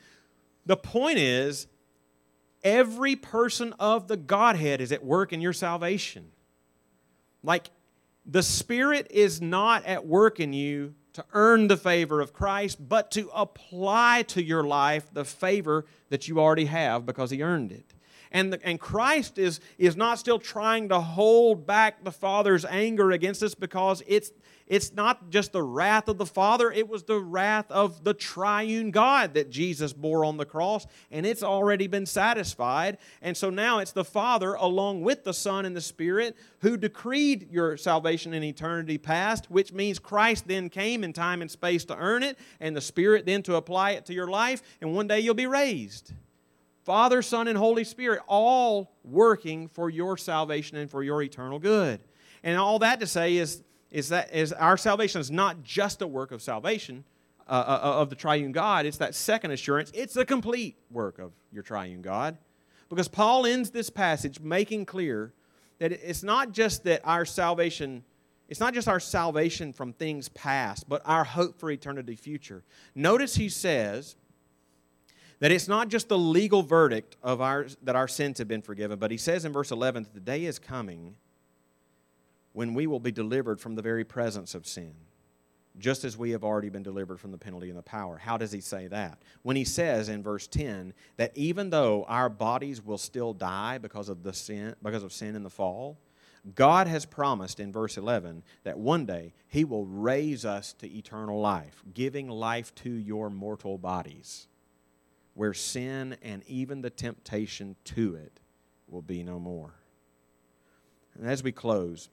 The 0.66 0.76
point 0.76 1.18
is, 1.18 1.66
every 2.62 3.16
person 3.16 3.74
of 3.78 4.09
the 4.09 4.16
Godhead 4.16 4.80
is 4.80 4.93
at 4.93 5.05
work 5.05 5.32
in 5.32 5.41
your 5.41 5.53
salvation. 5.53 6.30
Like 7.43 7.70
the 8.28 8.42
Spirit 8.42 9.06
is 9.10 9.40
not 9.40 9.84
at 9.86 10.06
work 10.06 10.38
in 10.38 10.52
you 10.52 10.94
to 11.14 11.24
earn 11.32 11.66
the 11.66 11.78
favor 11.78 12.20
of 12.20 12.32
Christ, 12.32 12.76
but 12.86 13.10
to 13.12 13.30
apply 13.34 14.22
to 14.28 14.42
your 14.42 14.62
life 14.62 15.12
the 15.12 15.24
favor 15.24 15.86
that 16.10 16.28
you 16.28 16.38
already 16.38 16.66
have 16.66 17.06
because 17.06 17.30
He 17.30 17.42
earned 17.42 17.72
it. 17.72 17.94
And, 18.30 18.52
the, 18.52 18.60
and 18.64 18.78
Christ 18.78 19.38
is, 19.38 19.60
is 19.78 19.96
not 19.96 20.18
still 20.18 20.38
trying 20.38 20.90
to 20.90 21.00
hold 21.00 21.66
back 21.66 22.04
the 22.04 22.12
Father's 22.12 22.66
anger 22.66 23.10
against 23.10 23.42
us 23.42 23.54
because 23.54 24.02
it's, 24.06 24.30
it's 24.68 24.92
not 24.92 25.30
just 25.30 25.52
the 25.52 25.62
wrath 25.62 26.08
of 26.08 26.18
the 26.18 26.26
Father, 26.26 26.70
it 26.70 26.88
was 26.88 27.02
the 27.02 27.18
wrath 27.18 27.70
of 27.70 28.04
the 28.04 28.14
triune 28.14 28.90
God 28.90 29.34
that 29.34 29.50
Jesus 29.50 29.92
bore 29.92 30.24
on 30.24 30.36
the 30.36 30.44
cross, 30.44 30.86
and 31.10 31.24
it's 31.24 31.42
already 31.42 31.86
been 31.86 32.06
satisfied. 32.06 32.98
And 33.22 33.36
so 33.36 33.50
now 33.50 33.78
it's 33.78 33.92
the 33.92 34.04
Father, 34.04 34.54
along 34.54 35.00
with 35.02 35.24
the 35.24 35.34
Son 35.34 35.64
and 35.64 35.74
the 35.74 35.80
Spirit, 35.80 36.36
who 36.60 36.76
decreed 36.76 37.50
your 37.50 37.76
salvation 37.76 38.34
in 38.34 38.42
eternity 38.42 38.98
past, 38.98 39.50
which 39.50 39.72
means 39.72 39.98
Christ 39.98 40.46
then 40.46 40.68
came 40.68 41.02
in 41.02 41.12
time 41.12 41.42
and 41.42 41.50
space 41.50 41.84
to 41.86 41.96
earn 41.96 42.22
it, 42.22 42.38
and 42.60 42.76
the 42.76 42.80
Spirit 42.80 43.26
then 43.26 43.42
to 43.44 43.56
apply 43.56 43.92
it 43.92 44.06
to 44.06 44.14
your 44.14 44.28
life, 44.28 44.62
and 44.80 44.94
one 44.94 45.08
day 45.08 45.20
you'll 45.20 45.34
be 45.34 45.46
raised. 45.46 46.12
Father, 46.84 47.20
Son, 47.20 47.48
and 47.48 47.58
Holy 47.58 47.84
Spirit, 47.84 48.22
all 48.26 48.96
working 49.04 49.68
for 49.68 49.90
your 49.90 50.16
salvation 50.16 50.78
and 50.78 50.90
for 50.90 51.02
your 51.02 51.22
eternal 51.22 51.58
good. 51.58 52.00
And 52.42 52.56
all 52.56 52.78
that 52.78 53.00
to 53.00 53.06
say 53.06 53.36
is 53.36 53.62
is 53.91 54.09
that 54.11 54.32
is 54.34 54.53
our 54.53 54.76
salvation 54.76 55.20
is 55.20 55.30
not 55.30 55.62
just 55.62 56.03
a 56.03 56.07
work 56.07 56.32
of 56.32 56.43
salvation 56.43 57.05
uh, 57.47 57.53
uh, 57.53 57.80
uh, 57.82 58.01
of 58.01 58.11
the 58.11 58.16
triune 58.16 58.53
God. 58.53 58.86
It's 58.86 58.99
that 58.99 59.14
second 59.14 59.53
assurance. 59.53 59.91
It's 59.95 60.16
a 60.16 60.24
complete 60.24 60.76
work 60.91 61.18
of 61.18 61.32
your 61.51 61.62
triune 61.62 62.03
God, 62.03 62.36
because 62.89 63.09
Paul 63.09 63.47
ends 63.47 63.70
this 63.70 63.89
passage 63.91 64.41
making 64.41 64.86
clear 64.86 65.32
that 65.78 65.93
it's 65.93 66.22
not 66.22 66.53
just 66.53 66.84
that 66.84 67.01
our 67.05 67.24
salvation. 67.24 68.05
It's 68.49 68.61
not 68.61 68.72
just 68.72 68.89
our 68.89 69.01
salvation 69.01 69.74
from 69.74 69.93
things 69.93 70.30
past, 70.30 70.89
but 70.89 71.03
our 71.05 71.22
hope 71.22 71.61
for 71.61 71.70
eternity 71.70 72.16
future. 72.16 72.62
Notice 72.95 73.34
he 73.34 73.51
says 73.51 74.16
that 75.41 75.53
it's 75.53 75.68
not 75.68 75.89
just 75.89 76.09
the 76.09 76.16
legal 76.16 76.62
verdict 76.62 77.16
of 77.22 77.43
our, 77.43 77.66
that 77.82 77.95
our 77.95 78.09
sins 78.09 78.39
have 78.39 78.49
been 78.49 78.62
forgiven, 78.62 78.99
but 78.99 79.11
he 79.11 79.18
says 79.18 79.45
in 79.45 79.53
verse 79.53 79.70
11 79.70 80.05
that 80.05 80.14
the 80.14 80.20
day 80.20 80.47
is 80.47 80.59
coming 80.59 81.16
when 82.53 82.74
we 82.74 82.86
will 82.86 83.01
be 83.01 83.12
delivered 83.12 83.61
from 83.61 83.74
the 83.74 83.82
very 83.82 84.05
presence 84.05 84.55
of 84.55 84.66
sin, 84.66 84.94
just 85.78 86.05
as 86.05 86.16
we 86.16 86.30
have 86.30 86.44
already 86.44 86.68
been 86.68 86.82
delivered 86.82 87.20
from 87.20 87.30
the 87.30 87.38
penalty 87.38 87.68
and 87.68 87.78
the 87.78 87.82
power. 87.82 88.18
How 88.18 88.36
does 88.36 88.53
he 88.53 88.61
say 88.61 88.88
that? 88.88 89.22
When 89.42 89.57
he 89.57 89.64
says 89.64 90.09
in 90.09 90.22
verse 90.22 90.46
10 90.46 90.92
that 91.16 91.36
even 91.36 91.70
though 91.70 92.05
our 92.09 92.28
bodies 92.28 92.84
will 92.84 92.99
still 92.99 93.32
die 93.32 93.78
because 93.78 94.09
of 94.09 94.22
the 94.22 94.32
sin 94.32 94.74
because 94.82 95.03
of 95.03 95.12
sin 95.12 95.36
in 95.36 95.42
the 95.42 95.51
fall, 95.51 95.99
God 96.55 96.86
has 96.86 97.05
promised 97.05 97.61
in 97.61 97.72
verse 97.72 97.96
11 97.96 98.42
that 98.64 98.78
one 98.78 99.07
day 99.07 99.34
he 99.49 99.64
will 99.64 99.86
raise 99.86 100.44
us 100.44 100.72
to 100.74 100.90
eternal 100.90 101.40
life, 101.40 101.82
giving 101.94 102.28
life 102.28 102.74
to 102.76 102.90
your 102.90 103.28
mortal 103.30 103.78
bodies, 103.78 104.46
where 105.34 105.55
sin 105.55 106.16
and 106.22 106.42
even 106.46 106.80
the 106.80 106.90
temptation 106.90 107.76
to 107.84 108.14
it 108.14 108.40
will 108.88 109.03
be 109.03 109.22
no 109.22 109.38
more. 109.38 109.74
And 111.14 111.28
as 111.28 111.42
we 111.42 111.53
close, 111.53 112.09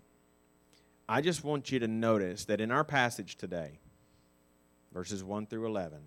I 1.08 1.22
just 1.22 1.44
want 1.44 1.72
you 1.72 1.80
to 1.80 1.88
notice 1.88 2.46
that 2.46 2.60
in 2.60 2.72
our 2.72 2.84
passage 2.84 3.36
today, 3.36 3.80
verses 4.92 5.24
1 5.24 5.46
through 5.46 5.68
11, 5.68 6.00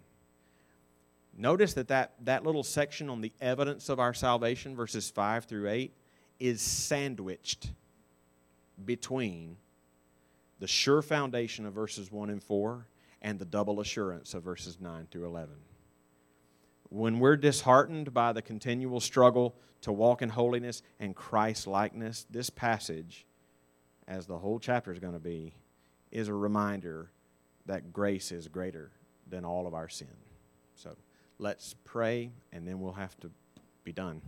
notice 1.37 1.75
that, 1.75 1.89
that 1.89 2.15
that 2.25 2.45
little 2.45 2.65
section 2.65 3.09
on 3.09 3.21
the 3.21 3.33
evidence 3.41 3.89
of 3.89 4.01
our 4.01 4.13
salvation, 4.13 4.75
verses 4.75 5.09
5 5.09 5.45
through 5.45 5.69
8, 5.69 5.93
is 6.41 6.61
sandwiched 6.61 7.71
between 8.85 9.57
the 10.59 10.67
sure 10.67 11.03
foundation 11.03 11.65
of 11.65 11.75
verses 11.75 12.11
1 12.11 12.31
and 12.31 12.43
4 12.43 12.87
and 13.23 13.39
the 13.39 13.45
double 13.45 13.81
assurance 13.81 14.35
of 14.35 14.43
verses 14.43 14.79
9 14.81 15.07
through 15.11 15.27
11. 15.27 15.55
When 16.91 17.21
we're 17.21 17.37
disheartened 17.37 18.13
by 18.13 18.33
the 18.33 18.43
continual 18.43 18.99
struggle 18.99 19.55
to 19.83 19.93
walk 19.93 20.23
in 20.23 20.31
holiness 20.31 20.83
and 20.99 21.15
Christ 21.15 21.69
likeness, 21.69 22.27
this 22.31 22.51
passage 22.51 23.27
as 24.09 24.27
the 24.27 24.39
whole 24.39 24.59
chapter 24.59 24.91
is 24.91 24.99
going 24.99 25.13
to 25.13 25.21
be, 25.21 25.53
is 26.11 26.29
a 26.29 26.35
reminder 26.35 27.11
that 27.67 27.93
grace 27.93 28.33
is 28.33 28.49
greater 28.49 28.91
than 29.29 29.45
all 29.45 29.67
of 29.67 29.75
our 29.75 29.89
sin. 29.89 30.09
So 30.75 30.97
let's 31.39 31.75
pray, 31.85 32.33
and 32.51 32.67
then 32.67 32.81
we'll 32.81 32.93
have 32.93 33.19
to 33.21 33.31
be 33.85 33.93
done. 33.93 34.23